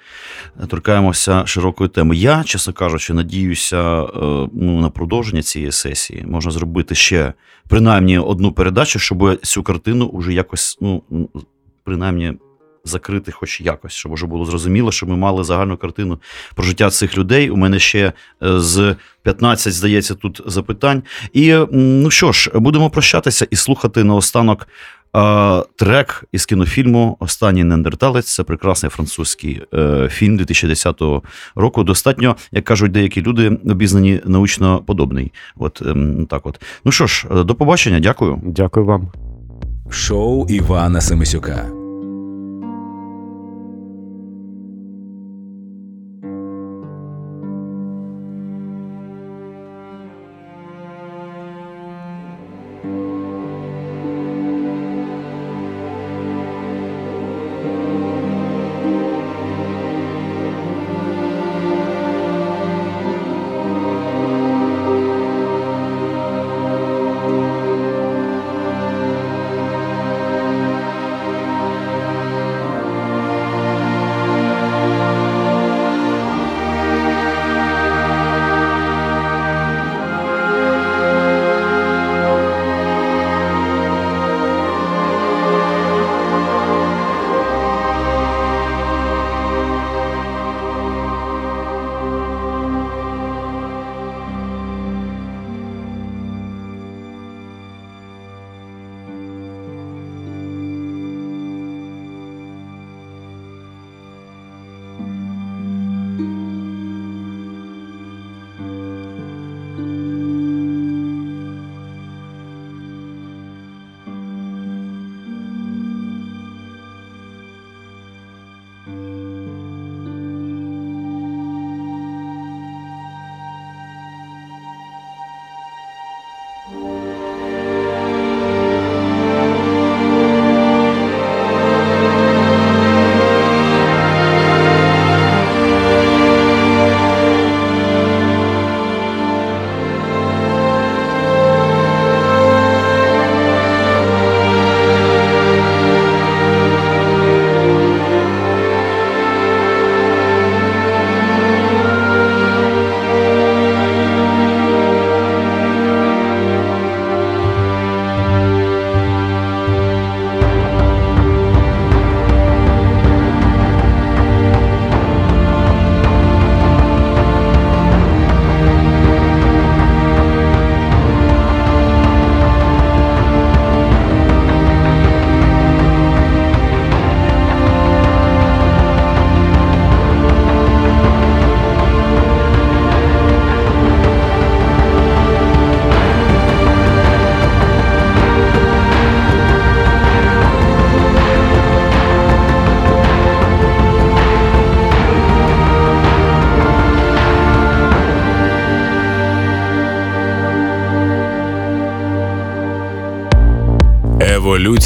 торкаємося 0.67 1.45
широкої 1.45 1.89
теми. 1.89 2.15
Я, 2.15 2.43
чесно 2.43 2.73
кажучи, 2.73 3.13
надіюся 3.13 4.03
е, 4.03 4.09
ну, 4.53 4.81
на 4.81 4.89
продовження 4.89 5.41
цієї 5.41 5.71
сесії 5.71 6.25
можна 6.27 6.51
зробити 6.51 6.95
ще 6.95 7.33
принаймні 7.67 8.19
одну 8.19 8.51
передачу, 8.51 8.99
щоб 8.99 9.39
цю 9.41 9.63
картину 9.63 10.11
вже 10.13 10.33
якось, 10.33 10.77
ну, 10.81 11.03
принаймні 11.83 12.33
закрити, 12.83 13.31
хоч 13.31 13.61
якось, 13.61 13.93
щоб 13.93 14.13
вже 14.13 14.25
було 14.25 14.45
зрозуміло, 14.45 14.91
щоб 14.91 15.09
ми 15.09 15.15
мали 15.15 15.43
загальну 15.43 15.77
картину 15.77 16.19
про 16.55 16.65
життя 16.65 16.89
цих 16.89 17.17
людей. 17.17 17.49
У 17.49 17.55
мене 17.55 17.79
ще 17.79 18.13
е, 18.43 18.59
з 18.59 18.95
15, 19.23 19.73
здається, 19.73 20.15
тут 20.15 20.41
запитань. 20.45 21.03
І 21.33 21.55
ну 21.71 22.11
що 22.11 22.31
ж, 22.31 22.51
будемо 22.53 22.89
прощатися 22.89 23.47
і 23.51 23.55
слухати 23.55 24.03
наостанок. 24.03 24.67
Трек 25.75 26.23
із 26.31 26.45
кінофільму 26.45 27.17
Останній 27.19 27.63
Нендерталець 27.63 28.33
це 28.33 28.43
прекрасний 28.43 28.89
французький 28.89 29.61
е, 29.73 30.09
фільм 30.11 30.37
2010 30.37 31.01
року. 31.55 31.83
Достатньо, 31.83 32.35
як 32.51 32.65
кажуть 32.65 32.91
деякі 32.91 33.21
люди, 33.21 33.57
обізнані 33.65 34.21
научно 34.25 34.83
подобний. 34.85 35.31
От 35.55 35.81
ем, 35.85 36.25
так 36.25 36.45
от. 36.45 36.61
Ну 36.85 36.91
що 36.91 37.07
ж, 37.07 37.27
е, 37.31 37.43
до 37.43 37.55
побачення, 37.55 37.99
дякую. 37.99 38.41
Дякую 38.43 38.85
вам. 38.85 39.11
Шоу 39.89 40.47
Івана 40.49 41.01
Семисюка. 41.01 41.82